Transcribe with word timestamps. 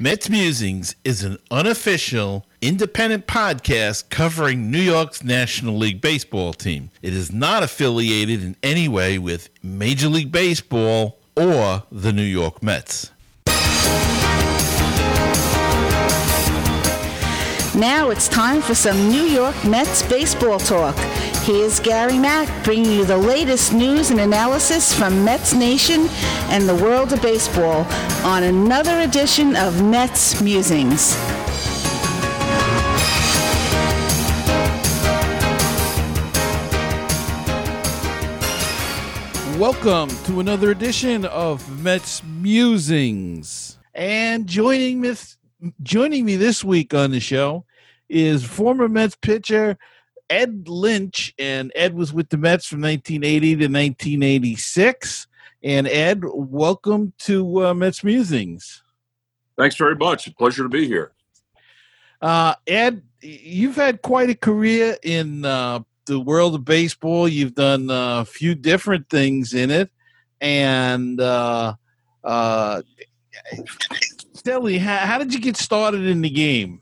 Mets 0.00 0.28
Musings 0.28 0.96
is 1.04 1.22
an 1.22 1.38
unofficial, 1.52 2.44
independent 2.60 3.28
podcast 3.28 4.08
covering 4.08 4.68
New 4.68 4.80
York's 4.80 5.22
National 5.22 5.76
League 5.76 6.00
Baseball 6.00 6.52
team. 6.52 6.90
It 7.00 7.12
is 7.14 7.30
not 7.30 7.62
affiliated 7.62 8.42
in 8.42 8.56
any 8.60 8.88
way 8.88 9.18
with 9.18 9.50
Major 9.62 10.08
League 10.08 10.32
Baseball 10.32 11.20
or 11.36 11.84
the 11.92 12.12
New 12.12 12.24
York 12.24 12.60
Mets. 12.60 13.12
Now 17.76 18.10
it's 18.10 18.28
time 18.28 18.62
for 18.62 18.74
some 18.74 19.08
New 19.08 19.22
York 19.22 19.54
Mets 19.64 20.02
baseball 20.08 20.58
talk. 20.58 20.96
Here's 21.44 21.78
Gary 21.78 22.18
Mack 22.18 22.64
bringing 22.64 22.90
you 22.90 23.04
the 23.04 23.18
latest 23.18 23.74
news 23.74 24.10
and 24.10 24.18
analysis 24.18 24.94
from 24.94 25.26
Mets 25.26 25.52
Nation 25.52 26.06
and 26.48 26.66
the 26.66 26.74
world 26.74 27.12
of 27.12 27.20
baseball 27.20 27.84
on 28.24 28.44
another 28.44 29.00
edition 29.00 29.54
of 29.54 29.82
Mets 29.82 30.40
Musings. 30.40 31.14
Welcome 39.58 40.08
to 40.24 40.40
another 40.40 40.70
edition 40.70 41.26
of 41.26 41.82
Mets 41.82 42.24
Musings. 42.24 43.78
And 43.92 44.46
joining 44.46 45.02
me, 45.02 45.14
joining 45.82 46.24
me 46.24 46.36
this 46.36 46.64
week 46.64 46.94
on 46.94 47.10
the 47.10 47.20
show 47.20 47.66
is 48.08 48.44
former 48.44 48.88
Mets 48.88 49.16
pitcher 49.16 49.76
Ed 50.34 50.68
Lynch. 50.68 51.32
And 51.38 51.70
Ed 51.76 51.94
was 51.94 52.12
with 52.12 52.28
the 52.28 52.36
Mets 52.36 52.66
from 52.66 52.80
1980 52.80 53.56
to 53.56 53.64
1986. 53.66 55.28
And 55.62 55.86
Ed, 55.86 56.22
welcome 56.24 57.12
to 57.20 57.66
uh, 57.66 57.74
Mets 57.74 58.02
Musings. 58.02 58.82
Thanks 59.56 59.76
very 59.76 59.94
much. 59.94 60.34
Pleasure 60.36 60.64
to 60.64 60.68
be 60.68 60.88
here. 60.88 61.12
Uh, 62.20 62.54
Ed, 62.66 63.02
you've 63.22 63.76
had 63.76 64.02
quite 64.02 64.28
a 64.28 64.34
career 64.34 64.96
in 65.04 65.44
uh, 65.44 65.80
the 66.06 66.18
world 66.18 66.56
of 66.56 66.64
baseball. 66.64 67.28
You've 67.28 67.54
done 67.54 67.88
a 67.88 68.24
few 68.24 68.56
different 68.56 69.08
things 69.08 69.54
in 69.54 69.70
it. 69.70 69.90
And 70.40 71.20
uh, 71.20 71.74
uh, 72.24 72.82
Stelly, 74.34 74.80
how, 74.80 74.98
how 74.98 75.18
did 75.18 75.32
you 75.32 75.40
get 75.40 75.56
started 75.56 76.06
in 76.06 76.22
the 76.22 76.30
game? 76.30 76.80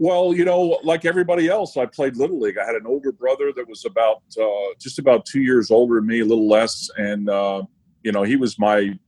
Well, 0.00 0.32
you 0.34 0.46
know, 0.46 0.80
like 0.82 1.04
everybody 1.04 1.48
else, 1.48 1.76
I 1.76 1.84
played 1.84 2.16
little 2.16 2.40
league. 2.40 2.56
I 2.56 2.64
had 2.64 2.74
an 2.74 2.86
older 2.86 3.12
brother 3.12 3.52
that 3.54 3.68
was 3.68 3.84
about 3.84 4.22
uh, 4.40 4.72
just 4.80 4.98
about 4.98 5.26
two 5.26 5.42
years 5.42 5.70
older 5.70 5.96
than 5.96 6.06
me, 6.06 6.20
a 6.20 6.24
little 6.24 6.48
less, 6.48 6.88
and 6.96 7.28
uh, 7.28 7.64
you 8.02 8.10
know, 8.10 8.22
he 8.22 8.36
was 8.36 8.58
my 8.58 8.98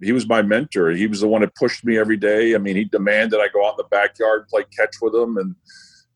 he 0.00 0.10
was 0.10 0.26
my 0.26 0.40
mentor. 0.40 0.92
He 0.92 1.06
was 1.06 1.20
the 1.20 1.28
one 1.28 1.42
that 1.42 1.54
pushed 1.54 1.84
me 1.84 1.98
every 1.98 2.16
day. 2.16 2.54
I 2.54 2.58
mean, 2.58 2.76
he 2.76 2.84
demanded 2.84 3.40
I 3.40 3.48
go 3.48 3.66
out 3.66 3.72
in 3.72 3.76
the 3.76 3.88
backyard, 3.90 4.48
play 4.48 4.64
catch 4.74 4.96
with 5.02 5.14
him, 5.14 5.36
and 5.36 5.54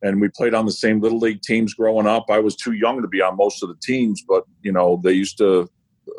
and 0.00 0.19
we 0.19 0.30
played 0.30 0.55
on 0.55 0.64
the 0.64 0.72
same 0.72 1.03
little 1.03 1.19
league 1.19 1.42
teams 1.42 1.75
growing 1.75 2.06
up. 2.06 2.30
I 2.30 2.38
was 2.38 2.56
too 2.56 2.72
young 2.72 3.03
to 3.03 3.08
be 3.08 3.20
on 3.20 3.36
most 3.36 3.62
of 3.62 3.69
the 3.69 3.77
teams, 3.83 4.25
but 4.27 4.44
you 4.62 4.72
know, 4.72 4.98
they 5.05 5.12
used 5.12 5.36
to 5.38 5.69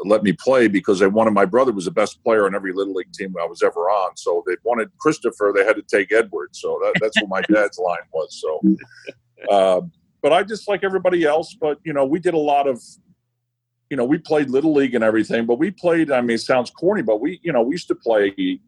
let 0.05 0.23
me 0.23 0.33
play 0.33 0.67
because 0.67 0.99
they 0.99 1.07
wanted 1.07 1.31
my 1.31 1.45
brother 1.45 1.71
was 1.71 1.85
the 1.85 1.91
best 1.91 2.23
player 2.23 2.45
on 2.45 2.55
every 2.55 2.73
little 2.73 2.93
league 2.93 3.11
team 3.13 3.33
I 3.41 3.45
was 3.45 3.61
ever 3.61 3.81
on. 3.89 4.15
So 4.15 4.43
they 4.47 4.55
wanted 4.63 4.89
Christopher, 4.97 5.53
they 5.55 5.65
had 5.65 5.75
to 5.75 5.81
take 5.81 6.11
Edward. 6.11 6.49
So 6.53 6.79
that, 6.83 6.93
that's 7.01 7.19
what 7.21 7.29
my 7.29 7.41
dad's 7.53 7.77
line 7.77 7.97
was. 8.13 8.41
So, 8.41 8.61
uh, 9.49 9.81
but 10.21 10.33
I 10.33 10.43
just 10.43 10.67
like 10.67 10.83
everybody 10.83 11.25
else. 11.25 11.55
But 11.59 11.79
you 11.83 11.93
know, 11.93 12.05
we 12.05 12.19
did 12.19 12.33
a 12.33 12.39
lot 12.39 12.67
of, 12.67 12.81
you 13.89 13.97
know, 13.97 14.05
we 14.05 14.17
played 14.17 14.49
little 14.49 14.73
league 14.73 14.95
and 14.95 15.03
everything. 15.03 15.45
But 15.45 15.59
we 15.59 15.71
played. 15.71 16.11
I 16.11 16.21
mean, 16.21 16.35
it 16.35 16.41
sounds 16.41 16.69
corny, 16.71 17.01
but 17.01 17.19
we, 17.19 17.39
you 17.43 17.51
know, 17.51 17.61
we 17.61 17.73
used 17.73 17.87
to 17.89 17.95
play. 17.95 18.59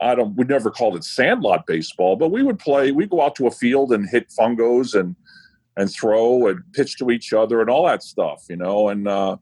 I 0.00 0.14
don't. 0.14 0.34
We 0.36 0.44
never 0.44 0.70
called 0.70 0.96
it 0.96 1.04
sandlot 1.04 1.66
baseball, 1.66 2.16
but 2.16 2.30
we 2.30 2.42
would 2.42 2.58
play. 2.58 2.92
We 2.92 3.06
go 3.06 3.20
out 3.20 3.36
to 3.36 3.46
a 3.46 3.50
field 3.50 3.92
and 3.92 4.08
hit 4.08 4.30
fungos 4.38 4.98
and 4.98 5.14
and 5.76 5.90
throw 5.90 6.48
and 6.48 6.60
pitch 6.72 6.98
to 6.98 7.10
each 7.10 7.32
other 7.32 7.60
and 7.60 7.70
all 7.70 7.86
that 7.86 8.02
stuff, 8.02 8.44
you 8.48 8.56
know, 8.56 8.88
and. 8.88 9.06
uh 9.06 9.36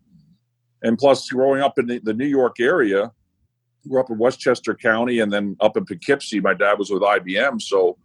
and 0.82 0.98
plus 0.98 1.28
growing 1.30 1.60
up 1.62 1.78
in 1.78 1.86
the, 1.86 1.98
the 2.00 2.14
New 2.14 2.26
York 2.26 2.60
area, 2.60 3.12
grew 3.88 4.00
up 4.00 4.10
in 4.10 4.18
Westchester 4.18 4.74
County 4.74 5.20
and 5.20 5.32
then 5.32 5.56
up 5.60 5.76
in 5.76 5.84
Poughkeepsie. 5.84 6.40
My 6.40 6.54
dad 6.54 6.78
was 6.78 6.90
with 6.90 7.02
IBM, 7.02 7.60
so 7.60 7.96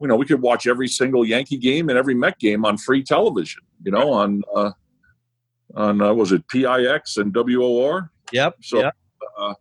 you 0.00 0.08
know 0.08 0.16
we 0.16 0.26
could 0.26 0.42
watch 0.42 0.66
every 0.66 0.88
single 0.88 1.24
Yankee 1.24 1.58
game 1.58 1.88
and 1.88 1.98
every 1.98 2.14
Met 2.14 2.38
game 2.38 2.64
on 2.64 2.76
free 2.78 3.02
television. 3.02 3.62
You 3.84 3.92
know, 3.92 4.12
on 4.12 4.42
uh, 4.54 4.70
on 5.74 6.00
uh, 6.00 6.14
was 6.14 6.32
it 6.32 6.46
PIX 6.48 7.16
and 7.16 7.34
WOR? 7.34 8.10
Yep. 8.32 8.56
So. 8.62 8.80
Yep. 8.80 8.96
Uh, 9.38 9.54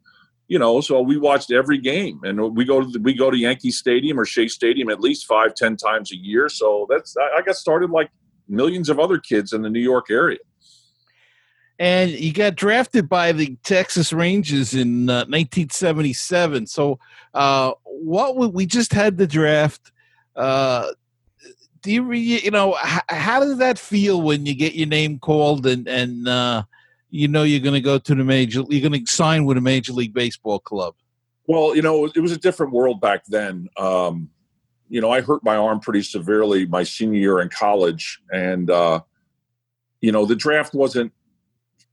you 0.50 0.57
know, 0.57 0.79
so 0.79 1.01
we 1.01 1.18
watched 1.18 1.51
every 1.51 1.78
game, 1.78 2.22
and 2.24 2.56
we 2.56 2.63
go 2.63 2.79
to 2.79 2.88
the, 2.88 3.01
we 3.01 3.13
go 3.13 3.29
to 3.29 3.38
Yankee 3.38 3.69
Stadium 3.69 4.18
or 4.18 4.24
Shea 4.24 4.47
Stadium 4.47 4.89
at 4.89 5.01
least 5.01 5.25
five, 5.25 5.56
ten 5.56 5.75
times 5.75 6.13
a 6.13 6.16
year. 6.16 6.47
So 6.47 6.88
that's 6.89 7.18
I, 7.18 7.39
I 7.39 7.41
got 7.41 7.57
started 7.57 7.89
like 7.89 8.09
millions 8.47 8.88
of 8.88 8.97
other 8.97 9.19
kids 9.19 9.51
in 9.51 9.62
the 9.62 9.69
New 9.69 9.81
York 9.81 10.06
area 10.09 10.38
and 11.79 12.11
you 12.11 12.33
got 12.33 12.55
drafted 12.55 13.07
by 13.07 13.31
the 13.31 13.55
Texas 13.63 14.11
Rangers 14.11 14.73
in 14.73 15.09
uh, 15.09 15.25
1977. 15.25 16.67
So, 16.67 16.99
uh, 17.33 17.73
what 17.83 18.53
we 18.53 18.65
just 18.65 18.93
had 18.93 19.17
the 19.17 19.27
draft. 19.27 19.91
Uh, 20.35 20.91
do 21.81 21.91
you 21.91 22.11
you 22.11 22.51
know 22.51 22.73
how, 22.73 23.01
how, 23.09 23.39
does 23.39 23.57
that 23.59 23.79
feel 23.79 24.21
when 24.21 24.45
you 24.45 24.53
get 24.53 24.75
your 24.75 24.88
name 24.88 25.19
called 25.19 25.65
and 25.65 25.88
and 25.88 26.27
uh, 26.27 26.63
you 27.09 27.27
know 27.27 27.43
you're 27.43 27.59
going 27.61 27.73
to 27.73 27.81
go 27.81 27.97
to 27.97 28.15
the 28.15 28.23
major 28.23 28.63
you're 28.69 28.88
going 28.88 29.05
to 29.05 29.11
sign 29.11 29.45
with 29.45 29.57
a 29.57 29.61
major 29.61 29.94
league 29.94 30.13
baseball 30.13 30.59
club? 30.59 30.95
Well, 31.45 31.75
you 31.75 31.81
know 31.81 32.05
it 32.05 32.19
was 32.19 32.31
a 32.31 32.38
different 32.38 32.73
world 32.73 32.99
back 32.99 33.25
then. 33.25 33.69
Um, 33.77 34.29
you 34.89 35.01
know, 35.01 35.11
I 35.11 35.21
hurt 35.21 35.44
my 35.44 35.55
arm 35.55 35.79
pretty 35.79 36.03
severely 36.03 36.65
my 36.65 36.83
senior 36.83 37.19
year 37.19 37.39
in 37.41 37.49
college, 37.49 38.19
and 38.31 38.69
uh, 38.69 39.01
you 40.01 40.11
know 40.11 40.25
the 40.25 40.35
draft 40.35 40.73
wasn't 40.73 41.11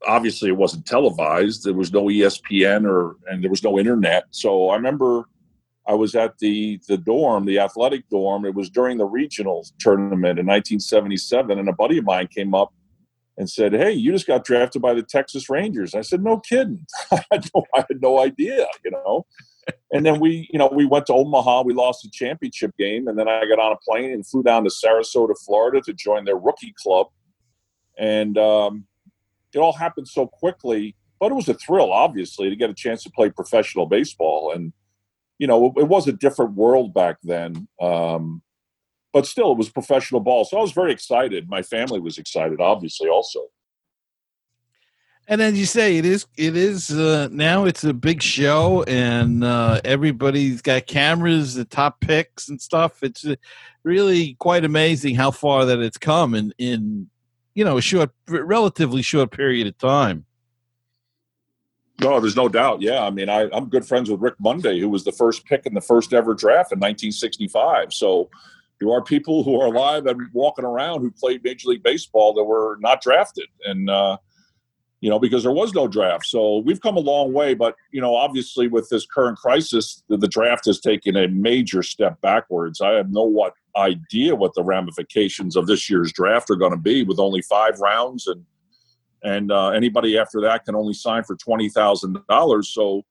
obviously 0.06 0.48
it 0.48 0.56
wasn't 0.56 0.86
televised. 0.86 1.64
There 1.64 1.74
was 1.74 1.92
no 1.92 2.04
ESPN 2.04 2.86
or 2.86 3.16
and 3.26 3.42
there 3.42 3.50
was 3.50 3.62
no 3.62 3.78
internet. 3.78 4.24
So 4.30 4.70
I 4.70 4.76
remember 4.76 5.24
I 5.86 5.94
was 5.94 6.14
at 6.14 6.38
the 6.38 6.80
the 6.88 6.96
dorm, 6.96 7.44
the 7.44 7.58
athletic 7.58 8.08
dorm. 8.08 8.44
It 8.44 8.54
was 8.54 8.70
during 8.70 8.98
the 8.98 9.06
regional 9.06 9.66
tournament 9.78 10.38
in 10.38 10.46
1977, 10.46 11.58
and 11.58 11.68
a 11.68 11.72
buddy 11.72 11.98
of 11.98 12.04
mine 12.04 12.28
came 12.28 12.54
up 12.54 12.72
and 13.36 13.48
said, 13.48 13.72
"Hey, 13.72 13.92
you 13.92 14.12
just 14.12 14.26
got 14.26 14.44
drafted 14.44 14.80
by 14.80 14.94
the 14.94 15.02
Texas 15.02 15.50
Rangers." 15.50 15.94
I 15.94 16.00
said, 16.00 16.22
"No 16.22 16.38
kidding. 16.38 16.86
I, 17.12 17.22
had 17.30 17.50
no, 17.54 17.64
I 17.74 17.84
had 17.88 18.00
no 18.00 18.20
idea." 18.20 18.66
You 18.84 18.92
know. 18.92 19.26
And 19.92 20.04
then 20.04 20.20
we, 20.20 20.46
you 20.52 20.58
know, 20.58 20.68
we 20.70 20.84
went 20.84 21.06
to 21.06 21.14
Omaha. 21.14 21.62
We 21.62 21.72
lost 21.72 22.02
the 22.02 22.10
championship 22.10 22.72
game, 22.78 23.08
and 23.08 23.18
then 23.18 23.28
I 23.28 23.46
got 23.46 23.58
on 23.58 23.72
a 23.72 23.76
plane 23.76 24.12
and 24.12 24.26
flew 24.26 24.42
down 24.42 24.64
to 24.64 24.70
Sarasota, 24.70 25.34
Florida, 25.46 25.80
to 25.82 25.92
join 25.94 26.26
their 26.26 26.36
rookie 26.36 26.74
club. 26.82 27.06
And 27.96 28.36
um, 28.36 28.86
it 29.54 29.58
all 29.58 29.72
happened 29.72 30.08
so 30.08 30.26
quickly, 30.26 30.96
but 31.20 31.30
it 31.30 31.34
was 31.34 31.48
a 31.48 31.54
thrill, 31.54 31.92
obviously, 31.92 32.50
to 32.50 32.56
get 32.56 32.70
a 32.70 32.74
chance 32.74 33.02
to 33.04 33.10
play 33.10 33.30
professional 33.30 33.86
baseball. 33.86 34.52
And, 34.52 34.72
you 35.38 35.46
know, 35.46 35.72
it, 35.76 35.88
was 35.88 36.06
a 36.08 36.12
different 36.12 36.52
world 36.54 36.92
back 36.92 37.16
then. 37.22 37.68
Um, 37.80 38.42
but 39.12 39.26
still, 39.26 39.52
it 39.52 39.58
was 39.58 39.70
professional 39.70 40.20
ball. 40.20 40.44
So 40.44 40.58
I 40.58 40.60
was 40.60 40.72
very 40.72 40.92
excited. 40.92 41.48
My 41.48 41.62
family 41.62 42.00
was 42.00 42.18
excited, 42.18 42.60
obviously, 42.60 43.08
also. 43.08 43.40
And 45.26 45.40
as 45.40 45.58
you 45.58 45.64
say, 45.64 45.96
it 45.96 46.04
is 46.04 46.26
it 46.36 46.54
is 46.54 46.90
uh, 46.90 47.28
now 47.32 47.64
it's 47.64 47.84
a 47.84 47.94
big 47.94 48.20
show, 48.20 48.82
and 48.82 49.42
uh, 49.42 49.80
everybody's 49.82 50.60
got 50.60 50.86
cameras, 50.86 51.54
the 51.54 51.64
top 51.64 52.00
picks 52.00 52.50
and 52.50 52.60
stuff. 52.60 53.02
It's 53.02 53.24
uh, 53.24 53.36
really 53.84 54.34
quite 54.34 54.66
amazing 54.66 55.14
how 55.14 55.30
far 55.30 55.64
that 55.64 55.78
it's 55.78 55.96
come 55.96 56.34
in 56.34 56.52
in 56.58 57.08
you 57.54 57.64
know 57.64 57.78
a 57.78 57.82
short, 57.82 58.10
relatively 58.28 59.02
short 59.02 59.30
period 59.30 59.66
of 59.66 59.78
time. 59.78 60.26
No, 62.00 62.18
there's 62.20 62.36
no 62.36 62.48
doubt. 62.48 62.82
Yeah, 62.82 63.04
I 63.04 63.10
mean, 63.10 63.28
I, 63.28 63.48
I'm 63.52 63.68
good 63.68 63.86
friends 63.86 64.10
with 64.10 64.20
Rick 64.20 64.34
Monday, 64.40 64.80
who 64.80 64.88
was 64.88 65.04
the 65.04 65.12
first 65.12 65.44
pick 65.46 65.64
in 65.64 65.74
the 65.74 65.80
first 65.80 66.12
ever 66.12 66.34
draft 66.34 66.72
in 66.72 66.80
1965. 66.80 67.92
So 67.92 68.28
there 68.80 68.90
are 68.90 69.02
people 69.02 69.44
who 69.44 69.60
are 69.60 69.66
alive 69.68 70.06
and 70.06 70.20
walking 70.32 70.64
around 70.64 71.02
who 71.02 71.12
played 71.12 71.44
Major 71.44 71.68
League 71.68 71.84
Baseball 71.84 72.34
that 72.34 72.42
were 72.44 72.78
not 72.80 73.00
drafted, 73.00 73.46
and 73.64 73.88
uh, 73.88 74.16
you 75.04 75.10
know, 75.10 75.18
because 75.18 75.42
there 75.42 75.52
was 75.52 75.74
no 75.74 75.86
draft. 75.86 76.24
So 76.24 76.62
we've 76.64 76.80
come 76.80 76.96
a 76.96 77.00
long 77.00 77.34
way, 77.34 77.52
but 77.52 77.76
you 77.90 78.00
know, 78.00 78.16
obviously 78.16 78.68
with 78.68 78.88
this 78.88 79.04
current 79.04 79.36
crisis, 79.36 80.02
the, 80.08 80.16
the 80.16 80.26
draft 80.26 80.64
has 80.64 80.80
taken 80.80 81.14
a 81.14 81.28
major 81.28 81.82
step 81.82 82.18
backwards. 82.22 82.80
I 82.80 82.92
have 82.92 83.10
no 83.10 83.22
what 83.22 83.52
idea 83.76 84.34
what 84.34 84.54
the 84.54 84.64
ramifications 84.64 85.56
of 85.56 85.66
this 85.66 85.90
year's 85.90 86.10
draft 86.10 86.48
are 86.48 86.56
going 86.56 86.70
to 86.70 86.78
be 86.78 87.02
with 87.02 87.18
only 87.18 87.42
five 87.42 87.78
rounds 87.80 88.26
and 88.26 88.46
and 89.22 89.52
uh, 89.52 89.72
anybody 89.72 90.16
after 90.16 90.40
that 90.40 90.64
can 90.64 90.74
only 90.74 90.94
sign 90.94 91.22
for 91.22 91.36
twenty 91.36 91.68
thousand 91.68 92.16
dollars. 92.30 92.70
So, 92.70 93.02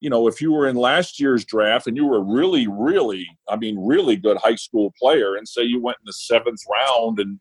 you 0.00 0.10
know, 0.10 0.26
if 0.26 0.40
you 0.40 0.50
were 0.52 0.66
in 0.66 0.74
last 0.74 1.20
year's 1.20 1.44
draft 1.44 1.86
and 1.86 1.96
you 1.96 2.06
were 2.06 2.16
a 2.16 2.24
really, 2.24 2.66
really, 2.66 3.24
I 3.48 3.54
mean, 3.54 3.78
really 3.78 4.16
good 4.16 4.38
high 4.38 4.56
school 4.56 4.92
player, 5.00 5.36
and 5.36 5.46
say 5.46 5.62
you 5.62 5.80
went 5.80 5.98
in 6.00 6.06
the 6.06 6.12
seventh 6.12 6.62
round 6.68 7.20
and 7.20 7.38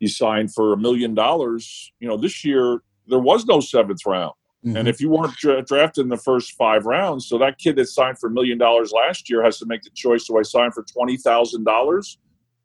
you 0.00 0.08
signed 0.08 0.52
for 0.52 0.72
a 0.72 0.76
million 0.76 1.14
dollars, 1.14 1.92
you 2.00 2.08
know, 2.08 2.16
this 2.16 2.44
year 2.44 2.80
there 3.08 3.18
was 3.18 3.46
no 3.46 3.60
seventh 3.60 4.04
round. 4.06 4.34
Mm-hmm. 4.64 4.76
And 4.76 4.88
if 4.88 5.00
you 5.00 5.10
weren't 5.10 5.36
dra- 5.36 5.62
drafted 5.62 6.04
in 6.04 6.08
the 6.08 6.16
first 6.16 6.52
five 6.52 6.86
rounds, 6.86 7.28
so 7.28 7.38
that 7.38 7.58
kid 7.58 7.76
that 7.76 7.86
signed 7.86 8.18
for 8.18 8.28
a 8.28 8.30
million 8.30 8.58
dollars 8.58 8.90
last 8.92 9.30
year 9.30 9.42
has 9.44 9.58
to 9.58 9.66
make 9.66 9.82
the 9.82 9.90
choice: 9.90 10.26
do 10.26 10.38
I 10.38 10.42
sign 10.42 10.72
for 10.72 10.82
twenty 10.82 11.16
thousand 11.16 11.64
dollars, 11.64 12.18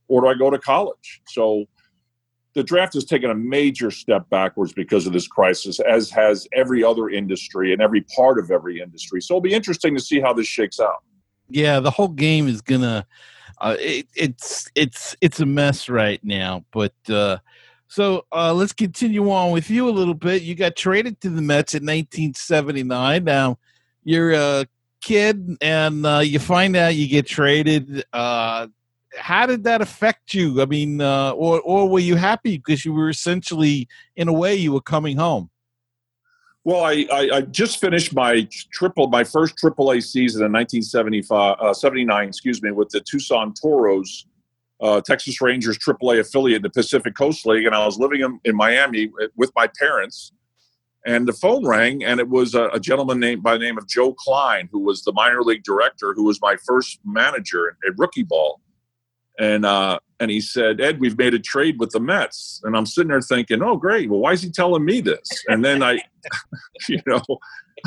or 0.08 0.22
do 0.22 0.28
I 0.28 0.34
go 0.34 0.50
to 0.50 0.58
college? 0.58 1.22
So 1.28 1.66
the 2.54 2.64
draft 2.64 2.94
has 2.96 3.06
taken 3.06 3.30
a 3.30 3.36
major 3.36 3.92
step 3.92 4.30
backwards 4.30 4.74
because 4.74 5.08
of 5.08 5.14
this 5.14 5.28
crisis, 5.28 5.80
as 5.80 6.10
has 6.10 6.48
every 6.54 6.84
other 6.84 7.10
industry 7.10 7.72
and 7.72 7.82
every 7.82 8.02
part 8.16 8.40
of 8.40 8.52
every 8.52 8.82
industry. 8.82 9.22
So 9.22 9.36
it'll 9.36 9.42
be 9.42 9.54
interesting 9.54 9.96
to 9.96 10.02
see 10.02 10.20
how 10.20 10.34
this 10.34 10.48
shakes 10.48 10.80
out. 10.80 11.04
Yeah, 11.50 11.80
the 11.80 11.92
whole 11.92 12.10
game 12.10 12.48
is 12.48 12.62
gonna. 12.62 13.06
Uh, 13.60 13.76
it, 13.80 14.08
it's 14.16 14.70
it's 14.74 15.16
it's 15.22 15.40
a 15.40 15.46
mess 15.46 15.88
right 15.88 16.24
now, 16.24 16.66
but 16.72 16.96
uh, 17.10 17.38
so 17.92 18.26
uh, 18.32 18.54
let's 18.54 18.72
continue 18.72 19.30
on 19.30 19.52
with 19.52 19.70
you 19.70 19.90
a 19.90 19.92
little 19.92 20.14
bit. 20.14 20.44
You 20.44 20.56
got 20.56 20.78
traded 20.78 21.20
to 21.20 21.30
the 21.30 21.42
Mets 21.42 21.74
in 21.74 21.84
1979. 21.84 23.26
Now 23.26 23.58
you're 24.06 24.32
a 24.32 24.66
kid, 25.02 25.58
and 25.60 26.06
uh, 26.06 26.20
you 26.20 26.40
find 26.40 26.78
out 26.78 26.96
you 26.96 27.10
get 27.10 27.28
traded. 27.28 28.06
Uh, 28.14 28.68
how 29.20 29.46
did 29.46 29.66
that 29.66 29.82
affect 29.82 30.34
you? 30.34 30.62
I 30.62 30.68
mean, 30.68 31.02
uh, 31.02 31.32
or 31.32 31.60
or 31.60 31.90
were 31.90 32.00
you 32.00 32.16
happy 32.16 32.56
because 32.56 32.86
you 32.86 32.94
were 32.94 33.10
essentially, 33.10 33.90
in 34.16 34.30
a 34.30 34.34
way, 34.34 34.56
you 34.56 34.72
were 34.72 34.80
coming 34.80 35.18
home? 35.18 35.50
Well, 36.64 36.86
I, 36.86 37.06
I, 37.12 37.30
I 37.34 37.42
just 37.42 37.82
finished 37.82 38.16
my 38.16 38.48
triple, 38.72 39.10
my 39.10 39.26
first 39.26 39.58
AAA 39.58 40.02
season 40.04 40.46
in 40.46 40.54
1975, 40.54 41.58
uh, 41.60 41.74
79, 41.74 42.30
excuse 42.30 42.64
me, 42.64 42.72
with 42.72 42.88
the 42.88 43.02
Tucson 43.02 43.54
Toros 43.54 44.28
uh, 44.82 45.02
Texas 45.02 45.42
Rangers 45.42 45.78
AAA 45.78 46.20
affiliate, 46.20 46.64
the 46.64 46.70
Pacific 46.70 47.16
Coast 47.16 47.46
League, 47.46 47.66
and 47.66 47.76
I 47.76 47.86
was 47.86 48.00
living 48.00 48.22
in, 48.22 48.40
in 48.44 48.56
Miami 48.56 49.12
with 49.36 49.52
my 49.56 49.68
parents. 49.80 50.32
And 51.06 51.28
the 51.28 51.34
phone 51.34 51.66
rang, 51.66 52.04
and 52.04 52.20
it 52.20 52.30
was 52.30 52.54
a, 52.54 52.66
a, 52.70 52.80
gentleman 52.80 53.20
named 53.20 53.42
by 53.42 53.54
the 53.54 53.60
name 53.60 53.78
of 53.78 53.88
Joe 53.88 54.14
Klein, 54.14 54.70
who 54.72 54.80
was 54.80 55.04
the 55.04 55.12
minor 55.14 55.42
league 55.42 55.64
director, 55.64 56.14
who 56.14 56.26
was 56.26 56.40
my 56.42 56.58
first 56.68 57.00
manager 57.04 57.76
at 57.88 57.98
rookie 57.98 58.22
ball. 58.22 58.62
And 59.40 59.66
uh, 59.66 59.98
and 60.20 60.30
he 60.30 60.42
said, 60.42 60.80
Ed, 60.80 61.00
we've 61.00 61.18
made 61.18 61.34
a 61.34 61.40
trade 61.40 61.80
with 61.80 61.90
the 61.90 62.00
Mets. 62.00 62.62
And 62.64 62.78
I'm 62.78 62.86
sitting 62.86 63.10
there 63.10 63.22
thinking, 63.22 63.64
oh, 63.64 63.78
great. 63.78 64.12
Well, 64.12 64.20
why 64.20 64.34
is 64.34 64.44
he 64.44 64.52
telling 64.52 64.86
me 64.86 65.02
this? 65.02 65.28
And 65.48 65.66
then 65.66 65.82
I, 65.82 66.00
you 66.88 67.02
know, 67.08 67.24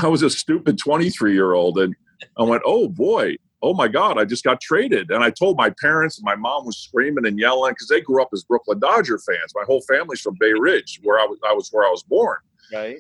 I 0.03 0.09
was 0.09 0.25
a 0.25 0.31
stupid 0.31 0.79
23 0.79 1.33
year 1.33 1.53
old, 1.53 1.79
and 1.79 1.95
I 2.37 2.43
went, 2.43 2.63
oh 2.67 2.89
boy, 2.89 3.37
oh 3.65 3.75
my 3.75 3.89
God, 3.89 4.19
I 4.19 4.25
just 4.25 4.45
got 4.45 4.61
traded. 4.61 5.11
And 5.11 5.25
I 5.25 5.31
told 5.31 5.57
my 5.57 5.71
parents, 5.81 6.19
and 6.19 6.25
my 6.25 6.37
mom 6.37 6.67
was 6.67 6.77
screaming 6.77 7.27
and 7.27 7.39
yelling 7.39 7.73
because 7.73 7.89
they 7.89 8.03
grew 8.03 8.21
up 8.21 8.29
as 8.33 8.45
Brooklyn 8.45 8.79
Dodger 8.79 9.19
fans. 9.19 9.53
My 9.55 9.65
whole 9.67 9.81
family's 9.83 10.21
from 10.21 10.37
Bay 10.39 10.53
Ridge, 10.53 11.01
where 11.03 11.19
I 11.19 11.25
was, 11.25 11.39
I 11.49 11.53
was 11.55 11.71
where 11.73 11.87
I 11.87 11.91
was 11.91 12.03
born. 12.03 12.37
Right. 12.73 12.99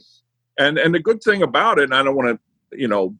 And 0.58 0.78
and 0.78 0.94
the 0.94 1.00
good 1.00 1.22
thing 1.22 1.42
about 1.42 1.78
it, 1.78 1.84
and 1.84 1.94
I 1.94 2.02
don't 2.02 2.16
want 2.16 2.40
to, 2.40 2.78
you 2.78 2.88
know, 2.88 3.14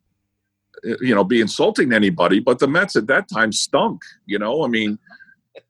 you 1.01 1.15
know, 1.15 1.25
be 1.25 1.41
insulting 1.41 1.91
to 1.91 1.97
anybody, 1.97 2.41
but 2.41 2.59
the 2.59 2.69
Mets 2.69 2.97
at 2.97 3.07
that 3.09 3.29
time 3.29 3.53
stunk. 3.53 4.03
You 4.27 4.39
know, 4.39 4.65
I 4.65 4.69
mean, 4.69 4.99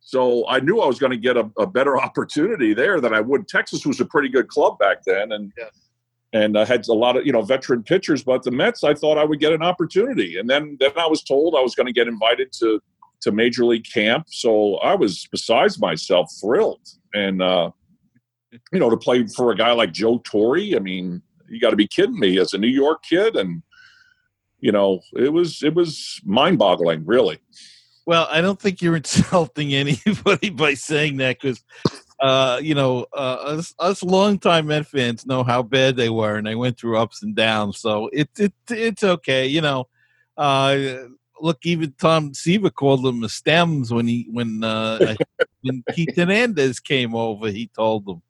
so 0.01 0.47
I 0.49 0.61
knew 0.61 0.81
I 0.81 0.87
was 0.87 0.99
going 0.99 1.13
to 1.13 1.19
get 1.19 1.37
a, 1.37 1.51
a, 1.59 1.67
better 1.67 1.99
opportunity 2.01 2.75
there 2.75 3.01
than 3.01 3.15
I 3.15 3.21
would. 3.21 3.49
Texas 3.49 3.85
was 3.87 4.01
a 4.01 4.05
pretty 4.05 4.29
good 4.29 4.49
club 4.49 4.79
back 4.79 5.03
then, 5.05 5.33
and 5.33 5.53
yes 5.59 5.71
and 6.35 6.59
I 6.59 6.65
had 6.65 6.87
a 6.89 6.93
lot 6.93 7.17
of 7.17 7.25
you 7.25 7.33
know 7.33 7.41
veteran 7.41 7.83
pitchers. 7.83 8.23
But 8.23 8.43
the 8.43 8.51
Mets, 8.51 8.85
I 8.85 8.93
thought 8.93 9.17
I 9.17 9.25
would 9.25 9.41
get 9.41 9.53
an 9.53 9.63
opportunity, 9.63 10.37
and 10.37 10.51
then 10.51 10.77
then 10.81 10.91
I 10.97 11.07
was 11.07 11.23
told 11.23 11.55
I 11.55 11.61
was 11.61 11.75
going 11.75 11.87
to 11.87 11.93
get 11.93 12.09
invited 12.09 12.53
to 12.59 12.83
to 13.23 13.33
major 13.33 13.65
league 13.65 13.87
camp. 13.91 14.27
So 14.29 14.77
I 14.77 14.95
was 14.95 15.27
besides 15.31 15.79
myself 15.79 16.31
thrilled, 16.41 16.87
and 17.15 17.41
uh, 17.41 17.71
you 18.73 18.81
know 18.81 18.91
to 18.91 18.97
play 18.97 19.27
for 19.29 19.53
a 19.53 19.57
guy 19.57 19.73
like 19.73 19.93
Joe 19.93 20.21
Torre. 20.25 20.77
I 20.77 20.81
mean, 20.81 21.23
you 21.49 21.61
got 21.61 21.71
to 21.71 21.77
be 21.77 21.87
kidding 21.87 22.19
me! 22.19 22.39
As 22.39 22.53
a 22.53 22.59
New 22.59 22.69
York 22.69 23.05
kid, 23.09 23.37
and 23.37 23.63
you 24.59 24.73
know, 24.73 25.01
it 25.15 25.33
was 25.33 25.63
it 25.63 25.75
was 25.75 26.21
mind 26.25 26.59
boggling, 26.59 27.07
really. 27.07 27.39
Well, 28.07 28.27
I 28.29 28.41
don't 28.41 28.61
think 28.61 28.83
you're 28.83 28.97
insulting 29.05 29.73
anybody 29.73 30.51
by 30.51 30.75
saying 30.75 31.19
that 31.19 31.41
because 31.41 31.63
uh, 32.25 32.59
you 32.63 32.75
know, 32.75 33.05
uh, 33.13 33.37
us, 33.59 33.75
us 33.79 34.03
longtime 34.03 34.67
Met 34.69 34.87
fans 34.87 35.27
know 35.27 35.45
how 35.45 35.63
bad 35.63 35.95
they 35.95 36.09
were, 36.09 36.37
and 36.37 36.47
they 36.47 36.55
went 36.55 36.79
through 36.79 36.97
ups 36.97 37.23
and 37.23 37.37
downs. 37.37 37.79
So 37.79 38.09
it's 38.15 38.41
it, 38.41 38.55
it's 38.71 39.05
okay. 39.05 39.47
You 39.47 39.61
know, 39.61 39.89
uh, 40.39 40.79
look, 41.39 41.59
even 41.65 41.93
Tom 42.01 42.33
Seaver 42.33 42.71
called 42.71 43.03
them 43.03 43.21
the 43.21 43.29
stems 43.29 43.93
when 43.93 44.07
he 44.07 44.27
when 44.31 44.65
uh, 44.65 45.17
when 45.61 45.85
Keith 45.95 46.17
Hernandez 46.17 46.81
came 46.81 47.15
over. 47.15 47.51
He 47.51 47.67
told 47.77 48.07
them 48.07 48.23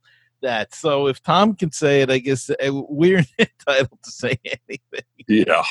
that. 0.42 0.74
So 0.74 1.06
if 1.06 1.22
Tom 1.22 1.54
can 1.54 1.70
say 1.70 2.02
it, 2.02 2.10
I 2.10 2.18
guess 2.18 2.50
uh, 2.50 2.56
we're 2.72 3.24
entitled 3.38 4.02
to 4.02 4.10
say 4.10 4.36
anything. 4.44 5.04
Yeah. 5.28 5.62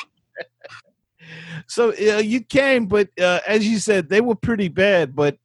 so 1.67 1.89
uh, 1.89 2.19
you 2.19 2.39
came, 2.39 2.85
but 2.85 3.09
uh, 3.19 3.41
as 3.45 3.67
you 3.67 3.79
said, 3.79 4.07
they 4.07 4.21
were 4.21 4.35
pretty 4.35 4.69
bad. 4.69 5.13
But 5.13 5.37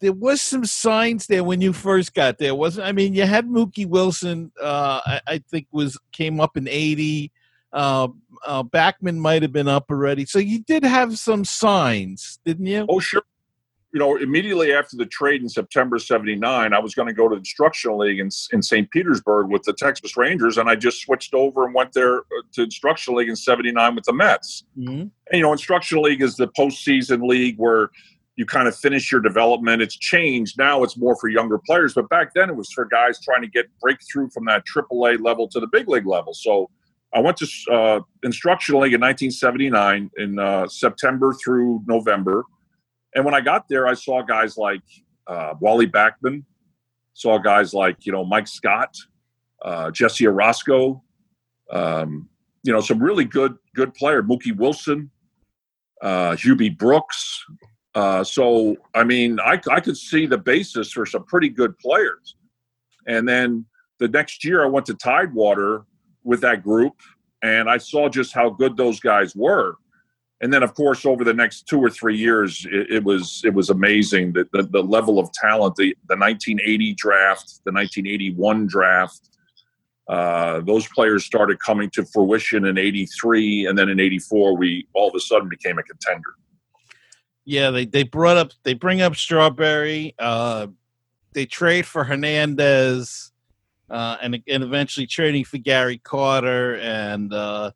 there 0.00 0.12
was 0.12 0.40
some 0.40 0.64
signs 0.64 1.26
there 1.26 1.44
when 1.44 1.60
you 1.60 1.72
first 1.72 2.14
got 2.14 2.38
there, 2.38 2.54
wasn't? 2.54 2.86
I 2.86 2.92
mean, 2.92 3.14
you 3.14 3.24
had 3.26 3.46
Mookie 3.46 3.86
Wilson. 3.86 4.50
Uh, 4.60 5.00
I, 5.04 5.20
I, 5.26 5.38
think 5.50 5.66
was 5.72 5.98
came 6.12 6.40
up 6.40 6.56
in 6.56 6.66
eighty. 6.68 7.32
Uh, 7.72 8.08
uh, 8.44 8.62
Backman 8.62 9.18
might 9.18 9.42
have 9.42 9.52
been 9.52 9.68
up 9.68 9.90
already, 9.90 10.24
so 10.24 10.38
you 10.38 10.60
did 10.60 10.82
have 10.84 11.18
some 11.18 11.44
signs, 11.44 12.40
didn't 12.44 12.66
you? 12.66 12.86
Oh, 12.88 12.98
sure. 12.98 13.22
You 13.92 13.98
know, 13.98 14.16
immediately 14.16 14.72
after 14.72 14.96
the 14.96 15.06
trade 15.06 15.42
in 15.42 15.48
September 15.48 15.98
'79, 15.98 16.72
I 16.72 16.78
was 16.78 16.94
going 16.94 17.08
to 17.08 17.14
go 17.14 17.28
to 17.28 17.34
the 17.34 17.40
instructional 17.40 17.98
league 17.98 18.20
in, 18.20 18.30
in 18.52 18.62
St. 18.62 18.90
Petersburg 18.90 19.48
with 19.50 19.64
the 19.64 19.74
Texas 19.74 20.16
Rangers, 20.16 20.56
and 20.58 20.70
I 20.70 20.76
just 20.76 21.02
switched 21.02 21.34
over 21.34 21.66
and 21.66 21.74
went 21.74 21.92
there 21.92 22.20
uh, 22.20 22.42
to 22.52 22.62
instructional 22.62 23.18
league 23.18 23.28
in 23.28 23.36
'79 23.36 23.94
with 23.94 24.04
the 24.04 24.14
Mets. 24.14 24.64
Mm-hmm. 24.78 24.92
And, 24.92 25.10
you 25.32 25.42
know, 25.42 25.52
instructional 25.52 26.04
league 26.04 26.22
is 26.22 26.36
the 26.36 26.48
postseason 26.48 27.28
league 27.28 27.56
where 27.58 27.90
you 28.40 28.46
kind 28.46 28.66
of 28.66 28.74
finish 28.74 29.12
your 29.12 29.20
development. 29.20 29.82
It's 29.82 29.98
changed 29.98 30.56
now; 30.56 30.82
it's 30.82 30.96
more 30.96 31.14
for 31.20 31.28
younger 31.28 31.58
players, 31.58 31.92
but 31.92 32.08
back 32.08 32.32
then 32.34 32.48
it 32.48 32.56
was 32.56 32.72
for 32.72 32.86
guys 32.86 33.20
trying 33.22 33.42
to 33.42 33.48
get 33.48 33.66
breakthrough 33.82 34.30
from 34.30 34.46
that 34.46 34.64
AAA 34.64 35.22
level 35.22 35.46
to 35.48 35.60
the 35.60 35.66
big 35.66 35.90
league 35.90 36.06
level. 36.06 36.32
So 36.32 36.70
I 37.12 37.20
went 37.20 37.36
to 37.36 37.46
uh, 37.70 38.00
instructional 38.22 38.80
league 38.80 38.94
in 38.94 39.00
1979 39.02 40.10
in 40.16 40.38
uh, 40.38 40.66
September 40.68 41.34
through 41.34 41.82
November, 41.86 42.44
and 43.14 43.26
when 43.26 43.34
I 43.34 43.42
got 43.42 43.68
there, 43.68 43.86
I 43.86 43.92
saw 43.92 44.22
guys 44.22 44.56
like 44.56 44.80
uh, 45.26 45.52
Wally 45.60 45.86
Backman, 45.86 46.42
saw 47.12 47.36
guys 47.36 47.74
like 47.74 48.06
you 48.06 48.12
know 48.12 48.24
Mike 48.24 48.48
Scott, 48.48 48.96
uh, 49.60 49.90
Jesse 49.90 50.24
Orosco, 50.24 51.02
um, 51.70 52.26
you 52.62 52.72
know 52.72 52.80
some 52.80 53.02
really 53.02 53.26
good 53.26 53.54
good 53.74 53.92
player, 53.92 54.22
Mookie 54.22 54.56
Wilson, 54.56 55.10
uh, 56.00 56.30
Hubie 56.30 56.74
Brooks, 56.74 57.44
uh, 57.94 58.22
so, 58.22 58.76
I 58.94 59.04
mean, 59.04 59.40
I, 59.40 59.60
I 59.70 59.80
could 59.80 59.96
see 59.96 60.26
the 60.26 60.38
basis 60.38 60.92
for 60.92 61.06
some 61.06 61.24
pretty 61.24 61.48
good 61.48 61.76
players. 61.78 62.36
And 63.06 63.28
then 63.28 63.66
the 63.98 64.08
next 64.08 64.44
year, 64.44 64.64
I 64.64 64.68
went 64.68 64.86
to 64.86 64.94
Tidewater 64.94 65.84
with 66.22 66.40
that 66.42 66.62
group, 66.62 66.94
and 67.42 67.68
I 67.68 67.78
saw 67.78 68.08
just 68.08 68.32
how 68.32 68.50
good 68.50 68.76
those 68.76 69.00
guys 69.00 69.34
were. 69.34 69.76
And 70.42 70.52
then, 70.52 70.62
of 70.62 70.74
course, 70.74 71.04
over 71.04 71.24
the 71.24 71.34
next 71.34 71.66
two 71.66 71.80
or 71.80 71.90
three 71.90 72.16
years, 72.16 72.66
it, 72.70 72.90
it 72.90 73.04
was 73.04 73.42
it 73.44 73.52
was 73.52 73.68
amazing 73.68 74.32
that 74.34 74.50
the, 74.52 74.62
the 74.62 74.82
level 74.82 75.18
of 75.18 75.30
talent, 75.32 75.76
the, 75.76 75.94
the 76.08 76.16
1980 76.16 76.94
draft, 76.94 77.60
the 77.64 77.72
1981 77.72 78.66
draft, 78.66 79.30
uh, 80.10 80.60
those 80.62 80.88
players 80.88 81.24
started 81.24 81.60
coming 81.60 81.90
to 81.90 82.04
fruition 82.06 82.64
in 82.64 82.78
83 82.78 83.66
and 83.66 83.78
then 83.78 83.88
in 83.88 84.00
84 84.00 84.56
we 84.56 84.88
all 84.92 85.08
of 85.08 85.14
a 85.14 85.20
sudden 85.20 85.48
became 85.48 85.78
a 85.78 85.84
contender 85.84 86.34
yeah, 87.50 87.70
they 87.70 87.84
they 87.84 88.04
brought 88.04 88.36
up 88.36 88.52
they 88.62 88.74
bring 88.74 89.02
up 89.02 89.16
Strawberry. 89.16 90.14
Uh, 90.18 90.68
they 91.32 91.46
trade 91.46 91.84
for 91.84 92.04
Hernandez, 92.04 93.32
uh, 93.90 94.16
and 94.22 94.40
and 94.46 94.62
eventually 94.62 95.06
trading 95.08 95.44
for 95.44 95.58
Gary 95.58 95.98
Carter, 95.98 96.76
and 96.76 97.34
uh, 97.34 97.72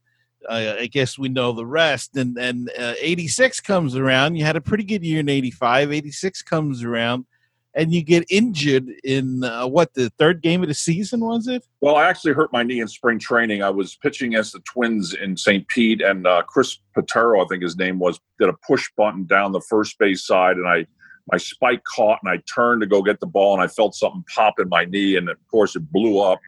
I, 0.48 0.78
I, 0.78 0.86
guess 0.86 1.18
we 1.18 1.28
know 1.28 1.50
the 1.50 1.66
rest. 1.66 2.16
And 2.16 2.38
and 2.38 2.70
uh, 2.78 2.94
'86 3.00 3.58
comes 3.60 3.96
around. 3.96 4.36
You 4.36 4.44
had 4.44 4.54
a 4.54 4.60
pretty 4.60 4.84
good 4.84 5.02
year 5.02 5.18
in 5.20 5.28
'85. 5.28 5.92
'86 5.92 6.42
comes 6.42 6.84
around, 6.84 7.26
and 7.74 7.92
you 7.92 8.02
get 8.02 8.24
injured 8.30 8.88
in 9.02 9.42
uh, 9.42 9.66
what 9.66 9.94
the 9.94 10.10
third 10.18 10.42
game 10.42 10.62
of 10.62 10.68
the 10.68 10.74
season 10.74 11.20
was 11.20 11.48
it? 11.48 11.64
Well, 11.80 11.96
I 11.96 12.08
actually 12.08 12.32
hurt 12.32 12.52
my 12.52 12.62
knee 12.62 12.80
in 12.80 12.88
spring 12.88 13.18
training. 13.18 13.62
I 13.62 13.70
was 13.70 13.96
pitching 13.96 14.34
against 14.34 14.52
the 14.52 14.60
Twins 14.60 15.14
in 15.14 15.36
St. 15.36 15.66
Pete, 15.68 16.00
and 16.00 16.26
uh, 16.26 16.42
Chris 16.46 16.78
Pittaro, 16.96 17.44
I 17.44 17.48
think 17.48 17.62
his 17.62 17.76
name 17.76 17.98
was, 17.98 18.20
did 18.38 18.48
a 18.48 18.54
push 18.66 18.88
button 18.96 19.24
down 19.24 19.52
the 19.52 19.64
first 19.68 19.98
base 19.98 20.26
side, 20.26 20.56
and 20.56 20.68
I 20.68 20.86
my 21.32 21.38
spike 21.38 21.82
caught, 21.84 22.20
and 22.22 22.30
I 22.30 22.42
turned 22.54 22.82
to 22.82 22.86
go 22.86 23.02
get 23.02 23.18
the 23.18 23.26
ball, 23.26 23.54
and 23.54 23.62
I 23.62 23.66
felt 23.66 23.94
something 23.94 24.24
pop 24.32 24.60
in 24.60 24.68
my 24.68 24.84
knee, 24.84 25.16
and 25.16 25.28
of 25.28 25.38
course 25.50 25.74
it 25.74 25.90
blew 25.90 26.20
up, 26.20 26.38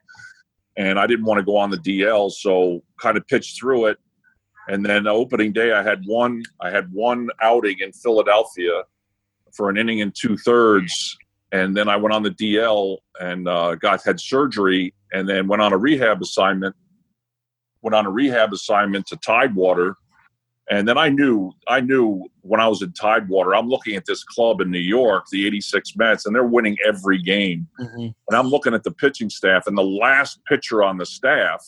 and 0.76 0.98
I 0.98 1.06
didn't 1.06 1.24
want 1.24 1.38
to 1.38 1.44
go 1.44 1.56
on 1.56 1.70
the 1.70 1.78
DL, 1.78 2.30
so 2.30 2.82
kind 3.00 3.16
of 3.16 3.26
pitched 3.26 3.58
through 3.58 3.86
it. 3.86 3.98
And 4.68 4.84
then 4.84 5.06
opening 5.06 5.52
day, 5.52 5.72
I 5.72 5.82
had 5.82 6.02
one. 6.06 6.42
I 6.60 6.70
had 6.70 6.92
one 6.92 7.28
outing 7.40 7.78
in 7.80 7.92
Philadelphia, 7.92 8.82
for 9.56 9.70
an 9.70 9.76
inning 9.76 10.00
and 10.00 10.14
two 10.14 10.36
thirds. 10.36 11.16
And 11.52 11.76
then 11.76 11.88
I 11.88 11.96
went 11.96 12.14
on 12.14 12.22
the 12.22 12.30
DL 12.30 12.98
and 13.20 13.48
uh, 13.48 13.76
got 13.76 14.02
had 14.04 14.20
surgery, 14.20 14.94
and 15.12 15.28
then 15.28 15.46
went 15.46 15.62
on 15.62 15.72
a 15.72 15.78
rehab 15.78 16.20
assignment. 16.20 16.74
went 17.82 17.94
on 17.94 18.06
a 18.06 18.10
rehab 18.10 18.52
assignment 18.52 19.06
to 19.06 19.16
Tidewater. 19.16 19.96
And 20.68 20.88
then 20.88 20.98
I 20.98 21.08
knew, 21.08 21.52
I 21.68 21.80
knew 21.80 22.24
when 22.40 22.60
I 22.60 22.66
was 22.66 22.82
in 22.82 22.92
Tidewater, 22.92 23.54
I'm 23.54 23.68
looking 23.68 23.94
at 23.94 24.04
this 24.06 24.24
club 24.24 24.60
in 24.60 24.70
New 24.70 24.80
York, 24.80 25.26
the 25.30 25.46
86 25.46 25.94
Mets, 25.96 26.26
and 26.26 26.34
they're 26.34 26.44
winning 26.44 26.76
every 26.84 27.22
game. 27.22 27.68
Mm-hmm. 27.80 28.00
And 28.00 28.14
I'm 28.32 28.48
looking 28.48 28.74
at 28.74 28.82
the 28.82 28.90
pitching 28.90 29.30
staff, 29.30 29.68
and 29.68 29.78
the 29.78 29.84
last 29.84 30.40
pitcher 30.46 30.82
on 30.82 30.98
the 30.98 31.06
staff, 31.06 31.64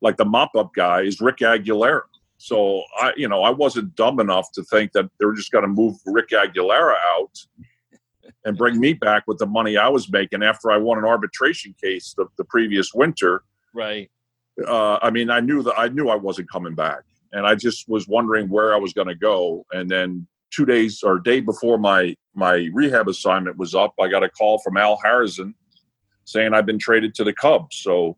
like 0.00 0.16
the 0.16 0.24
mop 0.24 0.56
up 0.56 0.72
guy, 0.74 1.02
is 1.02 1.20
Rick 1.20 1.38
Aguilera. 1.38 2.02
So 2.38 2.82
I, 3.00 3.12
you 3.16 3.28
know, 3.28 3.42
I 3.42 3.50
wasn't 3.50 3.94
dumb 3.96 4.20
enough 4.20 4.52
to 4.52 4.62
think 4.64 4.92
that 4.92 5.08
they 5.18 5.26
were 5.26 5.34
just 5.34 5.52
going 5.52 5.62
to 5.62 5.68
move 5.68 5.96
Rick 6.04 6.30
Aguilera 6.30 6.94
out 7.16 7.38
and 8.44 8.56
bring 8.56 8.78
me 8.78 8.92
back 8.92 9.24
with 9.26 9.38
the 9.38 9.46
money 9.46 9.76
I 9.76 9.88
was 9.88 10.10
making 10.10 10.42
after 10.42 10.70
I 10.70 10.76
won 10.76 10.98
an 10.98 11.04
arbitration 11.04 11.74
case 11.82 12.14
the, 12.16 12.26
the 12.38 12.44
previous 12.44 12.94
winter. 12.94 13.42
Right. 13.74 14.10
Uh, 14.66 14.98
I 15.02 15.10
mean, 15.10 15.30
I 15.30 15.40
knew 15.40 15.62
that 15.62 15.74
I 15.78 15.88
knew 15.88 16.08
I 16.08 16.16
wasn't 16.16 16.50
coming 16.50 16.74
back, 16.74 17.02
and 17.32 17.46
I 17.46 17.54
just 17.54 17.88
was 17.88 18.08
wondering 18.08 18.48
where 18.48 18.74
I 18.74 18.78
was 18.78 18.92
going 18.92 19.08
to 19.08 19.14
go. 19.14 19.66
And 19.72 19.90
then 19.90 20.26
two 20.50 20.64
days 20.64 21.02
or 21.02 21.18
day 21.18 21.40
before 21.40 21.78
my 21.78 22.16
my 22.34 22.68
rehab 22.72 23.08
assignment 23.08 23.58
was 23.58 23.74
up, 23.74 23.92
I 24.00 24.08
got 24.08 24.22
a 24.22 24.30
call 24.30 24.58
from 24.60 24.76
Al 24.76 24.98
Harazin 25.04 25.52
saying 26.24 26.54
I've 26.54 26.66
been 26.66 26.78
traded 26.78 27.14
to 27.16 27.24
the 27.24 27.32
Cubs. 27.32 27.76
So 27.78 28.16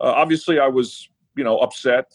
uh, 0.00 0.12
obviously, 0.16 0.58
I 0.58 0.68
was 0.68 1.08
you 1.36 1.44
know 1.44 1.58
upset. 1.58 2.06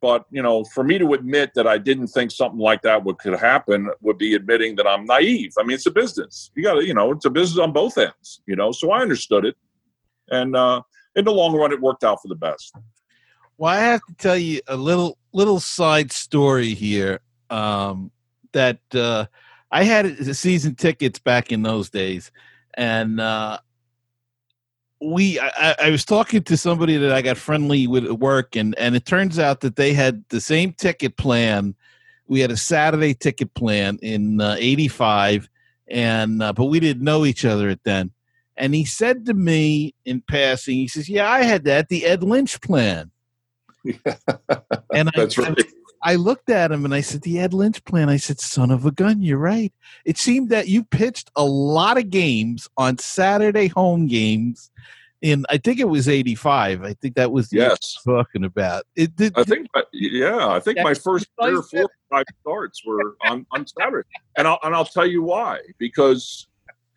But 0.00 0.24
you 0.30 0.42
know, 0.42 0.64
for 0.64 0.82
me 0.82 0.98
to 0.98 1.12
admit 1.12 1.52
that 1.54 1.66
I 1.66 1.76
didn't 1.78 2.08
think 2.08 2.30
something 2.30 2.58
like 2.58 2.82
that 2.82 3.04
would 3.04 3.18
could 3.18 3.38
happen 3.38 3.90
would 4.00 4.18
be 4.18 4.34
admitting 4.34 4.76
that 4.76 4.86
I'm 4.86 5.04
naive. 5.04 5.52
I 5.58 5.62
mean, 5.62 5.74
it's 5.74 5.86
a 5.86 5.90
business. 5.90 6.50
You 6.54 6.62
got 6.62 6.74
to, 6.74 6.86
you 6.86 6.94
know, 6.94 7.12
it's 7.12 7.26
a 7.26 7.30
business 7.30 7.58
on 7.58 7.72
both 7.72 7.98
ends. 7.98 8.40
You 8.46 8.56
know, 8.56 8.72
so 8.72 8.90
I 8.90 9.02
understood 9.02 9.44
it, 9.44 9.56
and 10.28 10.56
uh, 10.56 10.82
in 11.16 11.24
the 11.24 11.32
long 11.32 11.54
run, 11.54 11.72
it 11.72 11.80
worked 11.80 12.04
out 12.04 12.22
for 12.22 12.28
the 12.28 12.34
best. 12.34 12.74
Well, 13.58 13.70
I 13.70 13.80
have 13.80 14.00
to 14.08 14.14
tell 14.14 14.38
you 14.38 14.60
a 14.68 14.76
little 14.76 15.18
little 15.32 15.60
side 15.60 16.12
story 16.12 16.74
here. 16.74 17.20
Um, 17.50 18.10
that 18.52 18.80
uh, 18.94 19.26
I 19.70 19.84
had 19.84 20.34
season 20.36 20.74
tickets 20.74 21.18
back 21.18 21.52
in 21.52 21.62
those 21.62 21.90
days, 21.90 22.30
and 22.74 23.20
uh, 23.20 23.58
we 25.00 25.40
I, 25.40 25.74
I, 25.84 25.90
was 25.90 26.04
talking 26.04 26.42
to 26.42 26.56
somebody 26.56 26.96
that 26.98 27.12
I 27.12 27.22
got 27.22 27.38
friendly 27.38 27.86
with 27.86 28.04
at 28.04 28.18
work, 28.18 28.54
and 28.54 28.76
and 28.78 28.94
it 28.94 29.06
turns 29.06 29.38
out 29.38 29.60
that 29.60 29.76
they 29.76 29.92
had 29.92 30.24
the 30.28 30.40
same 30.40 30.72
ticket 30.72 31.16
plan. 31.16 31.74
We 32.26 32.40
had 32.40 32.50
a 32.50 32.56
Saturday 32.56 33.14
ticket 33.14 33.54
plan 33.54 33.98
in 34.02 34.40
'85, 34.40 35.44
uh, 35.44 35.46
and 35.88 36.42
uh, 36.42 36.52
but 36.52 36.66
we 36.66 36.80
didn't 36.80 37.02
know 37.02 37.24
each 37.24 37.44
other 37.44 37.70
at 37.70 37.82
then. 37.84 38.12
And 38.56 38.74
he 38.74 38.84
said 38.84 39.24
to 39.26 39.34
me 39.34 39.94
in 40.04 40.20
passing, 40.20 40.76
he 40.76 40.88
says, 40.88 41.08
"Yeah, 41.08 41.30
I 41.30 41.42
had 41.42 41.64
that, 41.64 41.88
the 41.88 42.04
Ed 42.04 42.22
Lynch 42.22 42.60
plan." 42.60 43.10
and 43.84 45.08
I, 45.08 45.12
That's 45.16 45.38
right. 45.38 45.48
I 45.48 45.54
looked 46.14 46.48
at 46.48 46.72
him 46.72 46.84
and 46.84 46.94
I 46.94 47.02
said, 47.02 47.22
The 47.22 47.38
Ed 47.38 47.52
Lynch 47.52 47.84
plan. 47.84 48.08
I 48.08 48.16
said, 48.16 48.40
Son 48.40 48.70
of 48.70 48.86
a 48.86 48.90
gun, 48.90 49.22
you're 49.22 49.38
right. 49.38 49.72
It 50.04 50.16
seemed 50.16 50.48
that 50.48 50.68
you 50.68 50.84
pitched 50.84 51.30
a 51.36 51.44
lot 51.44 51.98
of 51.98 52.10
games 52.10 52.68
on 52.76 52.98
Saturday 52.98 53.68
home 53.68 54.06
games 54.06 54.70
in, 55.20 55.44
I 55.50 55.58
think 55.58 55.78
it 55.78 55.88
was 55.88 56.08
85. 56.08 56.82
I 56.82 56.94
think 56.94 57.16
that 57.16 57.30
was 57.30 57.50
the 57.50 57.58
yes. 57.58 57.98
talking 58.04 58.44
about. 58.44 58.84
It 58.96 59.14
did, 59.16 59.36
I 59.36 59.44
think, 59.44 59.66
yeah, 59.92 60.48
I 60.48 60.60
think 60.60 60.78
my 60.78 60.94
first 60.94 61.26
three 61.40 61.56
or 61.56 61.62
four 61.62 61.90
five 62.10 62.24
starts 62.40 62.84
were 62.86 63.16
on, 63.24 63.46
on 63.52 63.66
Saturday. 63.66 64.08
And 64.38 64.48
I'll, 64.48 64.58
and 64.62 64.74
I'll 64.74 64.86
tell 64.86 65.06
you 65.06 65.22
why. 65.22 65.58
Because, 65.78 66.48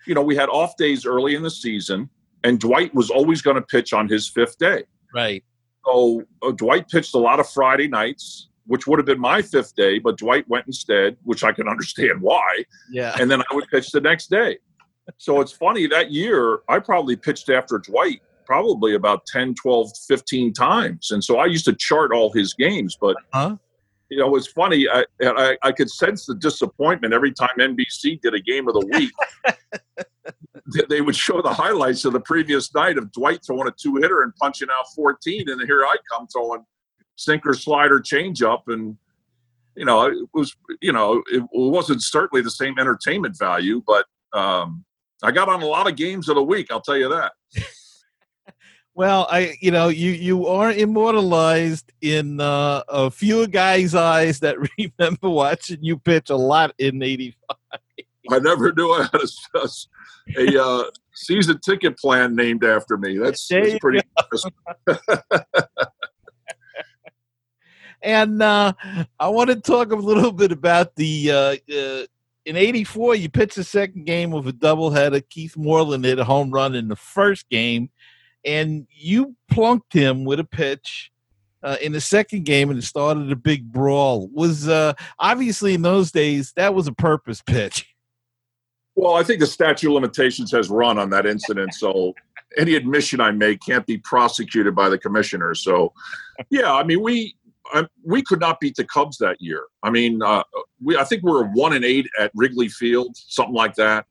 you 0.07 0.15
know, 0.15 0.21
we 0.21 0.35
had 0.35 0.47
off 0.47 0.77
days 0.77 1.05
early 1.05 1.35
in 1.35 1.43
the 1.43 1.51
season, 1.51 2.09
and 2.45 2.59
Dwight 2.59 2.95
was 2.95 3.09
always 3.09 3.41
going 3.41 3.55
to 3.55 3.61
pitch 3.61 3.91
on 3.91 4.07
his 4.07 4.29
fifth 4.29 4.57
day. 4.57 4.83
Right. 5.13 5.43
So 5.85 6.23
uh, 6.41 6.51
Dwight 6.51 6.87
pitched 6.87 7.13
a 7.13 7.19
lot 7.19 7.41
of 7.41 7.49
Friday 7.49 7.89
nights 7.89 8.47
which 8.65 8.87
would 8.87 8.99
have 8.99 9.05
been 9.05 9.19
my 9.19 9.41
fifth 9.41 9.75
day, 9.75 9.99
but 9.99 10.17
Dwight 10.17 10.47
went 10.47 10.67
instead, 10.67 11.17
which 11.23 11.43
I 11.43 11.51
can 11.51 11.67
understand 11.73 12.21
why. 12.21 12.63
Yeah. 12.91 13.15
And 13.19 13.29
then 13.29 13.41
I 13.41 13.55
would 13.55 13.67
pitch 13.69 13.91
the 13.91 14.01
next 14.01 14.29
day. 14.29 14.57
So 15.17 15.41
it's 15.41 15.51
funny 15.51 15.85
that 15.87 16.11
year 16.11 16.59
I 16.69 16.79
probably 16.79 17.15
pitched 17.15 17.49
after 17.49 17.77
Dwight 17.77 18.21
probably 18.45 18.95
about 18.95 19.25
10, 19.25 19.55
12, 19.55 19.89
15 20.07 20.53
times. 20.53 21.11
And 21.11 21.23
so 21.23 21.37
I 21.37 21.45
used 21.45 21.65
to 21.65 21.73
chart 21.73 22.11
all 22.13 22.31
his 22.31 22.53
games, 22.53 22.97
but 22.99 23.15
huh? 23.33 23.57
you 24.09 24.17
know, 24.17 24.35
it's 24.35 24.47
funny. 24.47 24.87
I, 24.87 25.05
I, 25.21 25.57
I 25.63 25.71
could 25.71 25.89
sense 25.89 26.25
the 26.25 26.35
disappointment 26.35 27.13
every 27.13 27.31
time 27.31 27.49
NBC 27.57 28.21
did 28.21 28.33
a 28.33 28.39
game 28.39 28.67
of 28.67 28.75
the 28.75 28.85
week. 28.91 29.11
they 30.89 31.01
would 31.01 31.15
show 31.15 31.41
the 31.41 31.53
highlights 31.53 32.05
of 32.05 32.13
the 32.13 32.19
previous 32.19 32.73
night 32.73 32.97
of 32.97 33.11
Dwight 33.11 33.39
throwing 33.45 33.67
a 33.67 33.71
two 33.71 33.95
hitter 33.95 34.21
and 34.23 34.35
punching 34.35 34.67
out 34.71 34.85
14. 34.95 35.49
And 35.49 35.61
here 35.61 35.83
I 35.83 35.95
come 36.11 36.27
throwing 36.27 36.65
sinker, 37.15 37.53
slider, 37.53 37.99
changeup, 37.99 38.63
and 38.67 38.97
you 39.75 39.85
know 39.85 40.05
it 40.05 40.27
was 40.33 40.55
you 40.81 40.91
know 40.91 41.23
it 41.31 41.43
wasn't 41.51 42.01
certainly 42.01 42.41
the 42.41 42.51
same 42.51 42.77
entertainment 42.79 43.37
value, 43.37 43.81
but 43.85 44.05
um, 44.33 44.83
I 45.21 45.31
got 45.31 45.49
on 45.49 45.61
a 45.61 45.65
lot 45.65 45.87
of 45.87 45.95
games 45.95 46.29
of 46.29 46.35
the 46.35 46.43
week. 46.43 46.67
I'll 46.71 46.81
tell 46.81 46.97
you 46.97 47.09
that. 47.09 47.33
well, 48.95 49.27
I 49.29 49.55
you 49.61 49.71
know 49.71 49.89
you 49.89 50.11
you 50.11 50.47
are 50.47 50.71
immortalized 50.71 51.91
in 52.01 52.39
uh, 52.39 52.83
a 52.89 53.11
few 53.11 53.47
guys' 53.47 53.95
eyes 53.95 54.39
that 54.41 54.57
remember 54.99 55.29
watching 55.29 55.79
you 55.81 55.97
pitch 55.97 56.29
a 56.29 56.35
lot 56.35 56.73
in 56.77 57.01
'85. 57.01 57.57
I 58.31 58.39
never 58.39 58.71
knew 58.71 58.89
I 58.91 59.03
had 59.11 59.21
a, 59.55 59.67
a 60.37 60.63
uh, 60.63 60.83
season 61.13 61.59
ticket 61.59 61.97
plan 61.97 62.35
named 62.35 62.63
after 62.63 62.97
me. 62.97 63.17
That's, 63.17 63.45
that's 63.47 63.77
pretty. 63.79 63.99
And 68.03 68.41
uh, 68.41 68.73
I 69.19 69.29
want 69.29 69.49
to 69.49 69.55
talk 69.55 69.91
a 69.91 69.95
little 69.95 70.31
bit 70.31 70.51
about 70.51 70.95
the. 70.95 71.31
Uh, 71.31 71.73
uh, 71.73 72.05
in 72.45 72.57
'84, 72.57 73.15
you 73.15 73.29
pitched 73.29 73.55
the 73.55 73.63
second 73.63 74.05
game 74.05 74.33
of 74.33 74.45
a 74.47 74.51
doubleheader. 74.51 75.23
Keith 75.29 75.55
Moreland 75.55 76.03
hit 76.03 76.19
a 76.19 76.25
home 76.25 76.51
run 76.51 76.75
in 76.75 76.89
the 76.89 76.95
first 76.97 77.49
game, 77.49 77.89
and 78.45 78.85
you 78.91 79.37
plunked 79.49 79.93
him 79.93 80.25
with 80.25 80.41
a 80.41 80.43
pitch 80.43 81.09
uh, 81.63 81.77
in 81.81 81.93
the 81.93 82.01
second 82.01 82.43
game, 82.43 82.69
and 82.69 82.77
it 82.77 82.83
started 82.83 83.31
a 83.31 83.37
big 83.37 83.71
brawl. 83.71 84.27
Was 84.33 84.67
uh, 84.67 84.93
obviously 85.19 85.73
in 85.73 85.81
those 85.81 86.11
days 86.11 86.51
that 86.57 86.75
was 86.75 86.87
a 86.87 86.93
purpose 86.93 87.41
pitch. 87.41 87.87
Well, 88.95 89.15
I 89.15 89.23
think 89.23 89.39
the 89.39 89.47
statute 89.47 89.87
of 89.87 89.93
limitations 89.93 90.51
has 90.51 90.69
run 90.69 90.99
on 90.99 91.09
that 91.11 91.25
incident, 91.25 91.73
so 91.73 92.13
any 92.57 92.75
admission 92.75 93.21
I 93.21 93.31
make 93.31 93.61
can't 93.61 93.85
be 93.85 93.97
prosecuted 93.97 94.75
by 94.75 94.89
the 94.89 94.99
commissioner. 94.99 95.55
So, 95.55 95.93
yeah, 96.49 96.71
I 96.71 96.83
mean, 96.83 97.01
we 97.01 97.35
I, 97.71 97.85
we 98.03 98.21
could 98.21 98.39
not 98.39 98.59
beat 98.59 98.75
the 98.75 98.83
Cubs 98.83 99.17
that 99.19 99.37
year. 99.39 99.65
I 99.83 99.89
mean, 99.89 100.21
uh, 100.21 100.43
we 100.81 100.97
I 100.97 101.03
think 101.03 101.23
we 101.23 101.31
were 101.31 101.45
one 101.45 101.73
and 101.73 101.85
eight 101.85 102.07
at 102.19 102.31
Wrigley 102.35 102.69
Field, 102.69 103.15
something 103.15 103.55
like 103.55 103.75
that. 103.75 104.05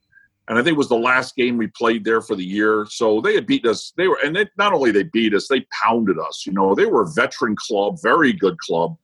And 0.48 0.58
I 0.58 0.62
think 0.62 0.74
it 0.74 0.78
was 0.78 0.88
the 0.88 0.96
last 0.96 1.36
game 1.36 1.56
we 1.56 1.68
played 1.68 2.04
there 2.04 2.20
for 2.20 2.34
the 2.34 2.44
year. 2.44 2.86
So 2.90 3.20
they 3.20 3.34
had 3.34 3.46
beat 3.46 3.64
us. 3.64 3.92
They 3.96 4.08
were, 4.08 4.18
and 4.24 4.34
they, 4.34 4.46
not 4.58 4.72
only 4.72 4.90
they 4.90 5.04
beat 5.04 5.34
us, 5.34 5.46
they 5.48 5.64
pounded 5.82 6.18
us. 6.18 6.44
You 6.46 6.52
know, 6.52 6.74
they 6.74 6.86
were 6.86 7.02
a 7.02 7.12
veteran 7.12 7.54
club, 7.56 7.98
very 8.02 8.32
good 8.32 8.58
club. 8.58 8.96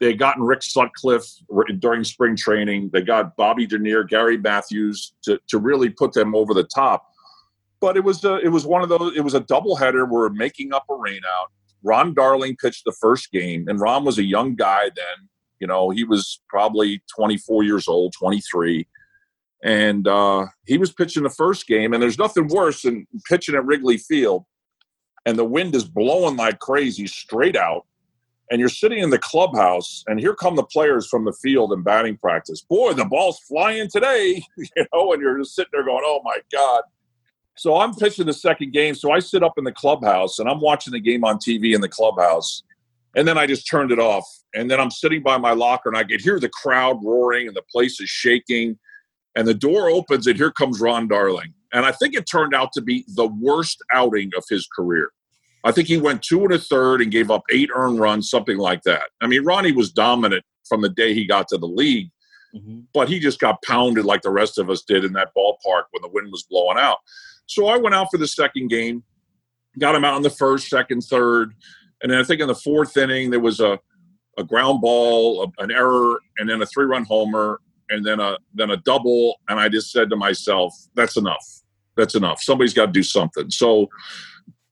They 0.00 0.08
had 0.08 0.18
gotten 0.18 0.42
Rick 0.42 0.62
Sutcliffe 0.62 1.26
during 1.78 2.02
spring 2.02 2.36
training. 2.36 2.90
They 2.92 3.02
got 3.02 3.36
Bobby 3.36 3.66
Dernier, 3.66 4.02
Gary 4.02 4.36
Matthews 4.36 5.14
to, 5.22 5.38
to 5.46 5.58
really 5.58 5.90
put 5.90 6.12
them 6.12 6.34
over 6.34 6.52
the 6.52 6.64
top. 6.64 7.06
But 7.80 7.96
it 7.96 8.02
was 8.02 8.24
a, 8.24 8.38
it 8.38 8.48
was 8.48 8.66
one 8.66 8.82
of 8.82 8.88
those. 8.88 9.16
It 9.16 9.20
was 9.20 9.34
a 9.34 9.40
doubleheader. 9.40 10.08
We're 10.08 10.30
making 10.30 10.72
up 10.72 10.84
a 10.90 10.94
rainout 10.94 11.48
Ron 11.84 12.14
Darling 12.14 12.56
pitched 12.56 12.84
the 12.84 12.96
first 13.00 13.30
game, 13.30 13.68
and 13.68 13.78
Ron 13.78 14.04
was 14.04 14.18
a 14.18 14.24
young 14.24 14.56
guy 14.56 14.84
then. 14.84 15.28
You 15.60 15.66
know, 15.66 15.90
he 15.90 16.04
was 16.04 16.40
probably 16.48 17.02
24 17.14 17.62
years 17.62 17.86
old, 17.86 18.12
23. 18.18 18.86
And 19.62 20.08
uh, 20.08 20.46
he 20.66 20.78
was 20.78 20.92
pitching 20.92 21.22
the 21.22 21.30
first 21.30 21.66
game, 21.66 21.92
and 21.92 22.02
there's 22.02 22.18
nothing 22.18 22.48
worse 22.48 22.82
than 22.82 23.06
pitching 23.28 23.54
at 23.54 23.64
Wrigley 23.64 23.96
Field, 23.96 24.44
and 25.24 25.38
the 25.38 25.44
wind 25.44 25.74
is 25.74 25.84
blowing 25.84 26.36
like 26.36 26.58
crazy 26.58 27.06
straight 27.06 27.56
out, 27.56 27.86
and 28.50 28.60
you're 28.60 28.68
sitting 28.68 28.98
in 28.98 29.08
the 29.08 29.18
clubhouse, 29.18 30.04
and 30.06 30.20
here 30.20 30.34
come 30.34 30.54
the 30.54 30.64
players 30.64 31.06
from 31.06 31.24
the 31.24 31.32
field 31.32 31.72
in 31.72 31.82
batting 31.82 32.18
practice. 32.18 32.60
Boy, 32.60 32.92
the 32.92 33.06
ball's 33.06 33.38
flying 33.48 33.88
today, 33.88 34.42
you 34.58 34.86
know, 34.92 35.14
and 35.14 35.22
you're 35.22 35.38
just 35.38 35.54
sitting 35.54 35.70
there 35.72 35.84
going, 35.84 36.04
"Oh 36.04 36.20
my 36.24 36.36
god!" 36.52 36.82
So 37.56 37.78
I'm 37.78 37.94
pitching 37.94 38.26
the 38.26 38.32
second 38.32 38.72
game. 38.72 38.94
So 38.94 39.12
I 39.12 39.20
sit 39.20 39.42
up 39.42 39.58
in 39.58 39.64
the 39.64 39.72
clubhouse 39.72 40.38
and 40.38 40.48
I'm 40.48 40.60
watching 40.60 40.92
the 40.92 41.00
game 41.00 41.24
on 41.24 41.38
TV 41.38 41.74
in 41.74 41.80
the 41.80 41.88
clubhouse. 41.88 42.62
And 43.16 43.28
then 43.28 43.38
I 43.38 43.46
just 43.46 43.68
turned 43.68 43.92
it 43.92 43.98
off. 43.98 44.26
And 44.54 44.70
then 44.70 44.80
I'm 44.80 44.90
sitting 44.90 45.22
by 45.22 45.38
my 45.38 45.52
locker 45.52 45.88
and 45.88 45.96
I 45.96 46.04
could 46.04 46.20
hear 46.20 46.40
the 46.40 46.48
crowd 46.48 46.98
roaring 47.04 47.46
and 47.46 47.56
the 47.56 47.62
place 47.70 48.00
is 48.00 48.08
shaking. 48.08 48.78
And 49.36 49.46
the 49.46 49.54
door 49.54 49.88
opens 49.88 50.26
and 50.26 50.36
here 50.36 50.50
comes 50.50 50.80
Ron 50.80 51.08
Darling. 51.08 51.54
And 51.72 51.84
I 51.84 51.92
think 51.92 52.14
it 52.14 52.26
turned 52.26 52.54
out 52.54 52.72
to 52.72 52.80
be 52.80 53.04
the 53.08 53.26
worst 53.26 53.82
outing 53.92 54.30
of 54.36 54.44
his 54.48 54.66
career. 54.66 55.10
I 55.64 55.72
think 55.72 55.88
he 55.88 55.96
went 55.96 56.22
two 56.22 56.44
and 56.44 56.52
a 56.52 56.58
third 56.58 57.00
and 57.00 57.10
gave 57.10 57.30
up 57.30 57.42
eight 57.50 57.70
earned 57.74 57.98
runs, 57.98 58.30
something 58.30 58.58
like 58.58 58.82
that. 58.82 59.10
I 59.22 59.26
mean, 59.26 59.44
Ronnie 59.44 59.72
was 59.72 59.90
dominant 59.90 60.44
from 60.68 60.82
the 60.82 60.90
day 60.90 61.14
he 61.14 61.26
got 61.26 61.48
to 61.48 61.58
the 61.58 61.66
league, 61.66 62.10
mm-hmm. 62.54 62.80
but 62.92 63.08
he 63.08 63.18
just 63.18 63.40
got 63.40 63.62
pounded 63.62 64.04
like 64.04 64.22
the 64.22 64.30
rest 64.30 64.58
of 64.58 64.68
us 64.68 64.82
did 64.82 65.04
in 65.04 65.14
that 65.14 65.34
ballpark 65.36 65.84
when 65.90 66.02
the 66.02 66.10
wind 66.12 66.30
was 66.30 66.44
blowing 66.44 66.78
out. 66.78 66.98
So 67.46 67.66
I 67.66 67.76
went 67.76 67.94
out 67.94 68.08
for 68.10 68.18
the 68.18 68.28
second 68.28 68.68
game, 68.68 69.02
got 69.78 69.94
him 69.94 70.04
out 70.04 70.16
in 70.16 70.22
the 70.22 70.30
first, 70.30 70.68
second, 70.68 71.02
third, 71.02 71.54
And 72.02 72.10
then 72.10 72.18
I 72.18 72.24
think 72.24 72.40
in 72.40 72.48
the 72.48 72.54
fourth 72.54 72.96
inning 72.96 73.30
there 73.30 73.40
was 73.40 73.60
a 73.60 73.78
a 74.36 74.44
ground 74.44 74.80
ball, 74.80 75.52
an 75.58 75.70
error, 75.70 76.20
and 76.38 76.48
then 76.48 76.60
a 76.60 76.66
three 76.66 76.86
run 76.86 77.04
homer, 77.04 77.60
and 77.90 78.04
then 78.04 78.20
a 78.20 78.36
then 78.54 78.70
a 78.70 78.76
double. 78.78 79.36
And 79.48 79.60
I 79.60 79.68
just 79.68 79.92
said 79.92 80.10
to 80.10 80.16
myself, 80.16 80.74
"That's 80.96 81.16
enough. 81.16 81.46
That's 81.96 82.14
enough. 82.14 82.42
Somebody's 82.42 82.74
got 82.74 82.86
to 82.86 82.92
do 82.92 83.02
something." 83.02 83.50
So 83.50 83.88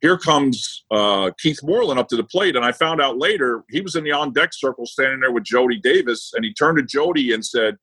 here 0.01 0.19
comes 0.19 0.85
uh, 0.91 1.31
Keith 1.39 1.61
Moreland 1.63 2.01
up 2.01 2.09
to 2.09 2.17
the 2.17 2.25
plate, 2.25 2.57
and 2.57 2.65
I 2.65 2.73
found 2.73 3.01
out 3.01 3.19
later 3.19 3.65
he 3.71 3.81
was 3.81 3.95
in 3.95 4.05
the 4.05 4.13
on 4.13 4.33
deck 4.33 4.51
circle, 4.53 4.85
standing 4.85 5.21
there 5.21 5.33
with 5.33 5.45
Jody 5.45 5.79
Davis, 5.79 6.33
and 6.35 6.45
he 6.45 6.53
turned 6.53 6.79
to 6.79 6.85
Jody 6.85 7.33
and 7.33 7.45
said, 7.45 7.77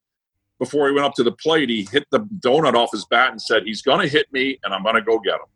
before 0.59 0.87
he 0.87 0.93
went 0.93 1.05
up 1.05 1.13
to 1.15 1.23
the 1.23 1.31
plate, 1.31 1.69
he 1.69 1.87
hit 1.91 2.05
the 2.11 2.19
donut 2.19 2.75
off 2.75 2.91
his 2.91 3.05
bat 3.05 3.31
and 3.31 3.41
said, 3.41 3.63
"He's 3.63 3.81
going 3.81 4.01
to 4.01 4.07
hit 4.07 4.31
me, 4.31 4.59
and 4.63 4.73
I'm 4.73 4.83
going 4.83 4.95
to 4.95 5.01
go 5.01 5.19
get 5.19 5.35
him." 5.35 5.47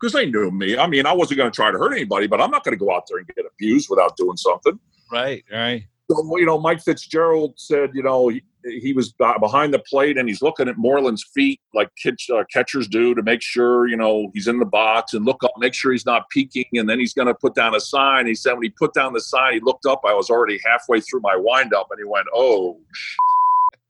Because 0.00 0.14
they 0.14 0.26
knew 0.26 0.50
me. 0.50 0.76
I 0.76 0.86
mean, 0.86 1.06
I 1.06 1.12
wasn't 1.12 1.38
going 1.38 1.50
to 1.50 1.54
try 1.54 1.70
to 1.70 1.78
hurt 1.78 1.92
anybody, 1.92 2.26
but 2.26 2.40
I'm 2.40 2.50
not 2.50 2.64
going 2.64 2.76
to 2.76 2.84
go 2.84 2.92
out 2.92 3.04
there 3.08 3.18
and 3.18 3.26
get 3.36 3.44
abused 3.46 3.88
without 3.88 4.16
doing 4.16 4.36
something. 4.36 4.78
Right, 5.12 5.44
right. 5.52 5.84
So, 6.10 6.36
you 6.36 6.46
know, 6.46 6.58
Mike 6.58 6.82
Fitzgerald 6.82 7.54
said, 7.56 7.90
you 7.94 8.02
know, 8.02 8.28
he, 8.28 8.42
he 8.64 8.92
was 8.92 9.12
behind 9.12 9.72
the 9.72 9.78
plate 9.78 10.18
and 10.18 10.28
he's 10.28 10.42
looking 10.42 10.68
at 10.68 10.76
Moreland's 10.76 11.24
feet 11.34 11.60
like 11.74 11.90
uh, 12.06 12.44
catchers 12.52 12.88
do 12.88 13.14
to 13.14 13.22
make 13.22 13.42
sure, 13.42 13.86
you 13.88 13.96
know, 13.96 14.30
he's 14.34 14.48
in 14.48 14.58
the 14.58 14.66
box 14.66 15.14
and 15.14 15.24
look 15.24 15.42
up, 15.44 15.52
make 15.58 15.74
sure 15.74 15.92
he's 15.92 16.06
not 16.06 16.28
peeking. 16.30 16.64
And 16.74 16.88
then 16.88 16.98
he's 16.98 17.14
going 17.14 17.28
to 17.28 17.34
put 17.34 17.54
down 17.54 17.74
a 17.74 17.80
sign. 17.80 18.26
He 18.26 18.34
said 18.34 18.54
when 18.54 18.64
he 18.64 18.70
put 18.70 18.94
down 18.94 19.12
the 19.12 19.20
sign, 19.20 19.54
he 19.54 19.60
looked 19.60 19.86
up. 19.86 20.00
I 20.04 20.14
was 20.14 20.30
already 20.30 20.58
halfway 20.64 21.00
through 21.00 21.20
my 21.20 21.36
windup 21.36 21.88
and 21.90 21.98
he 21.98 22.04
went, 22.04 22.26
oh, 22.34 22.78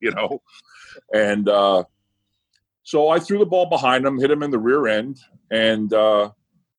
you 0.07 0.11
know. 0.11 0.43
And 1.15 1.49
uh, 1.49 1.85
so 2.83 3.09
I 3.09 3.19
threw 3.19 3.39
the 3.39 3.47
ball 3.47 3.67
behind 3.67 4.05
him, 4.05 4.19
hit 4.19 4.31
him 4.31 4.43
in 4.43 4.51
the 4.51 4.59
rear 4.59 4.89
end. 4.89 5.19
And, 5.51 5.93
uh, 5.93 6.31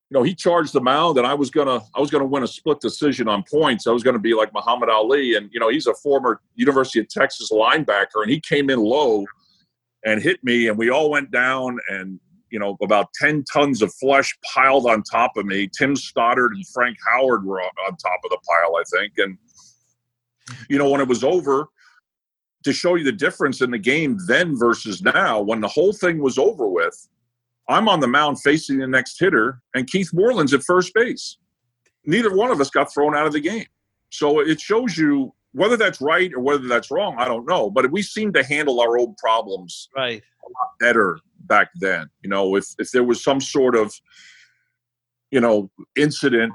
you 0.09 0.19
know, 0.19 0.23
he 0.23 0.35
charged 0.35 0.73
the 0.73 0.81
mound, 0.81 1.17
and 1.17 1.25
I 1.25 1.33
was 1.33 1.49
gonna, 1.49 1.81
I 1.95 1.99
was 1.99 2.11
gonna 2.11 2.25
win 2.25 2.43
a 2.43 2.47
split 2.47 2.79
decision 2.79 3.27
on 3.27 3.43
points. 3.49 3.87
I 3.87 3.91
was 3.91 4.03
gonna 4.03 4.19
be 4.19 4.35
like 4.35 4.53
Muhammad 4.53 4.89
Ali, 4.89 5.35
and 5.35 5.49
you 5.51 5.59
know, 5.59 5.69
he's 5.69 5.87
a 5.87 5.93
former 5.95 6.39
University 6.53 6.99
of 6.99 7.09
Texas 7.09 7.51
linebacker, 7.51 8.21
and 8.21 8.29
he 8.29 8.39
came 8.39 8.69
in 8.69 8.79
low 8.79 9.25
and 10.05 10.21
hit 10.21 10.43
me, 10.43 10.67
and 10.67 10.77
we 10.77 10.91
all 10.91 11.09
went 11.09 11.31
down, 11.31 11.79
and 11.89 12.19
you 12.51 12.59
know, 12.59 12.77
about 12.83 13.07
ten 13.19 13.43
tons 13.51 13.81
of 13.81 13.91
flesh 13.95 14.37
piled 14.53 14.85
on 14.85 15.01
top 15.01 15.35
of 15.35 15.47
me. 15.47 15.67
Tim 15.75 15.95
Stoddard 15.95 16.51
and 16.51 16.67
Frank 16.67 16.97
Howard 17.11 17.43
were 17.43 17.59
on, 17.59 17.71
on 17.87 17.95
top 17.97 18.19
of 18.23 18.29
the 18.29 18.37
pile, 18.47 18.75
I 18.75 18.83
think, 18.95 19.13
and 19.17 19.35
you 20.69 20.77
know, 20.77 20.91
when 20.91 21.01
it 21.01 21.07
was 21.07 21.23
over, 21.23 21.69
to 22.63 22.73
show 22.73 22.95
you 22.95 23.03
the 23.03 23.11
difference 23.11 23.61
in 23.61 23.71
the 23.71 23.77
game 23.77 24.17
then 24.27 24.57
versus 24.57 25.01
now, 25.01 25.41
when 25.41 25.61
the 25.61 25.67
whole 25.67 25.93
thing 25.93 26.21
was 26.21 26.37
over 26.37 26.67
with 26.67 27.07
I'm 27.69 27.87
on 27.87 27.99
the 27.99 28.07
mound 28.07 28.41
facing 28.41 28.79
the 28.79 28.87
next 28.87 29.19
hitter, 29.19 29.61
and 29.73 29.87
Keith 29.87 30.11
Moreland's 30.13 30.53
at 30.53 30.63
first 30.63 30.93
base. 30.93 31.37
Neither 32.05 32.35
one 32.35 32.51
of 32.51 32.59
us 32.59 32.69
got 32.69 32.93
thrown 32.93 33.15
out 33.15 33.25
of 33.25 33.33
the 33.33 33.39
game. 33.39 33.65
So 34.09 34.41
it 34.41 34.59
shows 34.59 34.97
you 34.97 35.33
whether 35.53 35.77
that's 35.77 36.01
right 36.01 36.33
or 36.33 36.41
whether 36.41 36.67
that's 36.67 36.91
wrong. 36.91 37.15
I 37.17 37.25
don't 37.25 37.47
know, 37.47 37.69
but 37.69 37.89
we 37.91 38.01
seem 38.01 38.33
to 38.33 38.43
handle 38.43 38.81
our 38.81 38.97
old 38.97 39.17
problems 39.17 39.89
right 39.95 40.21
a 40.21 40.49
lot 40.49 40.69
better 40.79 41.19
back 41.41 41.69
then. 41.75 42.09
You 42.21 42.29
know, 42.29 42.55
if 42.55 42.65
if 42.77 42.91
there 42.91 43.03
was 43.03 43.23
some 43.23 43.39
sort 43.39 43.75
of 43.75 43.93
you 45.31 45.39
know 45.39 45.71
incident, 45.95 46.53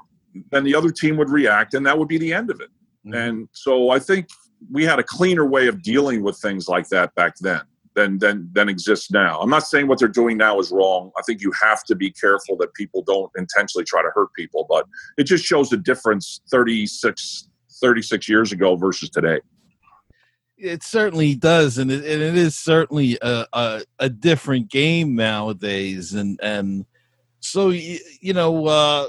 then 0.51 0.65
the 0.65 0.75
other 0.75 0.91
team 0.91 1.17
would 1.17 1.31
react, 1.31 1.75
and 1.75 1.87
that 1.87 1.99
would 1.99 2.09
be 2.09 2.19
the 2.19 2.35
end 2.35 2.51
of 2.51 2.61
it. 2.61 2.71
Mm-hmm. 3.07 3.15
And 3.15 3.49
so 3.53 3.91
I 3.91 3.99
think 3.99 4.29
we 4.71 4.85
had 4.85 4.99
a 4.99 5.03
cleaner 5.03 5.47
way 5.47 5.69
of 5.69 5.83
dealing 5.83 6.23
with 6.23 6.39
things 6.39 6.69
like 6.69 6.89
that 6.89 7.15
back 7.15 7.37
then 7.41 7.63
than 7.95 8.19
than 8.19 8.49
than 8.53 8.69
exists 8.69 9.11
now. 9.11 9.41
I'm 9.41 9.51
not 9.51 9.67
saying 9.67 9.89
what 9.89 9.99
they're 9.99 10.09
doing 10.09 10.37
now 10.37 10.59
is 10.61 10.71
wrong. 10.71 11.11
I 11.19 11.23
think 11.23 11.41
you 11.41 11.53
have 11.61 11.85
to 11.85 11.97
be 11.97 12.11
careful 12.11 12.57
that 12.59 12.73
people 12.75 13.03
don't 13.03 13.31
intentionally 13.37 13.85
try 13.85 14.03
to 14.03 14.11
hurt 14.15 14.33
people, 14.35 14.67
but 14.69 14.87
it 15.17 15.25
just 15.25 15.45
shows 15.45 15.69
the 15.69 15.77
difference 15.77 16.41
36 16.51 17.49
36 17.81 18.29
years 18.29 18.53
ago 18.53 18.77
versus 18.77 19.11
today. 19.11 19.41
It 20.57 20.83
certainly 20.83 21.37
does, 21.37 21.79
and 21.79 21.91
it, 21.91 22.05
and 22.05 22.21
it 22.23 22.37
is 22.37 22.57
certainly 22.57 23.17
a, 23.23 23.47
a, 23.53 23.83
a 24.01 24.09
different 24.09 24.69
game 24.69 25.15
nowadays. 25.15 26.15
And 26.15 26.39
and 26.43 26.85
so 27.41 27.71
you, 27.71 27.99
you 28.21 28.33
know, 28.33 28.67
uh, 28.67 29.09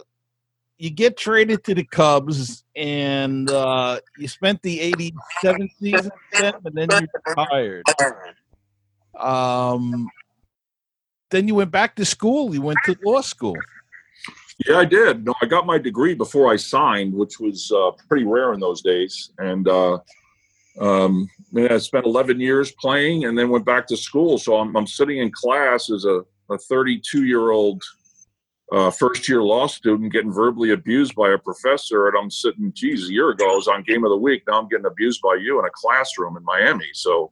you 0.80 0.90
get 0.90 1.18
traded 1.18 1.66
to 1.66 1.76
the 1.76 1.84
Cubs, 1.84 2.64
and 2.76 3.52
uh, 3.52 4.00
you 4.18 4.28
spent 4.30 4.62
the 4.62 4.80
'87 4.80 5.70
season 5.80 6.12
with 6.32 6.42
them, 6.42 6.62
and 6.66 6.76
then 6.76 7.02
you 7.02 7.08
retired. 7.28 7.84
Um, 9.18 10.08
then 11.32 11.50
you 11.50 11.56
went 11.56 11.72
back 11.72 11.96
to 11.98 12.06
school. 12.06 12.54
You 12.54 12.62
went 12.62 12.80
to 12.86 12.96
law 13.04 13.20
school. 13.20 13.58
Yeah, 14.66 14.78
I 14.78 14.86
did. 14.86 15.26
No, 15.26 15.34
I 15.42 15.46
got 15.46 15.66
my 15.66 15.78
degree 15.78 16.14
before 16.14 16.52
I 16.52 16.56
signed, 16.56 17.14
which 17.14 17.40
was 17.40 17.72
uh, 17.72 17.92
pretty 18.08 18.26
rare 18.26 18.54
in 18.54 18.62
those 18.62 18.82
days. 18.82 19.32
And 19.38 19.68
uh, 19.68 20.00
um, 20.80 21.30
I 21.56 21.78
spent 21.78 22.06
11 22.06 22.40
years 22.40 22.72
playing, 22.72 23.26
and 23.26 23.38
then 23.38 23.50
went 23.50 23.66
back 23.66 23.86
to 23.88 23.98
school. 23.98 24.38
So 24.38 24.58
I'm, 24.58 24.76
I'm 24.78 24.88
sitting 24.88 25.18
in 25.18 25.32
class 25.32 25.92
as 25.92 26.06
a 26.06 26.24
32 26.58 27.26
year 27.26 27.52
old 27.52 27.84
uh, 28.72 28.92
first 28.92 29.28
year 29.28 29.42
law 29.42 29.68
student 29.68 30.14
getting 30.14 30.32
verbally 30.32 30.72
abused 30.72 31.16
by 31.16 31.32
a 31.32 31.38
professor, 31.38 32.08
and 32.08 32.18
I'm 32.18 32.30
sitting. 32.30 32.72
Geez, 32.74 33.10
a 33.10 33.12
year 33.12 33.30
ago 33.30 33.52
I 33.52 33.56
was 33.56 33.68
on 33.68 33.84
Game 33.84 34.04
of 34.04 34.12
the 34.12 34.18
Week. 34.18 34.44
Now 34.48 34.60
I'm 34.60 34.68
getting 34.68 34.86
abused 34.86 35.22
by 35.22 35.36
you 35.36 35.60
in 35.60 35.66
a 35.66 35.70
classroom 35.74 36.38
in 36.38 36.44
Miami. 36.44 36.90
So 36.94 37.32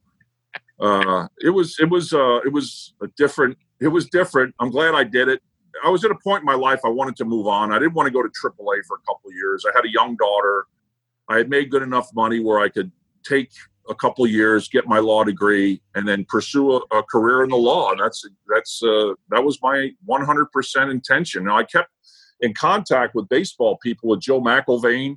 uh, 0.80 1.28
it 1.40 1.50
was 1.50 1.76
it 1.78 1.88
was 1.88 2.12
uh, 2.12 2.40
it 2.44 2.52
was 2.52 2.94
a 3.02 3.06
different. 3.16 3.56
It 3.80 3.88
was 3.88 4.08
different. 4.08 4.54
I'm 4.58 4.70
glad 4.70 4.94
I 4.94 5.04
did 5.04 5.28
it. 5.28 5.40
I 5.84 5.90
was 5.90 6.04
at 6.04 6.10
a 6.10 6.16
point 6.16 6.40
in 6.40 6.46
my 6.46 6.54
life 6.54 6.80
I 6.84 6.88
wanted 6.88 7.14
to 7.16 7.24
move 7.24 7.46
on. 7.46 7.72
I 7.72 7.78
didn't 7.78 7.94
want 7.94 8.08
to 8.08 8.10
go 8.10 8.22
to 8.22 8.28
AAA 8.28 8.84
for 8.86 8.96
a 8.96 9.00
couple 9.06 9.30
of 9.30 9.34
years. 9.34 9.64
I 9.64 9.70
had 9.76 9.84
a 9.84 9.90
young 9.90 10.16
daughter. 10.16 10.66
I 11.28 11.36
had 11.36 11.48
made 11.48 11.70
good 11.70 11.82
enough 11.82 12.08
money 12.14 12.40
where 12.40 12.58
I 12.58 12.68
could 12.68 12.90
take 13.22 13.50
a 13.88 13.94
couple 13.94 14.24
of 14.24 14.30
years, 14.30 14.68
get 14.68 14.86
my 14.86 14.98
law 14.98 15.24
degree, 15.24 15.80
and 15.94 16.06
then 16.06 16.24
pursue 16.28 16.72
a, 16.72 16.98
a 16.98 17.02
career 17.02 17.42
in 17.42 17.50
the 17.50 17.56
law. 17.56 17.90
And 17.90 18.00
that's 18.00 18.24
that's 18.48 18.82
uh, 18.82 19.14
that 19.30 19.42
was 19.42 19.58
my 19.62 19.90
100% 20.08 20.90
intention. 20.90 21.44
Now 21.44 21.56
I 21.56 21.64
kept 21.64 21.90
in 22.40 22.54
contact 22.54 23.14
with 23.14 23.28
baseball 23.28 23.78
people, 23.82 24.10
with 24.10 24.20
Joe 24.20 24.40
McIlvaine, 24.40 25.16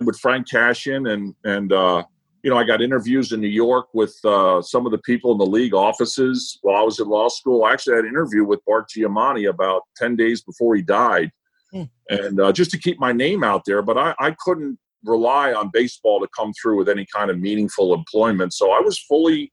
with 0.00 0.18
Frank 0.18 0.48
Cashen, 0.48 1.12
and 1.12 1.34
and 1.44 1.72
uh, 1.72 2.04
you 2.44 2.50
know, 2.50 2.58
I 2.58 2.64
got 2.64 2.82
interviews 2.82 3.32
in 3.32 3.40
New 3.40 3.48
York 3.48 3.88
with 3.94 4.14
uh, 4.22 4.60
some 4.60 4.84
of 4.84 4.92
the 4.92 4.98
people 4.98 5.32
in 5.32 5.38
the 5.38 5.46
league 5.46 5.72
offices 5.72 6.58
while 6.60 6.76
I 6.76 6.82
was 6.82 7.00
in 7.00 7.08
law 7.08 7.28
school. 7.28 7.64
I 7.64 7.72
actually 7.72 7.96
had 7.96 8.04
an 8.04 8.10
interview 8.10 8.44
with 8.44 8.62
Bart 8.66 8.90
Giamatti 8.90 9.48
about 9.48 9.84
10 9.96 10.14
days 10.14 10.42
before 10.42 10.76
he 10.76 10.82
died. 10.82 11.32
Hmm. 11.72 11.84
And 12.10 12.38
uh, 12.38 12.52
just 12.52 12.70
to 12.72 12.78
keep 12.78 13.00
my 13.00 13.12
name 13.12 13.42
out 13.42 13.64
there, 13.64 13.80
but 13.80 13.96
I, 13.96 14.14
I 14.18 14.36
couldn't 14.38 14.78
rely 15.04 15.52
on 15.52 15.70
baseball 15.72 16.20
to 16.20 16.28
come 16.36 16.52
through 16.60 16.78
with 16.78 16.88
any 16.88 17.06
kind 17.14 17.30
of 17.30 17.38
meaningful 17.38 17.94
employment. 17.94 18.52
So 18.52 18.72
I 18.72 18.80
was 18.80 18.98
fully, 18.98 19.52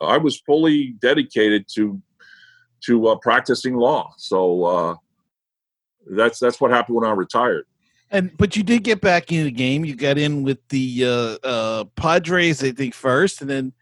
I 0.00 0.16
was 0.18 0.40
fully 0.40 0.94
dedicated 1.00 1.66
to, 1.74 2.00
to 2.86 3.08
uh, 3.08 3.16
practicing 3.16 3.76
law. 3.76 4.12
So 4.16 4.64
uh, 4.64 4.94
that's, 6.10 6.38
that's 6.38 6.60
what 6.60 6.70
happened 6.70 6.96
when 6.96 7.08
I 7.08 7.12
retired. 7.12 7.64
And 8.10 8.34
but 8.38 8.56
you 8.56 8.62
did 8.62 8.84
get 8.84 9.02
back 9.02 9.32
in 9.32 9.44
the 9.44 9.50
game. 9.50 9.84
You 9.84 9.94
got 9.94 10.16
in 10.16 10.42
with 10.42 10.66
the 10.70 11.04
uh, 11.04 11.46
uh, 11.46 11.84
Padres, 11.94 12.64
I 12.64 12.72
think, 12.72 12.94
first, 12.94 13.42
and 13.42 13.50
then 13.50 13.74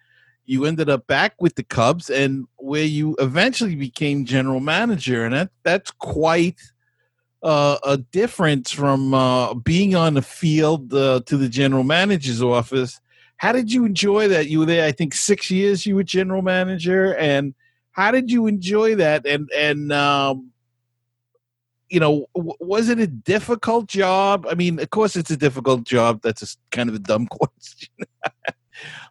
you 0.46 0.64
ended 0.64 0.88
up 0.88 1.06
back 1.06 1.40
with 1.40 1.54
the 1.54 1.62
Cubs, 1.62 2.10
and 2.10 2.46
where 2.56 2.82
you 2.82 3.14
eventually 3.20 3.76
became 3.76 4.24
general 4.24 4.58
manager, 4.58 5.24
and 5.24 5.32
that 5.32 5.50
that's 5.62 5.92
quite 5.92 6.56
uh, 7.46 7.78
a 7.84 7.96
difference 7.96 8.72
from 8.72 9.14
uh, 9.14 9.54
being 9.54 9.94
on 9.94 10.14
the 10.14 10.22
field 10.22 10.92
uh, 10.92 11.20
to 11.26 11.36
the 11.36 11.48
general 11.48 11.84
manager's 11.84 12.42
office. 12.42 13.00
How 13.36 13.52
did 13.52 13.72
you 13.72 13.84
enjoy 13.84 14.26
that? 14.28 14.48
You 14.48 14.60
were 14.60 14.66
there, 14.66 14.84
I 14.84 14.90
think, 14.90 15.14
six 15.14 15.48
years. 15.48 15.86
You 15.86 15.94
were 15.94 16.02
general 16.02 16.42
manager, 16.42 17.14
and 17.14 17.54
how 17.92 18.10
did 18.10 18.32
you 18.32 18.48
enjoy 18.48 18.96
that? 18.96 19.26
And 19.26 19.48
and 19.56 19.92
um, 19.92 20.50
you 21.88 22.00
know, 22.00 22.26
w- 22.34 22.56
was 22.58 22.88
it 22.88 22.98
a 22.98 23.06
difficult 23.06 23.86
job? 23.86 24.44
I 24.50 24.54
mean, 24.54 24.80
of 24.80 24.90
course, 24.90 25.14
it's 25.14 25.30
a 25.30 25.36
difficult 25.36 25.84
job. 25.84 26.22
That's 26.22 26.42
a, 26.42 26.46
kind 26.72 26.88
of 26.88 26.96
a 26.96 26.98
dumb 26.98 27.26
question. 27.30 27.94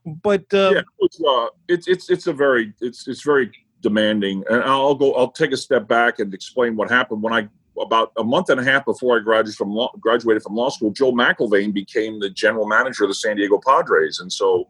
but 0.05 0.53
um, 0.53 0.75
yeah, 0.75 0.81
uh, 1.25 1.47
it's 1.69 1.87
it's 1.87 2.09
it's 2.09 2.27
a 2.27 2.33
very 2.33 2.73
it's 2.81 3.07
it's 3.07 3.23
very 3.23 3.49
demanding. 3.79 4.43
And 4.49 4.61
I'll 4.63 4.95
go. 4.95 5.13
I'll 5.13 5.31
take 5.31 5.53
a 5.53 5.57
step 5.57 5.87
back 5.87 6.19
and 6.19 6.33
explain 6.33 6.75
what 6.75 6.91
happened 6.91 7.23
when 7.23 7.31
I 7.31 7.47
about 7.79 8.11
a 8.17 8.23
month 8.23 8.49
and 8.49 8.59
a 8.59 8.63
half 8.63 8.85
before 8.85 9.17
I 9.17 9.21
graduated 9.21 9.55
from 9.55 9.71
law, 9.71 9.91
graduated 9.99 10.43
from 10.43 10.55
law 10.55 10.69
school. 10.69 10.91
Joe 10.91 11.11
McIlvaine 11.11 11.73
became 11.73 12.19
the 12.19 12.29
general 12.29 12.67
manager 12.67 13.03
of 13.03 13.09
the 13.09 13.15
San 13.15 13.35
Diego 13.37 13.59
Padres, 13.65 14.19
and 14.19 14.31
so 14.31 14.67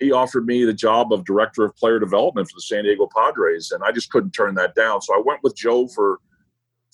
he 0.00 0.12
offered 0.12 0.46
me 0.46 0.64
the 0.64 0.72
job 0.72 1.12
of 1.12 1.24
director 1.24 1.64
of 1.64 1.76
player 1.76 1.98
development 1.98 2.48
for 2.48 2.56
the 2.56 2.62
San 2.62 2.84
Diego 2.84 3.08
Padres, 3.14 3.70
and 3.70 3.84
I 3.84 3.92
just 3.92 4.10
couldn't 4.10 4.32
turn 4.32 4.54
that 4.54 4.74
down. 4.74 5.00
So 5.02 5.14
I 5.14 5.22
went 5.24 5.40
with 5.42 5.54
Joe 5.54 5.86
for 5.88 6.18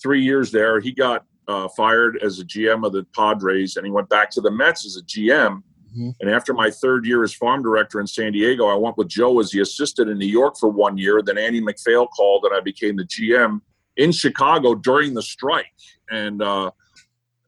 three 0.01 0.21
years 0.21 0.51
there. 0.51 0.79
He 0.79 0.91
got 0.91 1.25
uh, 1.47 1.69
fired 1.69 2.19
as 2.21 2.39
a 2.39 2.45
GM 2.45 2.85
of 2.85 2.91
the 2.91 3.05
Padres, 3.15 3.77
and 3.77 3.85
he 3.85 3.91
went 3.91 4.09
back 4.09 4.29
to 4.31 4.41
the 4.41 4.51
Mets 4.51 4.85
as 4.85 4.97
a 4.97 5.03
GM. 5.03 5.63
Mm-hmm. 5.91 6.09
And 6.19 6.29
after 6.29 6.53
my 6.53 6.69
third 6.69 7.05
year 7.05 7.23
as 7.23 7.33
farm 7.33 7.63
director 7.63 7.99
in 8.01 8.07
San 8.07 8.33
Diego, 8.33 8.67
I 8.67 8.75
went 8.75 8.97
with 8.97 9.07
Joe 9.07 9.39
as 9.39 9.51
the 9.51 9.61
assistant 9.61 10.09
in 10.09 10.17
New 10.17 10.27
York 10.27 10.57
for 10.59 10.69
one 10.69 10.97
year. 10.97 11.21
Then 11.21 11.37
Andy 11.37 11.61
MacPhail 11.61 12.07
called, 12.07 12.43
and 12.43 12.53
I 12.53 12.59
became 12.59 12.97
the 12.97 13.05
GM 13.05 13.61
in 13.97 14.11
Chicago 14.11 14.75
during 14.75 15.13
the 15.13 15.21
strike. 15.21 15.65
And 16.09 16.41
uh, 16.41 16.71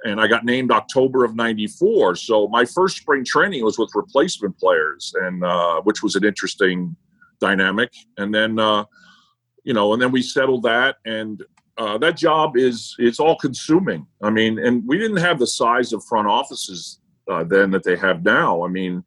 and 0.04 0.20
I 0.22 0.28
got 0.28 0.46
named 0.46 0.72
October 0.72 1.26
of 1.26 1.36
'94. 1.36 2.16
So 2.16 2.48
my 2.48 2.66
first 2.66 2.98
spring 2.98 3.24
training 3.24 3.64
was 3.64 3.78
with 3.78 3.92
replacement 3.96 4.58
players, 4.58 5.14
and 5.22 5.44
uh, 5.44 5.82
which 5.82 6.04
was 6.04 6.16
an 6.16 6.24
interesting 6.24 6.96
dynamic. 7.40 7.92
And 8.18 8.34
then, 8.34 8.60
uh, 8.60 8.86
you 9.64 9.74
know, 9.74 9.94
and 9.94 10.02
then 10.02 10.12
we 10.12 10.22
settled 10.22 10.64
that, 10.64 10.98
and 11.06 11.44
uh, 11.78 11.98
that 11.98 12.18
job 12.18 12.58
is 12.58 12.96
it's 13.00 13.20
all 13.20 13.38
consuming. 13.38 14.06
I 14.22 14.30
mean, 14.30 14.60
and 14.60 14.84
we 14.86 14.98
didn't 14.98 15.18
have 15.18 15.40
the 15.40 15.48
size 15.48 15.94
of 15.94 16.04
front 16.06 16.28
offices 16.28 17.00
uh, 17.30 17.44
then 17.44 17.72
that 17.72 17.84
they 17.84 17.96
have 17.96 18.24
now. 18.24 18.64
I 18.64 18.68
mean, 18.68 19.04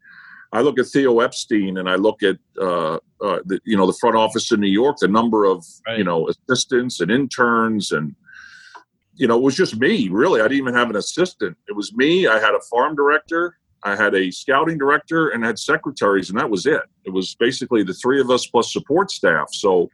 I 0.53 0.61
look 0.61 0.79
at 0.79 0.87
Theo 0.87 1.21
Epstein 1.21 1.79
and 1.79 1.88
I 1.88 1.95
look 1.95 2.23
at 2.23 2.37
uh, 2.61 2.97
uh, 3.21 3.38
the, 3.45 3.61
you 3.65 3.77
know 3.77 3.87
the 3.87 3.97
front 4.01 4.17
office 4.17 4.53
in 4.53 4.61
New 4.61 4.69
York, 4.69 4.99
the 5.01 5.09
number 5.09 5.45
of 5.45 5.65
right. 5.87 5.99
you 5.99 6.05
know 6.05 6.29
assistants 6.29 7.01
and 7.01 7.11
interns 7.11 7.93
and 7.93 8.15
you 9.15 9.27
know, 9.27 9.37
it 9.37 9.43
was 9.43 9.55
just 9.55 9.79
me, 9.79 10.09
really. 10.09 10.41
I 10.41 10.45
didn't 10.45 10.59
even 10.59 10.75
have 10.75 10.91
an 10.91 10.97
assistant. 10.97 11.57
It 11.69 11.77
was 11.77 11.95
me. 11.95 12.27
I 12.27 12.38
had 12.38 12.55
a 12.55 12.61
farm 12.71 12.97
director, 12.97 13.59
I 13.85 13.97
had 13.97 14.15
a 14.15 14.31
scouting 14.31 14.79
director, 14.79 15.31
and 15.31 15.45
I 15.45 15.49
had 15.49 15.59
secretaries, 15.59 16.31
and 16.31 16.38
that 16.38 16.49
was 16.49 16.67
it. 16.67 16.83
It 17.05 17.11
was 17.11 17.35
basically 17.35 17.83
the 17.83 17.95
three 17.95 18.21
of 18.21 18.31
us 18.31 18.47
plus 18.47 18.73
support 18.73 19.11
staff. 19.11 19.49
So 19.53 19.91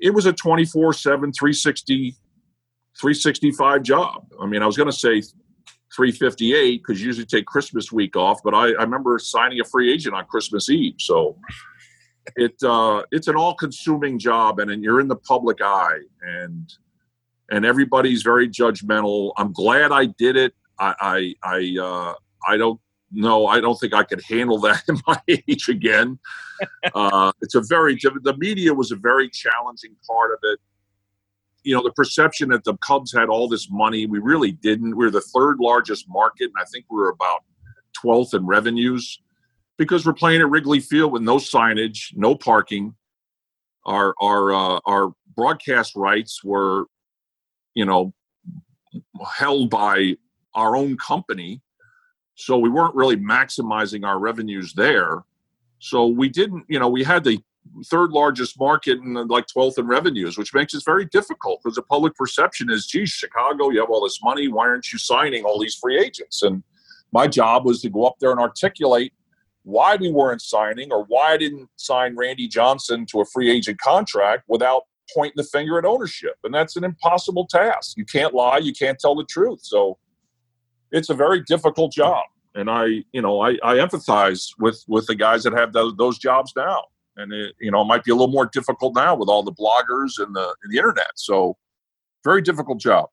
it 0.00 0.12
was 0.12 0.26
a 0.26 0.32
24 0.32 0.92
7, 0.92 1.32
360, 1.32 2.16
365 2.98 3.82
job. 3.82 4.26
I 4.40 4.46
mean, 4.46 4.62
I 4.62 4.66
was 4.66 4.76
going 4.76 4.90
to 4.90 4.96
say 4.96 5.22
358 5.94 6.82
because 6.82 7.00
you 7.00 7.06
usually 7.06 7.26
take 7.26 7.46
Christmas 7.46 7.92
week 7.92 8.16
off, 8.16 8.40
but 8.42 8.54
I, 8.54 8.68
I 8.68 8.82
remember 8.82 9.18
signing 9.18 9.60
a 9.60 9.64
free 9.64 9.92
agent 9.92 10.14
on 10.14 10.24
Christmas 10.26 10.70
Eve. 10.70 10.94
So 10.98 11.36
it 12.36 12.54
uh, 12.62 13.02
it's 13.10 13.28
an 13.28 13.36
all 13.36 13.54
consuming 13.54 14.18
job, 14.18 14.58
and, 14.58 14.70
and 14.70 14.82
you're 14.82 15.00
in 15.00 15.08
the 15.08 15.16
public 15.16 15.58
eye. 15.62 16.00
And 16.22 16.72
and 17.50 17.64
everybody's 17.66 18.22
very 18.22 18.48
judgmental. 18.48 19.32
I'm 19.36 19.52
glad 19.52 19.92
I 19.92 20.06
did 20.06 20.36
it. 20.36 20.54
I 20.78 20.94
I 21.00 21.34
I, 21.42 21.76
uh, 21.80 22.14
I 22.48 22.56
don't 22.56 22.80
know. 23.10 23.46
I 23.46 23.60
don't 23.60 23.78
think 23.78 23.92
I 23.92 24.04
could 24.04 24.22
handle 24.28 24.58
that 24.60 24.82
in 24.88 24.98
my 25.06 25.20
age 25.28 25.68
again. 25.68 26.18
Uh, 26.94 27.32
it's 27.40 27.54
a 27.54 27.62
very 27.68 27.98
the 28.22 28.36
media 28.38 28.72
was 28.72 28.92
a 28.92 28.96
very 28.96 29.28
challenging 29.28 29.96
part 30.08 30.32
of 30.32 30.38
it. 30.42 30.60
You 31.64 31.76
know, 31.76 31.82
the 31.82 31.92
perception 31.92 32.48
that 32.50 32.64
the 32.64 32.76
Cubs 32.78 33.12
had 33.12 33.28
all 33.28 33.48
this 33.48 33.70
money, 33.70 34.06
we 34.06 34.18
really 34.18 34.52
didn't. 34.52 34.96
We 34.96 35.06
are 35.06 35.10
the 35.10 35.20
third 35.20 35.58
largest 35.60 36.06
market, 36.08 36.44
and 36.44 36.60
I 36.60 36.64
think 36.64 36.86
we 36.90 36.96
were 36.96 37.10
about 37.10 37.44
12th 38.04 38.34
in 38.34 38.46
revenues 38.46 39.20
because 39.78 40.04
we're 40.04 40.12
playing 40.12 40.40
at 40.40 40.50
Wrigley 40.50 40.80
Field 40.80 41.12
with 41.12 41.22
no 41.22 41.36
signage, 41.36 42.16
no 42.16 42.34
parking. 42.34 42.94
Our 43.84 44.14
our 44.20 44.52
uh, 44.52 44.80
our 44.86 45.12
broadcast 45.36 45.94
rights 45.96 46.42
were 46.44 46.86
you 47.74 47.84
know, 47.84 48.12
held 49.36 49.70
by 49.70 50.16
our 50.54 50.76
own 50.76 50.96
company. 50.96 51.60
So 52.34 52.58
we 52.58 52.68
weren't 52.68 52.94
really 52.94 53.16
maximizing 53.16 54.06
our 54.06 54.18
revenues 54.18 54.72
there. 54.74 55.24
So 55.78 56.06
we 56.06 56.28
didn't, 56.28 56.64
you 56.68 56.78
know, 56.78 56.88
we 56.88 57.02
had 57.02 57.24
the 57.24 57.40
third 57.86 58.10
largest 58.10 58.58
market 58.58 58.98
uh, 58.98 59.02
and 59.02 59.30
like 59.30 59.46
12th 59.46 59.78
in 59.78 59.86
revenues, 59.86 60.36
which 60.38 60.54
makes 60.54 60.74
it 60.74 60.82
very 60.84 61.04
difficult 61.06 61.60
because 61.62 61.76
the 61.76 61.82
public 61.82 62.14
perception 62.14 62.70
is, 62.70 62.86
geez, 62.86 63.10
Chicago, 63.10 63.70
you 63.70 63.80
have 63.80 63.90
all 63.90 64.02
this 64.02 64.20
money. 64.22 64.48
Why 64.48 64.66
aren't 64.66 64.92
you 64.92 64.98
signing 64.98 65.44
all 65.44 65.58
these 65.58 65.74
free 65.74 65.98
agents? 65.98 66.42
And 66.42 66.62
my 67.12 67.26
job 67.26 67.64
was 67.64 67.80
to 67.82 67.90
go 67.90 68.04
up 68.04 68.16
there 68.20 68.30
and 68.30 68.40
articulate 68.40 69.12
why 69.64 69.96
we 69.96 70.10
weren't 70.10 70.42
signing 70.42 70.92
or 70.92 71.04
why 71.04 71.32
I 71.32 71.36
didn't 71.36 71.68
sign 71.76 72.16
Randy 72.16 72.48
Johnson 72.48 73.06
to 73.06 73.20
a 73.20 73.24
free 73.24 73.50
agent 73.50 73.78
contract 73.78 74.44
without 74.48 74.82
pointing 75.14 75.34
the 75.36 75.44
finger 75.44 75.78
at 75.78 75.84
ownership. 75.84 76.34
And 76.44 76.52
that's 76.52 76.76
an 76.76 76.84
impossible 76.84 77.46
task. 77.46 77.96
You 77.96 78.04
can't 78.04 78.34
lie, 78.34 78.58
you 78.58 78.72
can't 78.72 78.98
tell 78.98 79.14
the 79.14 79.24
truth. 79.24 79.60
So 79.62 79.98
it's 80.90 81.10
a 81.10 81.14
very 81.14 81.42
difficult 81.42 81.92
job. 81.92 82.24
And 82.54 82.68
I, 82.68 83.04
you 83.12 83.22
know, 83.22 83.40
I, 83.40 83.52
I 83.62 83.76
empathize 83.76 84.48
with 84.58 84.84
with 84.86 85.06
the 85.06 85.14
guys 85.14 85.44
that 85.44 85.54
have 85.54 85.72
those, 85.72 85.94
those 85.96 86.18
jobs 86.18 86.52
now. 86.54 86.82
And 87.16 87.32
it, 87.32 87.54
you 87.60 87.70
know, 87.70 87.82
it 87.82 87.86
might 87.86 88.04
be 88.04 88.10
a 88.10 88.14
little 88.14 88.32
more 88.32 88.46
difficult 88.46 88.94
now 88.94 89.14
with 89.14 89.28
all 89.28 89.42
the 89.42 89.52
bloggers 89.52 90.18
and 90.18 90.34
the 90.34 90.54
and 90.62 90.72
the 90.72 90.78
internet. 90.78 91.12
So 91.16 91.56
very 92.24 92.42
difficult 92.42 92.80
job. 92.80 93.10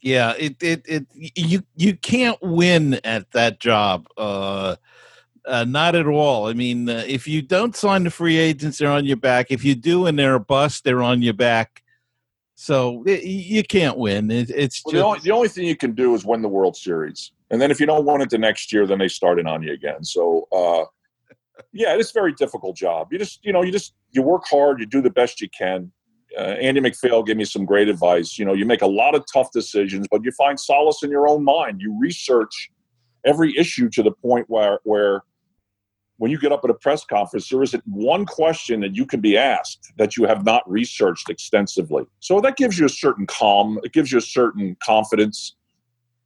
Yeah, 0.00 0.34
it 0.38 0.62
it 0.62 0.82
it 0.86 1.06
you 1.14 1.62
you 1.76 1.96
can't 1.96 2.38
win 2.42 2.94
at 3.04 3.30
that 3.32 3.60
job. 3.60 4.06
Uh 4.16 4.76
uh, 5.46 5.64
not 5.64 5.94
at 5.94 6.06
all. 6.06 6.46
I 6.46 6.54
mean, 6.54 6.88
uh, 6.88 7.04
if 7.06 7.28
you 7.28 7.42
don't 7.42 7.76
sign 7.76 8.04
the 8.04 8.10
free 8.10 8.38
agents, 8.38 8.78
they're 8.78 8.90
on 8.90 9.04
your 9.04 9.16
back. 9.16 9.50
If 9.50 9.64
you 9.64 9.74
do 9.74 10.06
and 10.06 10.18
they're 10.18 10.34
a 10.34 10.40
bust, 10.40 10.84
they're 10.84 11.02
on 11.02 11.22
your 11.22 11.34
back. 11.34 11.82
So 12.54 13.02
it, 13.04 13.24
you 13.24 13.62
can't 13.62 13.98
win. 13.98 14.30
It, 14.30 14.50
it's 14.50 14.82
well, 14.84 14.92
just... 14.92 14.94
the, 14.94 15.04
only, 15.04 15.20
the 15.20 15.30
only 15.32 15.48
thing 15.48 15.66
you 15.66 15.76
can 15.76 15.92
do 15.92 16.14
is 16.14 16.24
win 16.24 16.40
the 16.40 16.48
World 16.48 16.76
Series, 16.76 17.32
and 17.50 17.60
then 17.60 17.70
if 17.70 17.80
you 17.80 17.86
don't 17.86 18.04
win 18.04 18.20
it 18.20 18.30
the 18.30 18.38
next 18.38 18.72
year, 18.72 18.86
then 18.86 18.98
they 18.98 19.08
start 19.08 19.38
it 19.38 19.46
on 19.46 19.62
you 19.62 19.72
again. 19.72 20.04
So 20.04 20.48
uh, 20.52 20.84
yeah, 21.72 21.96
it's 21.96 22.10
a 22.10 22.14
very 22.14 22.32
difficult 22.32 22.76
job. 22.76 23.08
You 23.12 23.18
just 23.18 23.44
you 23.44 23.52
know 23.52 23.62
you 23.62 23.72
just 23.72 23.94
you 24.12 24.22
work 24.22 24.44
hard, 24.48 24.80
you 24.80 24.86
do 24.86 25.00
the 25.00 25.10
best 25.10 25.40
you 25.40 25.48
can. 25.56 25.92
Uh, 26.36 26.56
Andy 26.60 26.80
MacPhail 26.80 27.22
gave 27.22 27.36
me 27.36 27.44
some 27.44 27.64
great 27.64 27.88
advice. 27.88 28.38
You 28.38 28.44
know, 28.44 28.54
you 28.54 28.64
make 28.64 28.82
a 28.82 28.86
lot 28.86 29.14
of 29.14 29.24
tough 29.32 29.52
decisions, 29.52 30.06
but 30.10 30.24
you 30.24 30.32
find 30.32 30.58
solace 30.58 31.02
in 31.02 31.10
your 31.10 31.28
own 31.28 31.44
mind. 31.44 31.80
You 31.80 31.96
research 31.98 32.70
every 33.24 33.56
issue 33.56 33.88
to 33.90 34.02
the 34.02 34.10
point 34.10 34.46
where 34.48 34.80
where 34.84 35.22
when 36.18 36.30
you 36.30 36.38
get 36.38 36.52
up 36.52 36.64
at 36.64 36.70
a 36.70 36.74
press 36.74 37.04
conference, 37.04 37.48
there 37.48 37.62
isn't 37.62 37.82
one 37.86 38.24
question 38.24 38.80
that 38.80 38.94
you 38.94 39.04
can 39.04 39.20
be 39.20 39.36
asked 39.36 39.92
that 39.98 40.16
you 40.16 40.24
have 40.24 40.44
not 40.44 40.62
researched 40.70 41.28
extensively. 41.28 42.04
So 42.20 42.40
that 42.40 42.56
gives 42.56 42.78
you 42.78 42.86
a 42.86 42.90
certain 42.90 43.26
calm, 43.26 43.80
it 43.82 43.92
gives 43.92 44.12
you 44.12 44.18
a 44.18 44.22
certain 44.22 44.76
confidence. 44.82 45.56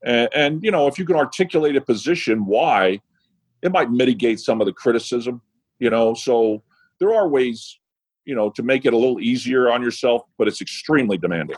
And, 0.04 0.28
and, 0.34 0.62
you 0.62 0.70
know, 0.70 0.86
if 0.86 0.98
you 0.98 1.04
can 1.04 1.16
articulate 1.16 1.74
a 1.74 1.80
position 1.80 2.44
why, 2.44 3.00
it 3.62 3.73
might 3.73 3.90
mitigate 3.90 4.40
some 4.40 4.61
of 4.61 4.66
the 4.66 4.73
criticism, 4.73 5.40
you 5.79 5.90
know. 5.90 6.14
So 6.14 6.62
there 7.01 7.14
are 7.14 7.29
ways, 7.29 7.79
you 8.25 8.35
know, 8.35 8.51
to 8.51 8.62
make 8.62 8.85
it 8.85 8.92
a 8.92 8.97
little 8.97 9.21
easier 9.21 9.71
on 9.71 9.83
yourself, 9.83 10.23
but 10.37 10.49
it's 10.49 10.61
extremely 10.61 11.18
demanding. 11.18 11.57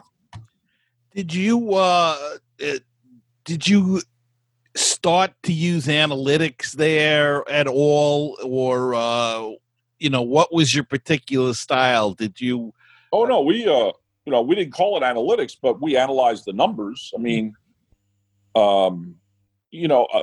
Did 1.14 1.34
you, 1.34 1.74
uh, 1.74 2.16
did 3.44 3.66
you 3.66 4.00
start 4.76 5.32
to 5.42 5.52
use 5.52 5.86
analytics 5.86 6.72
there 6.72 7.48
at 7.50 7.66
all 7.66 8.38
or 8.44 8.94
uh, 8.94 9.50
you 9.98 10.10
know 10.10 10.22
what 10.22 10.52
was 10.52 10.74
your 10.74 10.84
particular 10.84 11.52
style 11.52 12.12
did 12.12 12.40
you 12.40 12.72
oh 13.12 13.24
no 13.24 13.40
we 13.40 13.66
uh 13.66 13.90
you 14.24 14.32
know 14.32 14.40
we 14.40 14.54
didn't 14.54 14.72
call 14.72 14.96
it 14.96 15.02
analytics 15.02 15.56
but 15.60 15.80
we 15.80 15.96
analyzed 15.96 16.44
the 16.46 16.52
numbers 16.52 17.12
i 17.16 17.20
mean 17.20 17.52
um 18.54 19.16
you 19.70 19.88
know 19.88 20.04
uh, 20.06 20.22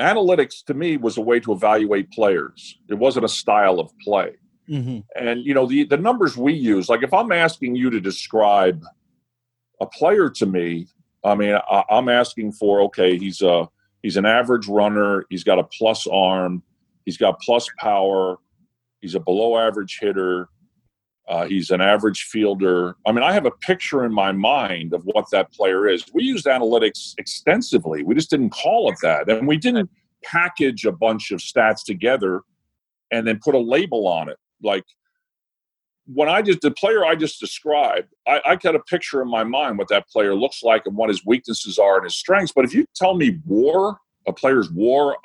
analytics 0.00 0.64
to 0.64 0.74
me 0.74 0.96
was 0.96 1.16
a 1.16 1.20
way 1.20 1.38
to 1.38 1.52
evaluate 1.52 2.10
players 2.10 2.78
it 2.88 2.94
wasn't 2.94 3.24
a 3.24 3.28
style 3.28 3.78
of 3.78 3.90
play 3.98 4.32
mm-hmm. 4.68 4.98
and 5.16 5.44
you 5.44 5.54
know 5.54 5.66
the 5.66 5.84
the 5.84 5.96
numbers 5.96 6.36
we 6.36 6.52
use 6.52 6.88
like 6.88 7.02
if 7.02 7.12
i'm 7.12 7.32
asking 7.32 7.74
you 7.76 7.90
to 7.90 8.00
describe 8.00 8.82
a 9.80 9.86
player 9.86 10.28
to 10.28 10.46
me 10.46 10.86
I 11.24 11.34
mean, 11.34 11.54
I, 11.54 11.84
am 11.90 12.08
asking 12.08 12.52
for 12.52 12.80
okay, 12.82 13.18
he's 13.18 13.42
a 13.42 13.68
he's 14.02 14.16
an 14.16 14.26
average 14.26 14.68
runner. 14.68 15.26
He's 15.28 15.44
got 15.44 15.58
a 15.58 15.64
plus 15.64 16.06
arm. 16.06 16.62
He's 17.04 17.16
got 17.16 17.40
plus 17.40 17.68
power. 17.78 18.38
He's 19.00 19.14
a 19.14 19.20
below 19.20 19.58
average 19.58 19.98
hitter. 20.00 20.48
Uh, 21.28 21.46
he's 21.46 21.70
an 21.70 21.80
average 21.80 22.22
fielder. 22.22 22.96
I 23.06 23.12
mean, 23.12 23.22
I 23.22 23.32
have 23.32 23.46
a 23.46 23.52
picture 23.52 24.04
in 24.04 24.12
my 24.12 24.32
mind 24.32 24.92
of 24.92 25.02
what 25.04 25.26
that 25.30 25.52
player 25.52 25.88
is. 25.88 26.04
We 26.12 26.24
used 26.24 26.46
analytics 26.46 27.14
extensively. 27.18 28.02
We 28.02 28.14
just 28.14 28.30
didn't 28.30 28.50
call 28.50 28.90
it 28.90 28.96
that, 29.02 29.28
and 29.28 29.46
we 29.46 29.56
didn't 29.56 29.90
package 30.24 30.84
a 30.84 30.92
bunch 30.92 31.30
of 31.30 31.40
stats 31.40 31.84
together 31.84 32.42
and 33.12 33.26
then 33.26 33.38
put 33.42 33.54
a 33.54 33.58
label 33.58 34.06
on 34.06 34.28
it 34.28 34.36
like 34.62 34.84
when 36.12 36.28
I 36.28 36.42
just 36.42 36.60
the 36.60 36.70
player 36.70 37.04
I 37.04 37.14
just 37.14 37.38
described, 37.38 38.08
I, 38.26 38.40
I 38.44 38.56
got 38.56 38.74
a 38.74 38.80
picture 38.80 39.22
in 39.22 39.28
my 39.28 39.44
mind 39.44 39.78
what 39.78 39.88
that 39.88 40.08
player 40.08 40.34
looks 40.34 40.62
like 40.62 40.86
and 40.86 40.96
what 40.96 41.08
his 41.08 41.24
weaknesses 41.24 41.78
are 41.78 41.96
and 41.96 42.04
his 42.04 42.16
strengths. 42.16 42.52
But 42.52 42.64
if 42.64 42.74
you 42.74 42.86
tell 42.94 43.14
me 43.14 43.38
war, 43.46 43.98
a 44.26 44.32
player's 44.32 44.70
war, 44.70 45.16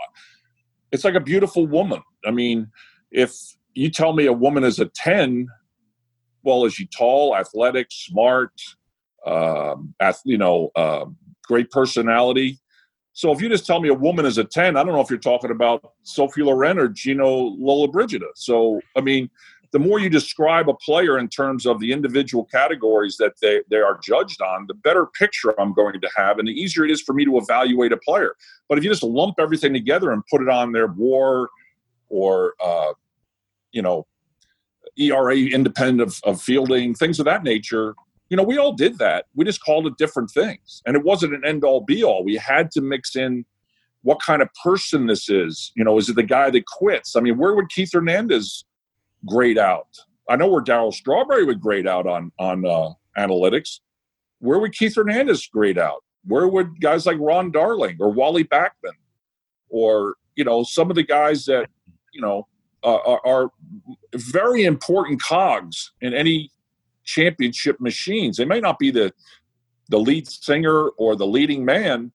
it's 0.91 1.03
like 1.03 1.15
a 1.15 1.19
beautiful 1.19 1.65
woman. 1.65 2.01
I 2.25 2.31
mean, 2.31 2.67
if 3.11 3.35
you 3.73 3.89
tell 3.89 4.13
me 4.13 4.25
a 4.25 4.33
woman 4.33 4.63
is 4.63 4.79
a 4.79 4.85
10, 4.85 5.47
well, 6.45 6.65
is 6.65 6.73
she 6.73 6.85
tall, 6.85 7.35
athletic, 7.35 7.87
smart, 7.89 8.53
um, 9.25 9.93
you 10.23 10.37
know, 10.37 10.71
uh, 10.75 11.05
great 11.43 11.71
personality? 11.71 12.59
So 13.13 13.31
if 13.31 13.41
you 13.41 13.47
just 13.47 13.65
tell 13.65 13.79
me 13.79 13.89
a 13.89 13.93
woman 13.93 14.25
is 14.25 14.37
a 14.37 14.43
10, 14.43 14.75
I 14.75 14.83
don't 14.83 14.93
know 14.93 14.99
if 14.99 15.09
you're 15.09 15.17
talking 15.19 15.51
about 15.51 15.93
Sophie 16.03 16.43
Loren 16.43 16.77
or 16.77 16.89
Gina 16.89 17.25
Lola 17.25 17.87
Lollobrigida. 17.87 18.27
So, 18.35 18.81
I 18.95 19.01
mean, 19.01 19.29
the 19.71 19.79
more 19.79 19.99
you 19.99 20.09
describe 20.09 20.69
a 20.69 20.73
player 20.73 21.17
in 21.17 21.27
terms 21.27 21.65
of 21.65 21.79
the 21.79 21.91
individual 21.91 22.45
categories 22.45 23.17
that 23.17 23.33
they, 23.41 23.61
they 23.69 23.77
are 23.77 23.99
judged 24.03 24.41
on, 24.41 24.67
the 24.67 24.73
better 24.73 25.05
picture 25.05 25.59
I'm 25.59 25.73
going 25.73 25.99
to 25.99 26.09
have, 26.15 26.39
and 26.39 26.47
the 26.47 26.51
easier 26.51 26.85
it 26.85 26.91
is 26.91 27.01
for 27.01 27.13
me 27.13 27.25
to 27.25 27.37
evaluate 27.37 27.91
a 27.91 27.97
player. 27.97 28.35
But 28.69 28.77
if 28.77 28.83
you 28.83 28.89
just 28.89 29.03
lump 29.03 29.35
everything 29.39 29.73
together 29.73 30.11
and 30.11 30.23
put 30.29 30.41
it 30.41 30.49
on 30.49 30.71
their 30.71 30.87
war 30.87 31.49
or, 32.09 32.53
uh, 32.63 32.93
you 33.71 33.81
know, 33.81 34.07
ERA 34.97 35.37
independent 35.37 36.01
of, 36.01 36.19
of 36.23 36.41
fielding, 36.41 36.93
things 36.93 37.19
of 37.19 37.25
that 37.25 37.43
nature, 37.43 37.95
You 38.29 38.37
know, 38.37 38.43
we 38.43 38.57
all 38.57 38.73
did 38.73 38.97
that. 38.97 39.25
We 39.35 39.45
just 39.45 39.63
called 39.63 39.87
it 39.87 39.97
different 39.97 40.31
things. 40.31 40.81
And 40.85 40.95
it 40.95 41.03
wasn't 41.03 41.35
an 41.35 41.45
end 41.45 41.63
all 41.63 41.81
be 41.81 42.03
all. 42.03 42.23
We 42.23 42.35
had 42.35 42.71
to 42.71 42.81
mix 42.81 43.15
in 43.15 43.45
what 44.01 44.21
kind 44.21 44.41
of 44.41 44.49
person 44.63 45.07
this 45.07 45.29
is. 45.29 45.71
You 45.75 45.83
know, 45.83 45.97
is 45.97 46.09
it 46.09 46.15
the 46.15 46.23
guy 46.23 46.49
that 46.49 46.65
quits? 46.65 47.15
I 47.15 47.21
mean, 47.21 47.37
where 47.37 47.53
would 47.55 47.69
Keith 47.69 47.91
Hernandez 47.93 48.65
grade 49.27 49.57
out? 49.57 49.87
I 50.29 50.35
know 50.35 50.47
where 50.47 50.63
Darryl 50.63 50.93
Strawberry 50.93 51.45
would 51.45 51.61
grade 51.61 51.87
out 51.87 52.07
on 52.07 52.31
on 52.39 52.65
uh, 52.65 52.89
analytics. 53.17 53.79
Where 54.39 54.59
would 54.59 54.73
Keith 54.73 54.95
Hernandez 54.95 55.47
grade 55.47 55.77
out? 55.77 56.03
Where 56.23 56.47
would 56.47 56.81
guys 56.81 57.05
like 57.05 57.17
Ron 57.19 57.51
Darling 57.51 57.97
or 57.99 58.11
Wally 58.11 58.43
Backman 58.43 58.97
or 59.69 60.15
you 60.35 60.43
know 60.43 60.63
some 60.63 60.89
of 60.89 60.95
the 60.95 61.03
guys 61.03 61.45
that 61.45 61.69
you 62.13 62.21
know 62.21 62.47
are, 62.85 63.21
are 63.25 63.49
very 64.13 64.63
important 64.63 65.21
cogs 65.21 65.91
in 66.01 66.13
any 66.13 66.51
championship 67.03 67.79
machines. 67.79 68.37
They 68.37 68.45
may 68.45 68.59
not 68.59 68.79
be 68.79 68.91
the 68.91 69.13
the 69.89 69.99
lead 69.99 70.27
singer 70.27 70.89
or 70.97 71.15
the 71.15 71.27
leading 71.27 71.63
man, 71.63 72.11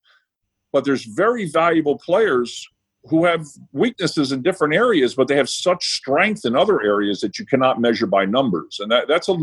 but 0.72 0.85
there's 0.85 1.04
very 1.04 1.46
valuable 1.46 1.96
players 1.98 2.68
who 3.04 3.24
have 3.24 3.46
weaknesses 3.72 4.33
in 4.33 4.42
different 4.42 4.74
areas, 4.74 5.14
but 5.14 5.28
they 5.28 5.37
have 5.37 5.48
such 5.48 5.87
strength 5.87 6.44
in 6.44 6.56
other 6.56 6.83
areas 6.83 7.20
that 7.20 7.38
you 7.38 7.46
cannot 7.46 7.80
measure 7.80 8.06
by 8.06 8.24
numbers. 8.24 8.78
And 8.80 8.90
that, 8.90 9.09
that's 9.09 9.28
a 9.28 9.37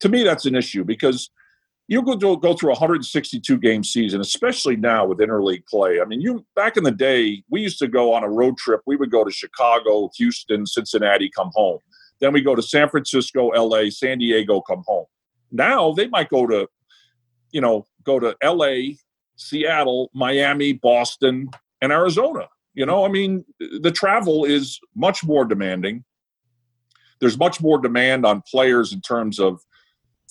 to 0.00 0.08
me 0.08 0.24
that's 0.24 0.46
an 0.46 0.56
issue 0.56 0.84
because 0.84 1.30
you 1.88 2.02
go 2.02 2.16
to, 2.16 2.36
go 2.38 2.54
through 2.54 2.70
a 2.70 2.78
162 2.78 3.58
game 3.58 3.84
season, 3.84 4.20
especially 4.20 4.76
now 4.76 5.04
with 5.04 5.18
interleague 5.18 5.66
play. 5.66 6.00
I 6.00 6.04
mean, 6.04 6.20
you 6.20 6.44
back 6.54 6.76
in 6.76 6.84
the 6.84 6.90
day, 6.90 7.42
we 7.50 7.60
used 7.60 7.78
to 7.80 7.88
go 7.88 8.12
on 8.14 8.22
a 8.22 8.28
road 8.28 8.56
trip. 8.56 8.80
We 8.86 8.96
would 8.96 9.10
go 9.10 9.24
to 9.24 9.30
Chicago, 9.30 10.10
Houston, 10.16 10.66
Cincinnati, 10.66 11.30
come 11.34 11.50
home. 11.54 11.78
Then 12.20 12.32
we 12.32 12.40
go 12.40 12.54
to 12.54 12.62
San 12.62 12.88
Francisco, 12.88 13.48
LA, 13.48 13.90
San 13.90 14.18
Diego, 14.18 14.60
come 14.60 14.84
home. 14.86 15.06
Now 15.50 15.92
they 15.92 16.08
might 16.08 16.30
go 16.30 16.46
to, 16.46 16.68
you 17.50 17.60
know, 17.60 17.86
go 18.04 18.20
to 18.20 18.36
LA, 18.42 18.94
Seattle, 19.36 20.10
Miami, 20.14 20.72
Boston, 20.72 21.50
and 21.80 21.92
Arizona. 21.92 22.48
You 22.74 22.86
know, 22.86 23.04
I 23.04 23.08
mean, 23.08 23.44
the 23.58 23.90
travel 23.90 24.44
is 24.44 24.80
much 24.94 25.24
more 25.24 25.44
demanding. 25.44 26.04
There's 27.20 27.36
much 27.36 27.60
more 27.60 27.78
demand 27.78 28.24
on 28.24 28.42
players 28.50 28.92
in 28.92 29.00
terms 29.00 29.38
of 29.38 29.60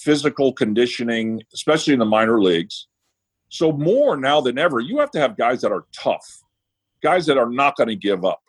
physical 0.01 0.51
conditioning, 0.51 1.41
especially 1.53 1.93
in 1.93 1.99
the 1.99 2.05
minor 2.05 2.41
leagues. 2.41 2.87
So, 3.49 3.71
more 3.71 4.17
now 4.17 4.41
than 4.41 4.57
ever, 4.57 4.79
you 4.79 4.97
have 4.99 5.11
to 5.11 5.19
have 5.19 5.37
guys 5.37 5.61
that 5.61 5.71
are 5.71 5.85
tough, 5.93 6.25
guys 7.03 7.25
that 7.25 7.37
are 7.37 7.49
not 7.49 7.75
going 7.75 7.89
to 7.89 7.95
give 7.95 8.23
up. 8.25 8.41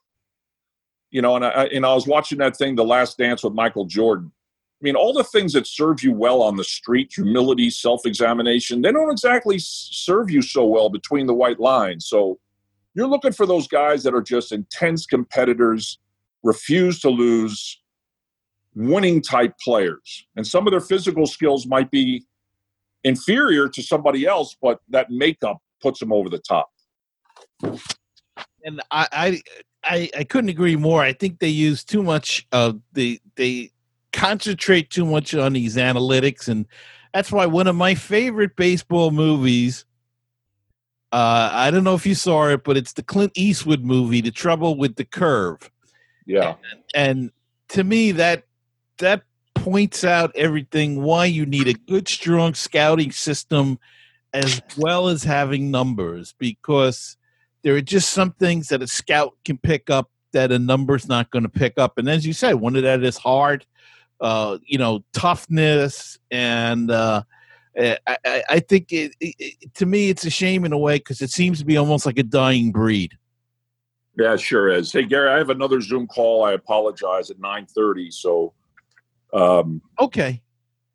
You 1.10 1.20
know, 1.20 1.36
and 1.36 1.44
I, 1.44 1.64
and 1.66 1.84
I 1.84 1.94
was 1.94 2.06
watching 2.06 2.38
that 2.38 2.56
thing, 2.56 2.74
The 2.74 2.84
Last 2.84 3.18
Dance 3.18 3.42
with 3.42 3.52
Michael 3.52 3.84
Jordan. 3.84 4.32
I 4.34 4.82
mean, 4.82 4.96
all 4.96 5.12
the 5.12 5.24
things 5.24 5.52
that 5.52 5.66
serve 5.66 6.02
you 6.02 6.12
well 6.12 6.40
on 6.40 6.56
the 6.56 6.64
street, 6.64 7.12
humility, 7.14 7.68
self 7.68 8.06
examination, 8.06 8.80
they 8.80 8.92
don't 8.92 9.10
exactly 9.10 9.56
serve 9.58 10.30
you 10.30 10.40
so 10.40 10.64
well 10.64 10.88
between 10.88 11.26
the 11.26 11.34
white 11.34 11.60
lines. 11.60 12.06
So, 12.06 12.38
you're 12.94 13.08
looking 13.08 13.32
for 13.32 13.46
those 13.46 13.66
guys 13.66 14.02
that 14.04 14.14
are 14.14 14.22
just 14.22 14.52
intense 14.52 15.06
competitors, 15.06 15.98
refuse 16.42 17.00
to 17.00 17.08
lose, 17.08 17.81
winning 18.74 19.20
type 19.20 19.54
players. 19.62 20.26
And 20.37 20.46
some 20.46 20.66
of 20.66 20.70
their 20.70 20.80
physical 20.80 21.26
skills 21.26 21.66
might 21.66 21.90
be 21.90 22.24
inferior 23.04 23.68
to 23.68 23.82
somebody 23.82 24.26
else, 24.26 24.56
but 24.61 24.80
that 24.88 25.11
makeup 25.11 25.58
puts 25.80 26.00
them 26.00 26.12
over 26.12 26.28
the 26.28 26.38
top. 26.38 26.70
And 28.64 28.80
I, 28.90 29.08
I, 29.12 29.42
I, 29.85 30.11
I 30.18 30.24
couldn't 30.24 30.50
agree 30.50 30.76
more. 30.76 31.02
I 31.02 31.12
think 31.12 31.38
they 31.38 31.48
use 31.48 31.85
too 31.85 32.02
much 32.02 32.46
of 32.52 32.80
the 32.92 33.20
they 33.35 33.72
concentrate 34.12 34.90
too 34.90 35.04
much 35.04 35.35
on 35.35 35.54
these 35.54 35.76
analytics, 35.76 36.48
and 36.48 36.66
that's 37.12 37.32
why 37.32 37.46
one 37.46 37.66
of 37.66 37.76
my 37.76 37.94
favorite 37.94 38.56
baseball 38.56 39.11
movies. 39.11 39.85
Uh, 41.11 41.50
I 41.52 41.70
don't 41.70 41.85
know 41.85 41.94
if 41.94 42.06
you 42.06 42.14
saw 42.14 42.48
it, 42.48 42.64
but 42.64 42.78
it's 42.78 42.94
the 42.94 43.02
Clint 43.02 43.32
Eastwood 43.35 43.85
movie, 43.85 44.22
The 44.22 44.30
Trouble 44.30 44.78
with 44.78 44.96
the 44.96 45.04
Curve. 45.04 45.70
Yeah, 46.24 46.54
and, 46.94 47.20
and 47.20 47.30
to 47.68 47.85
me, 47.85 48.12
that 48.12 48.44
that 49.02 49.22
points 49.54 50.02
out 50.02 50.34
everything 50.34 51.02
why 51.02 51.26
you 51.26 51.46
need 51.46 51.68
a 51.68 51.74
good 51.74 52.08
strong 52.08 52.54
scouting 52.54 53.12
system 53.12 53.78
as 54.32 54.62
well 54.76 55.08
as 55.08 55.22
having 55.22 55.70
numbers 55.70 56.34
because 56.38 57.16
there 57.62 57.76
are 57.76 57.82
just 57.82 58.10
some 58.10 58.32
things 58.32 58.68
that 58.68 58.82
a 58.82 58.86
scout 58.86 59.34
can 59.44 59.58
pick 59.58 59.90
up 59.90 60.10
that 60.32 60.50
a 60.50 60.58
number's 60.58 61.06
not 61.06 61.30
going 61.30 61.42
to 61.42 61.48
pick 61.48 61.74
up. 61.76 61.98
And 61.98 62.08
as 62.08 62.26
you 62.26 62.32
said 62.32 62.54
one 62.54 62.74
of 62.74 62.82
that 62.82 63.04
is 63.04 63.18
hard 63.18 63.66
uh, 64.20 64.58
you 64.64 64.78
know 64.78 65.04
toughness 65.12 66.18
and 66.30 66.90
uh, 66.90 67.22
eh, 67.76 67.96
I, 68.06 68.42
I, 68.48 68.60
think 68.60 68.92
it, 68.92 69.12
it, 69.20 69.74
to 69.74 69.84
me 69.84 70.10
it's 70.10 70.24
a 70.24 70.30
shame 70.30 70.64
in 70.64 70.72
a 70.72 70.78
way 70.78 70.96
because 70.98 71.20
it 71.20 71.30
seems 71.30 71.58
to 71.58 71.64
be 71.64 71.76
almost 71.76 72.06
like 72.06 72.18
a 72.18 72.22
dying 72.22 72.72
breed. 72.72 73.18
Yeah 74.16 74.36
sure 74.36 74.68
is. 74.68 74.92
Hey 74.92 75.04
gary 75.04 75.30
i 75.30 75.36
have 75.36 75.50
another 75.50 75.80
zoom 75.80 76.06
call. 76.06 76.44
I 76.44 76.52
apologize 76.52 77.30
at 77.30 77.38
9.30 77.38 78.12
so 78.12 78.54
um, 79.32 79.82
okay. 79.98 80.42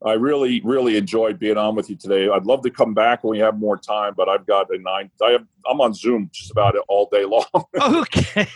I 0.06 0.14
really, 0.14 0.62
really 0.64 0.96
enjoyed 0.96 1.40
being 1.40 1.58
on 1.58 1.76
with 1.76 1.90
you 1.90 1.96
today. 1.96 2.30
I'd 2.30 2.46
love 2.46 2.62
to 2.64 2.70
come 2.70 2.94
back 2.94 3.24
when 3.24 3.32
we 3.32 3.40
have 3.40 3.58
more 3.58 3.78
time, 3.78 4.14
but 4.16 4.30
I've 4.30 4.46
got 4.46 4.68
a 4.70 4.78
nine. 4.78 5.10
I 5.24 5.32
have, 5.32 5.46
I'm 5.68 5.82
on 5.82 5.96
Zoom 5.96 6.30
just 6.32 6.52
about 6.52 6.76
it 6.76 6.84
all 6.88 7.10
day 7.12 7.26
long. 7.26 7.46
okay. 7.82 8.48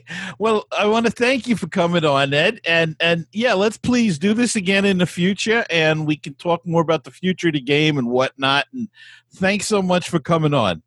Well, 0.38 0.66
I 0.76 0.86
want 0.86 1.06
to 1.06 1.12
thank 1.12 1.46
you 1.46 1.56
for 1.56 1.66
coming 1.66 2.04
on, 2.04 2.32
Ed, 2.32 2.60
and 2.64 2.94
and 3.00 3.26
yeah, 3.32 3.54
let's 3.54 3.76
please 3.76 4.18
do 4.18 4.34
this 4.34 4.54
again 4.54 4.84
in 4.84 4.98
the 4.98 5.06
future, 5.06 5.66
and 5.68 6.06
we 6.06 6.16
can 6.16 6.34
talk 6.34 6.64
more 6.64 6.80
about 6.80 7.04
the 7.04 7.10
future 7.10 7.48
of 7.48 7.54
the 7.54 7.60
game 7.60 7.98
and 7.98 8.08
whatnot. 8.08 8.66
And 8.72 8.88
thanks 9.34 9.66
so 9.66 9.82
much 9.82 10.08
for 10.08 10.20
coming 10.20 10.54
on. 10.54 10.82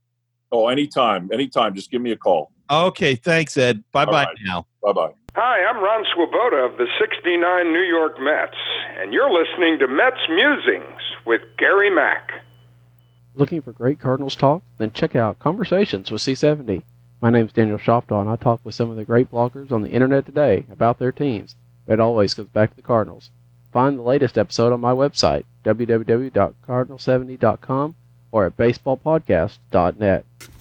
Oh, 0.51 0.69
anytime, 0.69 1.29
anytime. 1.33 1.75
Just 1.75 1.91
give 1.91 2.01
me 2.01 2.11
a 2.11 2.17
call. 2.17 2.51
Okay. 2.69 3.15
Thanks, 3.15 3.57
Ed. 3.57 3.83
Bye 3.91 4.05
bye 4.05 4.23
right. 4.23 4.37
now. 4.45 4.65
Bye 4.81 4.93
bye. 4.93 5.11
Hi, 5.33 5.63
I'm 5.63 5.81
Ron 5.81 6.03
Swoboda 6.13 6.57
of 6.57 6.75
the 6.77 6.87
69 6.99 7.71
New 7.71 7.83
York 7.83 8.19
Mets, 8.19 8.57
and 8.99 9.13
you're 9.13 9.31
listening 9.31 9.79
to 9.79 9.87
Mets 9.87 10.19
Musings 10.29 10.99
with 11.25 11.39
Gary 11.57 11.89
Mack. 11.89 12.31
Looking 13.33 13.61
for 13.61 13.71
great 13.71 13.97
Cardinals 13.97 14.35
talk? 14.35 14.61
Then 14.77 14.91
check 14.91 15.15
out 15.15 15.39
Conversations 15.39 16.11
with 16.11 16.21
C70. 16.21 16.83
My 17.21 17.29
name's 17.29 17.53
Daniel 17.53 17.77
Shoptaw, 17.77 18.19
and 18.19 18.29
I 18.29 18.35
talk 18.35 18.59
with 18.65 18.75
some 18.75 18.89
of 18.89 18.97
the 18.97 19.05
great 19.05 19.31
bloggers 19.31 19.71
on 19.71 19.83
the 19.83 19.91
internet 19.91 20.25
today 20.25 20.65
about 20.69 20.99
their 20.99 21.13
teams, 21.13 21.55
but 21.87 21.93
it 21.93 22.01
always 22.01 22.33
comes 22.33 22.49
back 22.49 22.71
to 22.71 22.75
the 22.75 22.81
Cardinals. 22.81 23.29
Find 23.71 23.97
the 23.97 24.03
latest 24.03 24.37
episode 24.37 24.73
on 24.73 24.81
my 24.81 24.91
website, 24.91 25.45
www.cardinal70.com 25.63 27.95
or 28.33 28.47
at 28.47 28.57
baseballpodcast.net. 28.57 30.25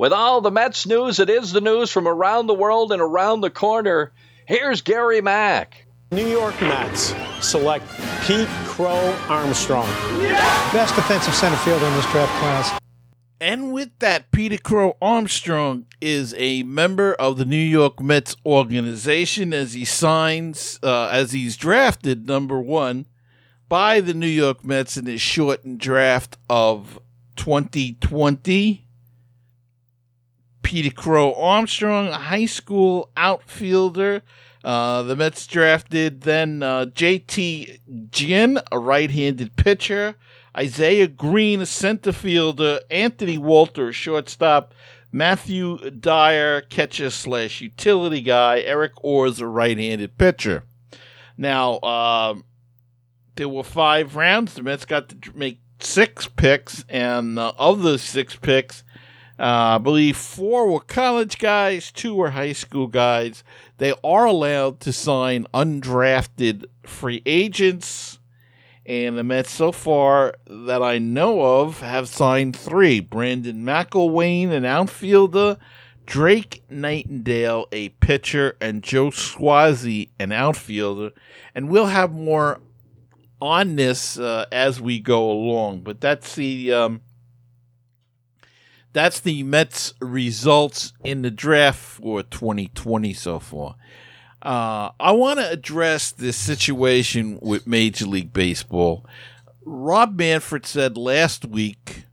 With 0.00 0.14
all 0.14 0.40
the 0.40 0.50
Mets 0.50 0.86
news, 0.86 1.20
it 1.20 1.28
is 1.28 1.52
the 1.52 1.60
news 1.60 1.90
from 1.90 2.08
around 2.08 2.46
the 2.46 2.54
world 2.54 2.90
and 2.90 3.02
around 3.02 3.42
the 3.42 3.50
corner. 3.50 4.12
Here's 4.46 4.80
Gary 4.80 5.20
Mack. 5.20 5.84
New 6.10 6.26
York 6.26 6.58
Mets 6.62 7.12
select 7.42 7.84
Pete 8.22 8.48
Crow 8.64 9.14
Armstrong. 9.28 9.86
Yeah! 10.18 10.72
Best 10.72 10.94
defensive 10.94 11.34
center 11.34 11.58
fielder 11.58 11.84
in 11.84 11.92
this 11.92 12.10
draft 12.10 12.32
class. 12.40 12.80
And 13.42 13.74
with 13.74 13.90
that, 13.98 14.30
Peter 14.30 14.56
Crow 14.56 14.96
Armstrong 15.02 15.84
is 16.00 16.34
a 16.38 16.62
member 16.62 17.12
of 17.12 17.36
the 17.36 17.44
New 17.44 17.58
York 17.58 18.00
Mets 18.00 18.36
organization 18.46 19.52
as 19.52 19.74
he 19.74 19.84
signs, 19.84 20.80
uh, 20.82 21.08
as 21.08 21.32
he's 21.32 21.58
drafted 21.58 22.26
number 22.26 22.58
one 22.58 23.04
by 23.68 24.00
the 24.00 24.14
New 24.14 24.26
York 24.26 24.64
Mets 24.64 24.96
in 24.96 25.04
his 25.04 25.20
shortened 25.20 25.78
draft 25.78 26.38
of 26.48 26.98
2020. 27.36 28.86
Peter 30.70 30.94
Crow 30.94 31.34
Armstrong, 31.34 32.06
a 32.06 32.16
high 32.16 32.46
school 32.46 33.10
outfielder. 33.16 34.22
Uh, 34.62 35.02
the 35.02 35.16
Mets 35.16 35.44
drafted 35.48 36.20
then 36.20 36.62
uh, 36.62 36.86
JT 36.86 37.80
Ginn, 38.12 38.60
a 38.70 38.78
right 38.78 39.10
handed 39.10 39.56
pitcher. 39.56 40.14
Isaiah 40.56 41.08
Green, 41.08 41.60
a 41.60 41.66
center 41.66 42.12
fielder. 42.12 42.78
Anthony 42.88 43.36
Walter, 43.36 43.92
shortstop. 43.92 44.72
Matthew 45.10 45.90
Dyer, 45.90 46.60
catcher 46.60 47.10
slash 47.10 47.60
utility 47.60 48.20
guy. 48.20 48.60
Eric 48.60 48.92
Orze, 49.02 49.40
a 49.40 49.48
right 49.48 49.76
handed 49.76 50.18
pitcher. 50.18 50.62
Now, 51.36 51.78
uh, 51.78 52.34
there 53.34 53.48
were 53.48 53.64
five 53.64 54.14
rounds. 54.14 54.54
The 54.54 54.62
Mets 54.62 54.84
got 54.84 55.08
to 55.08 55.36
make 55.36 55.58
six 55.80 56.28
picks, 56.28 56.84
and 56.88 57.40
uh, 57.40 57.54
of 57.58 57.82
those 57.82 58.02
six 58.02 58.36
picks, 58.36 58.84
uh, 59.40 59.76
I 59.76 59.78
believe 59.78 60.18
four 60.18 60.70
were 60.70 60.80
college 60.80 61.38
guys, 61.38 61.90
two 61.90 62.14
were 62.14 62.30
high 62.30 62.52
school 62.52 62.88
guys. 62.88 63.42
They 63.78 63.94
are 64.04 64.26
allowed 64.26 64.80
to 64.80 64.92
sign 64.92 65.46
undrafted 65.54 66.66
free 66.82 67.22
agents, 67.24 68.18
and 68.84 69.16
the 69.16 69.24
Mets, 69.24 69.50
so 69.50 69.72
far 69.72 70.34
that 70.46 70.82
I 70.82 70.98
know 70.98 71.40
of, 71.60 71.80
have 71.80 72.06
signed 72.08 72.54
three 72.54 73.00
Brandon 73.00 73.64
McIlwain, 73.64 74.50
an 74.50 74.66
outfielder, 74.66 75.56
Drake 76.04 76.62
Nightingale, 76.68 77.66
a 77.72 77.90
pitcher, 77.90 78.58
and 78.60 78.82
Joe 78.82 79.10
Suozzi, 79.10 80.10
an 80.18 80.32
outfielder. 80.32 81.12
And 81.54 81.70
we'll 81.70 81.86
have 81.86 82.12
more 82.12 82.60
on 83.40 83.76
this 83.76 84.18
uh, 84.18 84.44
as 84.52 84.80
we 84.82 85.00
go 85.00 85.30
along. 85.30 85.80
But 85.80 86.00
that's 86.02 86.34
the 86.34 86.72
um, 86.72 87.00
that's 88.92 89.20
the 89.20 89.42
Mets 89.42 89.94
results 90.00 90.92
in 91.04 91.22
the 91.22 91.30
draft 91.30 91.78
for 91.78 92.22
2020 92.22 93.12
so 93.12 93.38
far. 93.38 93.76
Uh, 94.42 94.90
I 94.98 95.12
want 95.12 95.38
to 95.38 95.50
address 95.50 96.12
this 96.12 96.36
situation 96.36 97.38
with 97.42 97.66
Major 97.66 98.06
League 98.06 98.32
Baseball. 98.32 99.04
Rob 99.64 100.16
Manfred 100.16 100.64
said 100.64 100.96
last 100.96 101.44
week 101.44 102.06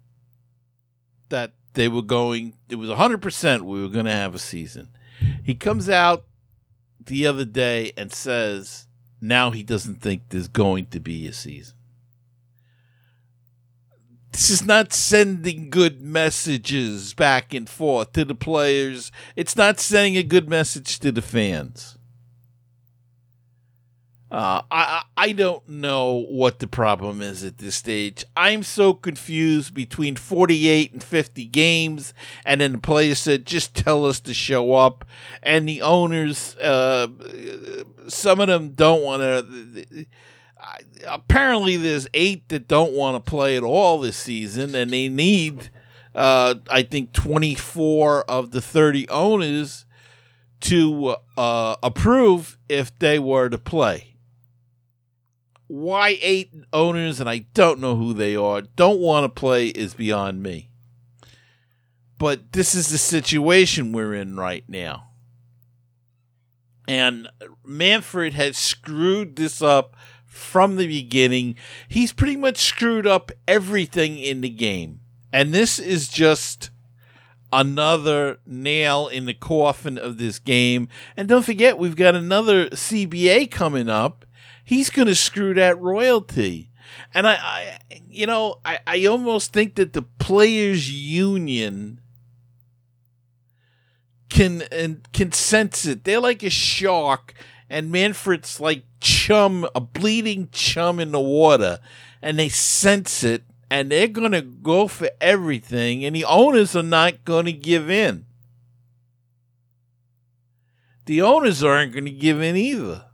that 1.30 1.54
they 1.74 1.88
were 1.88 2.02
going, 2.02 2.54
it 2.70 2.76
was 2.76 2.90
100% 2.90 3.62
we 3.62 3.82
were 3.82 3.88
going 3.88 4.06
to 4.06 4.12
have 4.12 4.36
a 4.36 4.40
season. 4.40 4.90
He 5.44 5.56
comes 5.56 5.90
out 5.90 6.26
the 7.04 7.26
other 7.26 7.46
day 7.46 7.94
and 7.96 8.12
says 8.12 8.88
now 9.22 9.52
he 9.52 9.64
doesn't 9.64 10.02
think 10.02 10.24
there's 10.30 10.50
going 10.50 10.88
to 10.88 11.00
be 11.00 11.28
a 11.28 11.34
season. 11.34 11.77
This 14.38 14.52
is 14.52 14.66
not 14.66 14.94
sending 14.94 15.72
good 15.72 16.00
messages 16.00 17.16
back 17.16 17.56
and 17.56 17.68
forth 17.68 18.14
to 18.14 18.24
the 18.24 18.36
players. 18.36 19.12
It's 19.36 19.56
not 19.56 19.80
sending 19.80 20.16
a 20.16 20.22
good 20.22 20.48
message 20.48 21.00
to 21.00 21.12
the 21.12 21.24
fans. 21.24 21.98
Uh, 24.30 24.62
I 24.70 25.02
I 25.18 25.32
don't 25.32 25.68
know 25.68 26.24
what 26.30 26.60
the 26.60 26.68
problem 26.68 27.20
is 27.20 27.44
at 27.44 27.58
this 27.58 27.78
stage. 27.78 28.26
I'm 28.36 28.62
so 28.62 28.94
confused 28.94 29.74
between 29.74 30.16
48 30.16 30.94
and 30.94 31.04
50 31.04 31.46
games, 31.46 32.14
and 32.46 32.62
then 32.62 32.74
the 32.74 32.78
players 32.78 33.18
said, 33.18 33.44
"Just 33.44 33.74
tell 33.74 34.06
us 34.06 34.20
to 34.20 34.36
show 34.36 34.74
up," 34.74 35.04
and 35.42 35.68
the 35.68 35.82
owners, 35.82 36.56
uh, 36.58 37.08
some 38.08 38.40
of 38.40 38.48
them 38.48 38.74
don't 38.76 39.02
want 39.02 39.24
to. 39.24 40.06
Apparently, 41.08 41.78
there's 41.78 42.08
eight 42.14 42.50
that 42.50 42.68
don't 42.68 42.94
want 42.94 43.24
to 43.24 43.30
play 43.30 43.58
at 43.58 43.64
all 43.64 44.00
this 44.00 44.18
season, 44.18 44.76
and 44.76 44.92
they 44.92 45.10
need, 45.10 45.70
uh, 46.16 46.56
I 46.70 46.84
think, 46.84 47.14
24 47.14 48.24
of 48.30 48.52
the 48.52 48.62
30 48.62 49.10
owners 49.10 49.86
to 50.62 51.16
uh, 51.38 51.76
approve 51.84 52.58
if 52.68 52.98
they 52.98 53.20
were 53.20 53.50
to 53.50 53.58
play 53.58 54.18
why 55.68 56.18
eight 56.22 56.54
owners, 56.72 57.20
and 57.20 57.30
I 57.30 57.40
don't 57.54 57.80
know 57.80 57.96
who 57.96 58.14
they 58.14 58.36
are, 58.36 58.62
don't 58.62 59.00
want 59.00 59.24
to 59.26 59.40
play 59.40 59.68
is 59.68 59.94
beyond 59.94 60.42
me. 60.42 60.70
But 62.18 62.54
this 62.54 62.74
is 62.74 62.90
the 62.90 62.98
situation 62.98 63.92
we're 63.92 64.14
in 64.14 64.38
right 64.38 64.64
now. 64.68 65.10
And 66.88 67.28
Manfred 67.66 68.34
has 68.34 68.58
screwed 68.58 69.36
this 69.36 69.62
up 69.62 69.96
from 70.38 70.76
the 70.76 70.88
beginning. 70.88 71.56
He's 71.88 72.14
pretty 72.14 72.36
much 72.36 72.58
screwed 72.58 73.08
up 73.08 73.32
everything 73.48 74.18
in 74.18 74.42
the 74.42 74.50
game. 74.50 75.02
And 75.34 75.54
this 75.54 75.80
is 75.80 76.08
just 76.08 76.70
another 77.52 78.40
nail 78.46 79.08
in 79.08 79.26
the 79.26 79.34
coffin 79.34 79.98
of 79.98 80.18
this 80.18 80.40
game. 80.40 80.88
And 81.16 81.28
don't 81.28 81.46
forget, 81.46 81.78
we've 81.78 81.96
got 81.96 82.16
another 82.16 82.70
CBA 82.70 83.52
coming 83.52 83.90
up 83.90 84.26
he's 84.68 84.90
going 84.90 85.08
to 85.08 85.16
screw 85.16 85.54
that 85.54 85.82
royalty. 85.82 86.70
And 87.14 87.26
I, 87.26 87.36
I 87.36 87.80
you 88.10 88.28
know, 88.28 88.60
I, 88.66 88.80
I 88.86 89.06
almost 89.06 89.54
think 89.54 89.76
that 89.76 89.94
the 89.94 90.02
players' 90.02 90.92
union 90.92 92.02
can 94.30 94.64
and 94.64 95.10
can 95.14 95.32
sense 95.32 95.86
it. 95.86 96.04
They're 96.04 96.20
like 96.20 96.44
a 96.44 96.50
shark, 96.50 97.34
and 97.70 97.92
Manfred's 97.92 98.60
like 98.60 98.84
chum, 99.00 99.68
a 99.76 99.82
bleeding 99.82 100.50
chum 100.52 101.00
in 101.00 101.12
the 101.12 101.20
water, 101.20 101.80
and 102.22 102.40
they 102.40 102.50
sense 102.50 103.24
it, 103.24 103.44
and 103.70 103.92
they're 103.92 104.08
gonna 104.08 104.42
go 104.42 104.88
for 104.88 105.10
everything, 105.20 106.06
and 106.06 106.16
the 106.16 106.26
owners 106.26 106.76
are 106.76 106.84
not 106.84 107.26
gonna 107.26 107.52
give 107.52 107.90
in. 107.90 108.26
The 111.06 111.22
owners 111.22 111.64
aren't 111.64 111.94
gonna 111.94 112.10
give 112.10 112.42
in 112.42 112.56
either. 112.56 113.06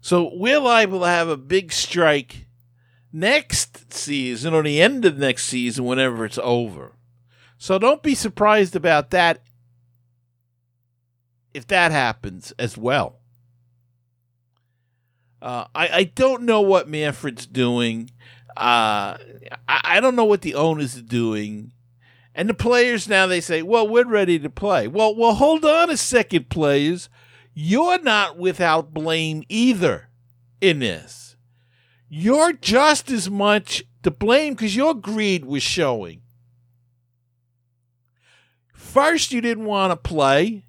So 0.00 0.30
we're 0.34 0.60
liable 0.60 1.00
to 1.00 1.06
have 1.06 1.28
a 1.28 1.36
big 1.36 1.72
strike 1.72 2.46
next 3.12 3.92
season 3.92 4.54
or 4.54 4.62
the 4.62 4.80
end 4.80 5.04
of 5.04 5.18
next 5.18 5.44
season 5.44 5.84
whenever 5.84 6.24
it's 6.24 6.38
over. 6.42 6.92
So 7.58 7.78
don't 7.78 8.02
be 8.02 8.14
surprised 8.14 8.76
about 8.76 9.10
that 9.10 9.42
if 11.54 11.66
that 11.68 11.92
happens 11.92 12.52
as 12.58 12.76
well. 12.76 13.20
Uh, 15.40 15.66
I, 15.74 15.88
I 15.92 16.04
don't 16.04 16.42
know 16.42 16.60
what 16.60 16.88
Manfred's 16.88 17.46
doing. 17.46 18.10
Uh, 18.56 19.16
I, 19.68 19.80
I 19.84 20.00
don't 20.00 20.16
know 20.16 20.24
what 20.24 20.42
the 20.42 20.54
owners 20.54 20.96
are 20.96 21.02
doing. 21.02 21.72
And 22.34 22.48
the 22.48 22.54
players 22.54 23.08
now 23.08 23.26
they 23.26 23.40
say, 23.40 23.62
well, 23.62 23.86
we're 23.86 24.06
ready 24.06 24.38
to 24.38 24.50
play. 24.50 24.88
Well, 24.88 25.14
well, 25.14 25.34
hold 25.34 25.64
on 25.64 25.90
a 25.90 25.96
second, 25.96 26.48
players 26.48 27.08
you're 27.60 28.00
not 28.00 28.38
without 28.38 28.94
blame 28.94 29.42
either 29.48 30.10
in 30.60 30.78
this. 30.78 31.34
You're 32.08 32.52
just 32.52 33.10
as 33.10 33.28
much 33.28 33.82
to 34.04 34.12
blame 34.12 34.54
because 34.54 34.76
your 34.76 34.94
greed 34.94 35.44
was 35.44 35.64
showing. 35.64 36.22
First, 38.72 39.32
you 39.32 39.40
didn't 39.40 39.64
want 39.64 39.90
to 39.90 39.96
play 39.96 40.66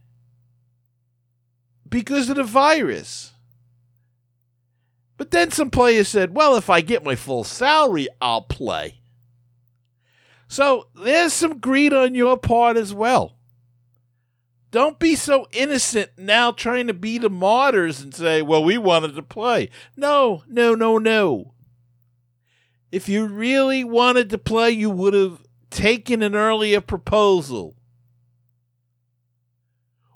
because 1.90 2.30
of 2.30 2.36
the 2.36 2.44
virus. 2.44 3.34
But 5.18 5.32
then 5.32 5.52
some 5.52 5.70
players 5.70 6.08
said, 6.08 6.36
well, 6.36 6.56
if 6.56 6.70
I 6.70 6.82
get 6.82 7.04
my 7.04 7.16
full 7.16 7.44
salary, 7.44 8.08
I'll 8.22 8.44
play. 8.44 9.02
So 10.48 10.88
there's 10.96 11.34
some 11.34 11.60
greed 11.60 11.94
on 11.94 12.16
your 12.16 12.38
part 12.38 12.78
as 12.78 12.94
well. 12.94 13.36
Don't 14.72 15.00
be 15.00 15.16
so 15.16 15.48
innocent 15.52 16.12
now 16.18 16.52
trying 16.52 16.88
to 16.88 16.94
be 16.94 17.18
the 17.18 17.30
martyrs 17.30 18.02
and 18.02 18.14
say, 18.14 18.42
well, 18.42 18.64
we 18.64 18.78
wanted 18.78 19.16
to 19.16 19.24
play. 19.24 19.70
No, 19.98 20.44
no, 20.48 20.76
no, 20.76 20.98
no. 20.98 21.54
If 22.92 23.10
you 23.10 23.26
really 23.26 23.84
wanted 23.84 24.30
to 24.30 24.38
play, 24.38 24.72
you 24.72 24.90
would 24.90 25.14
have 25.14 25.44
taken 25.70 26.24
an 26.24 26.36
earlier 26.36 26.82
proposal 26.82 27.76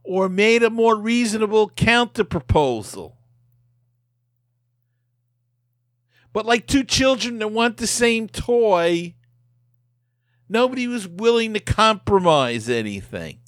or 0.04 0.30
made 0.30 0.64
a 0.64 0.70
more 0.70 0.96
reasonable 0.96 1.70
counter 1.70 2.24
proposal. 2.24 3.18
But 6.34 6.46
like 6.46 6.68
two 6.68 6.84
children 6.84 7.40
that 7.40 7.50
want 7.50 7.78
the 7.78 7.88
same 7.88 8.28
toy, 8.28 9.14
nobody 10.50 10.88
was 10.88 11.08
willing 11.08 11.54
to 11.54 11.60
compromise 11.60 12.70
anything. 12.70 13.40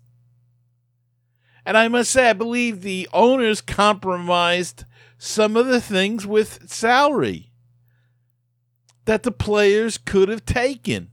And 1.65 1.77
I 1.77 1.87
must 1.87 2.11
say, 2.11 2.29
I 2.29 2.33
believe 2.33 2.81
the 2.81 3.09
owners 3.11 3.59
compromised 3.59 4.85
some 5.17 5.57
of 5.57 5.65
the 5.65 5.81
things 5.81 6.27
with 6.27 6.69
salary 6.69 7.51
that 9.05 9.23
the 9.23 9.31
players 9.31 9.97
could 9.97 10.29
have 10.29 10.45
taken. 10.45 11.09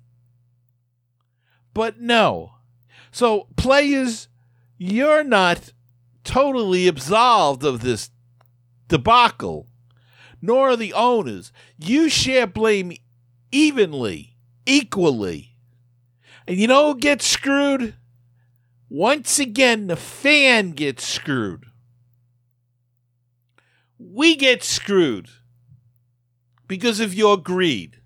But 1.73 2.01
no. 2.01 2.53
So, 3.11 3.49
players, 3.57 4.29
you're 4.83 5.23
not 5.23 5.73
totally 6.25 6.89
absolved 6.89 7.65
of 7.65 7.81
this 7.81 8.11
debacle, 8.89 9.69
nor 10.41 10.71
are 10.71 10.77
the 10.77 10.93
owners. 10.93 11.53
You 11.79 12.09
share 12.09 12.49
blame 12.49 12.93
evenly, 13.53 14.37
equally. 14.67 15.57
And 16.49 16.57
you 16.59 16.67
know 16.67 16.93
who 16.93 16.99
gets 16.99 17.27
screwed? 17.27 17.95
Once 18.89 19.39
again, 19.39 19.87
the 19.87 19.97
fan 19.97 20.73
gets 20.73 21.07
screwed. 21.07 21.67
We 23.99 24.35
get 24.35 24.65
screwed 24.65 25.29
because 26.67 26.99
of 26.99 27.15
your 27.15 27.37
greed. 27.37 28.02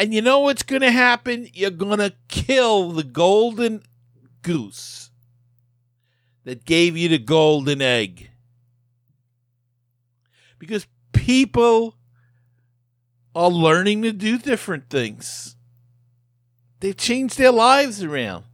And 0.00 0.14
you 0.14 0.22
know 0.22 0.40
what's 0.40 0.62
going 0.62 0.80
to 0.80 0.90
happen? 0.90 1.46
You're 1.52 1.70
going 1.70 1.98
to 1.98 2.14
kill 2.28 2.90
the 2.92 3.04
golden 3.04 3.82
goose 4.40 5.10
that 6.44 6.64
gave 6.64 6.96
you 6.96 7.10
the 7.10 7.18
golden 7.18 7.82
egg. 7.82 8.30
because 10.58 10.86
people 11.12 11.96
are 13.34 13.50
learning 13.50 14.02
to 14.02 14.12
do 14.12 14.38
different 14.38 14.88
things. 14.88 15.56
They've 16.78 16.96
changed 16.96 17.36
their 17.36 17.52
lives 17.52 18.02
around. 18.02 18.44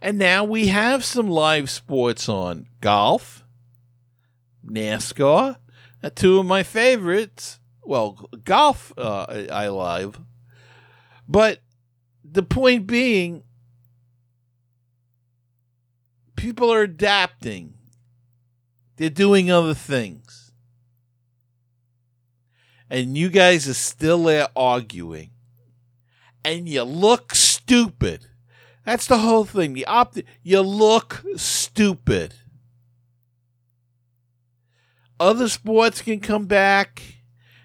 And 0.00 0.18
now 0.18 0.42
we 0.42 0.66
have 0.66 1.04
some 1.04 1.28
live 1.28 1.70
sports 1.70 2.28
on 2.28 2.66
golf, 2.80 3.44
NASCAR, 4.66 5.58
two 6.10 6.38
of 6.38 6.46
my 6.46 6.62
favorites. 6.62 7.58
Well, 7.84 8.28
golf, 8.44 8.92
uh, 8.96 9.46
I, 9.50 9.68
live. 9.68 10.20
But 11.28 11.60
the 12.24 12.42
point 12.42 12.86
being, 12.86 13.44
people 16.36 16.72
are 16.72 16.82
adapting, 16.82 17.74
they're 18.96 19.10
doing 19.10 19.50
other 19.50 19.74
things. 19.74 20.52
And 22.90 23.16
you 23.16 23.30
guys 23.30 23.68
are 23.68 23.74
still 23.74 24.24
there 24.24 24.48
arguing. 24.54 25.30
And 26.44 26.68
you 26.68 26.82
look 26.82 27.34
stupid. 27.34 28.26
That's 28.84 29.06
the 29.06 29.18
whole 29.18 29.44
thing. 29.44 29.72
The 29.72 29.86
opt- 29.86 30.22
you 30.42 30.60
look 30.60 31.24
stupid. 31.36 32.34
Other 35.22 35.48
sports 35.48 36.02
can 36.02 36.18
come 36.18 36.46
back 36.46 37.00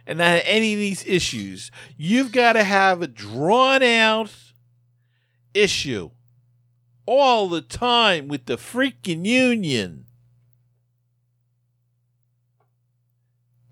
and 0.05 0.19
not 0.19 0.27
have 0.27 0.43
any 0.45 0.73
of 0.73 0.79
these 0.79 1.03
issues. 1.07 1.71
You've 1.97 2.31
got 2.31 2.53
to 2.53 2.63
have 2.63 3.01
a 3.01 3.07
drawn 3.07 3.81
out 3.81 4.31
issue 5.55 6.11
all 7.07 7.49
the 7.49 7.61
time 7.61 8.27
with 8.27 8.45
the 8.45 8.57
freaking 8.57 9.25
union. 9.25 10.05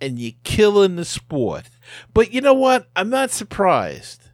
And 0.02 0.18
you're 0.18 0.34
killing 0.44 0.96
the 0.96 1.06
sport. 1.06 1.70
But 2.12 2.32
you 2.34 2.42
know 2.42 2.56
what? 2.56 2.88
I'm 2.96 3.12
not 3.12 3.30
surprised 3.30 4.30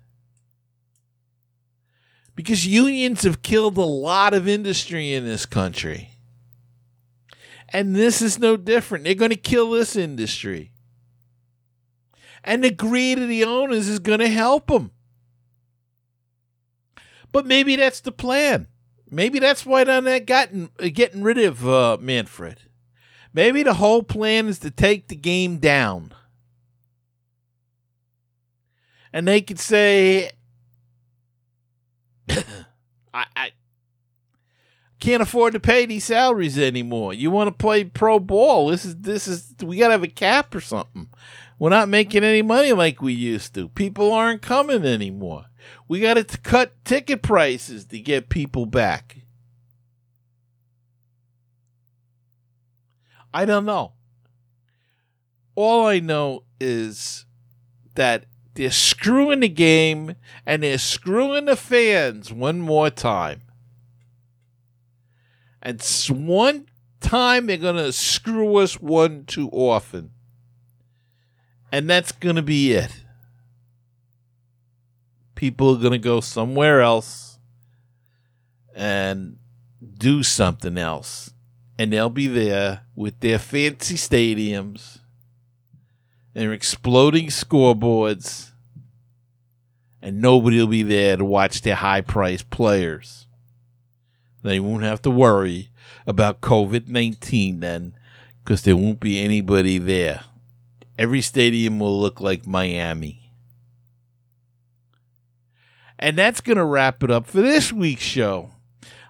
because 2.38 2.66
unions 2.66 3.24
have 3.24 3.42
killed 3.42 3.76
a 3.76 3.82
lot 3.82 4.34
of 4.34 4.48
industry 4.48 5.14
in 5.14 5.26
this 5.26 5.46
country. 5.46 6.11
And 7.74 7.96
this 7.96 8.22
is 8.22 8.38
no 8.38 8.58
different. 8.58 9.06
They're 9.06 9.16
going 9.16 9.32
to 9.32 9.38
kill 9.38 9.72
this 9.72 9.96
industry. 9.96 10.72
And 12.44 12.64
the 12.64 12.72
greed 12.72 13.20
of 13.20 13.30
the 13.30 13.44
owners 13.44 13.88
is 13.88 14.00
going 14.00 14.20
to 14.20 14.28
help 14.28 14.68
them. 14.68 14.92
But 17.32 17.46
maybe 17.46 17.76
that's 17.76 18.02
the 18.02 18.12
plan. 18.12 18.68
Maybe 19.10 19.40
that's 19.40 19.66
why 19.66 19.84
they're 19.84 20.02
not 20.02 20.26
gotten, 20.26 20.70
getting 20.94 21.24
rid 21.24 21.38
of 21.38 21.68
uh, 21.68 21.98
Manfred. 22.00 22.60
Maybe 23.34 23.64
the 23.64 23.76
whole 23.76 24.04
plan 24.04 24.48
is 24.48 24.60
to 24.60 24.72
take 24.72 25.08
the 25.08 25.16
game 25.16 25.58
down. 25.58 26.14
And 29.14 29.28
they 29.28 29.42
could 29.42 29.60
say, 29.60 30.32
I, 32.30 33.26
I 33.36 33.52
can't 35.02 35.24
afford 35.24 35.54
to 35.54 35.60
pay 35.60 35.86
these 35.86 36.06
salaries 36.06 36.58
anymore. 36.58 37.14
You 37.14 37.32
want 37.32 37.48
to 37.48 37.52
play 37.52 37.84
pro 37.84 38.20
ball? 38.20 38.68
This 38.68 38.86
is 38.86 38.96
this 38.98 39.28
is 39.28 39.54
we 39.62 39.78
got 39.78 39.88
to 39.88 39.94
have 39.94 40.04
a 40.04 40.08
cap 40.08 40.56
or 40.56 40.62
something. 40.62 41.10
We're 41.60 41.72
not 41.72 41.90
making 41.90 42.24
any 42.24 42.42
money 42.42 42.72
like 42.72 43.02
we 43.02 43.12
used 43.12 43.54
to. 43.56 43.68
People 43.70 44.14
aren't 44.14 44.42
coming 44.42 44.86
anymore. 44.86 45.46
We 45.88 46.00
got 46.00 46.14
to 46.16 46.38
cut 46.38 46.74
ticket 46.86 47.22
prices 47.22 47.86
to 47.86 48.00
get 48.00 48.30
people 48.30 48.66
back. 48.66 49.18
I 53.34 53.46
don't 53.46 53.66
know. 53.66 53.94
All 55.56 55.86
I 55.88 56.00
know 56.00 56.44
is 56.60 57.26
that 57.96 58.26
they're 58.54 58.72
screwing 58.72 59.40
the 59.40 59.50
game 59.50 60.16
and 60.46 60.64
they're 60.64 60.78
screwing 60.78 61.46
the 61.46 61.56
fans 61.56 62.32
one 62.32 62.60
more 62.60 62.90
time. 62.90 63.42
And 65.62 65.82
one 66.10 66.68
time 67.00 67.48
they're 67.48 67.58
going 67.58 67.76
to 67.76 67.92
screw 67.92 68.58
us 68.58 68.80
one 68.82 69.26
too 69.26 69.50
often. 69.50 70.12
And 71.72 71.90
that's 71.90 72.12
going 72.12 72.36
to 72.36 72.42
be 72.42 72.74
it. 72.74 73.04
People 75.36 75.76
are 75.76 75.80
going 75.80 75.92
to 75.94 75.98
go 75.98 76.20
somewhere 76.20 76.82
else 76.82 77.40
and 78.76 79.38
do 79.98 80.24
something 80.24 80.78
else. 80.78 81.34
And 81.78 81.92
they'll 81.92 82.10
be 82.10 82.28
there 82.28 82.82
with 82.96 83.20
their 83.20 83.40
fancy 83.40 83.96
stadiums 83.96 85.00
and 86.36 86.52
exploding 86.52 87.28
scoreboards, 87.28 88.52
and 90.02 90.22
nobody 90.22 90.60
will 90.60 90.68
be 90.68 90.84
there 90.84 91.18
to 91.18 91.26
watch 91.26 91.62
their 91.62 91.76
high 91.76 92.02
priced 92.02 92.50
players. 92.50 93.28
They 94.44 94.60
won't 94.60 94.84
have 94.84 95.02
to 95.04 95.12
worry 95.12 95.70
about 96.08 96.42
COVID 96.42 96.88
19 96.88 97.60
then, 97.60 97.96
because 98.44 98.64
there 98.64 98.76
won't 98.76 99.00
be 99.00 99.20
anybody 99.20 99.78
there. 99.78 100.22
Every 100.98 101.22
stadium 101.22 101.80
will 101.80 102.00
look 102.00 102.20
like 102.20 102.46
Miami. 102.46 103.32
And 105.98 106.18
that's 106.18 106.42
going 106.42 106.58
to 106.58 106.66
wrap 106.66 107.04
it 107.04 107.12
up 107.12 107.28
for 107.28 107.42
this 107.42 107.72
week's 107.72 108.02
show. 108.02 108.50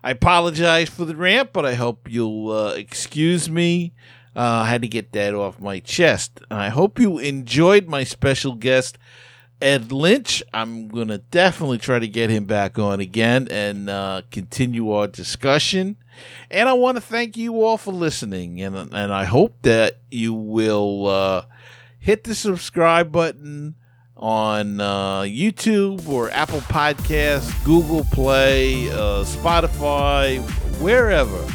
I 0.03 0.11
apologize 0.11 0.89
for 0.89 1.05
the 1.05 1.15
rant, 1.15 1.53
but 1.53 1.65
I 1.65 1.75
hope 1.75 2.09
you'll 2.09 2.51
uh, 2.51 2.73
excuse 2.73 3.49
me. 3.49 3.93
Uh, 4.35 4.63
I 4.63 4.69
had 4.69 4.81
to 4.81 4.87
get 4.87 5.11
that 5.11 5.33
off 5.33 5.59
my 5.59 5.79
chest. 5.79 6.41
And 6.49 6.59
I 6.59 6.69
hope 6.69 6.99
you 6.99 7.19
enjoyed 7.19 7.87
my 7.87 8.03
special 8.03 8.55
guest, 8.55 8.97
Ed 9.61 9.91
Lynch. 9.91 10.43
I'm 10.53 10.87
going 10.87 11.09
to 11.09 11.19
definitely 11.19 11.77
try 11.77 11.99
to 11.99 12.07
get 12.07 12.29
him 12.29 12.45
back 12.45 12.79
on 12.79 12.99
again 12.99 13.47
and 13.49 13.89
uh, 13.89 14.21
continue 14.31 14.91
our 14.91 15.07
discussion. 15.07 15.97
And 16.49 16.67
I 16.67 16.73
want 16.73 16.97
to 16.97 17.01
thank 17.01 17.37
you 17.37 17.63
all 17.63 17.77
for 17.77 17.93
listening. 17.93 18.61
And, 18.61 18.75
and 18.75 19.13
I 19.13 19.23
hope 19.25 19.61
that 19.61 19.99
you 20.09 20.33
will 20.33 21.07
uh, 21.07 21.45
hit 21.99 22.23
the 22.23 22.35
subscribe 22.35 23.11
button 23.11 23.75
on 24.17 24.79
uh, 24.79 25.21
YouTube 25.21 26.07
or 26.07 26.29
Apple 26.31 26.59
Podcasts, 26.61 27.63
Google 27.65 28.03
Play, 28.05 28.89
uh, 28.91 29.23
Spotify, 29.23 30.39
wherever 30.79 31.47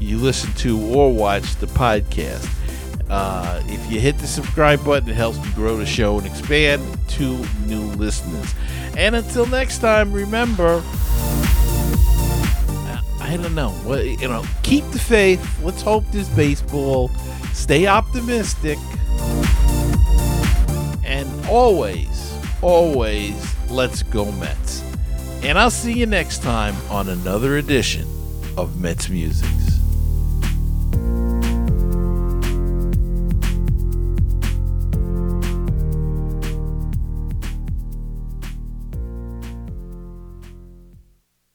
you 0.00 0.18
listen 0.18 0.52
to 0.54 0.80
or 0.94 1.12
watch 1.12 1.56
the 1.56 1.66
podcast. 1.66 2.48
Uh, 3.08 3.62
if 3.66 3.90
you 3.90 4.00
hit 4.00 4.18
the 4.18 4.26
subscribe 4.26 4.84
button, 4.84 5.08
it 5.08 5.14
helps 5.14 5.38
me 5.38 5.50
grow 5.54 5.76
the 5.76 5.86
show 5.86 6.18
and 6.18 6.26
expand 6.26 6.82
to 7.08 7.44
new 7.66 7.82
listeners. 7.92 8.54
And 8.96 9.14
until 9.14 9.46
next 9.46 9.78
time, 9.78 10.12
remember, 10.12 10.82
I 13.20 13.36
don't 13.40 13.54
know, 13.54 13.70
what 13.84 14.04
you 14.04 14.28
know, 14.28 14.44
keep 14.62 14.84
the 14.90 14.98
faith. 14.98 15.62
Let's 15.62 15.82
hope 15.82 16.04
this 16.10 16.28
baseball. 16.30 17.10
Stay 17.52 17.86
optimistic, 17.86 18.78
and 21.04 21.28
always, 21.46 22.38
always, 22.62 23.34
let's 23.70 24.02
go 24.02 24.30
Mets. 24.32 24.82
And 25.42 25.58
I'll 25.58 25.70
see 25.70 25.92
you 25.92 26.06
next 26.06 26.42
time 26.42 26.74
on 26.90 27.08
another 27.08 27.56
edition 27.56 28.06
of 28.56 28.80
Mets 28.80 29.08
Musics. 29.08 29.75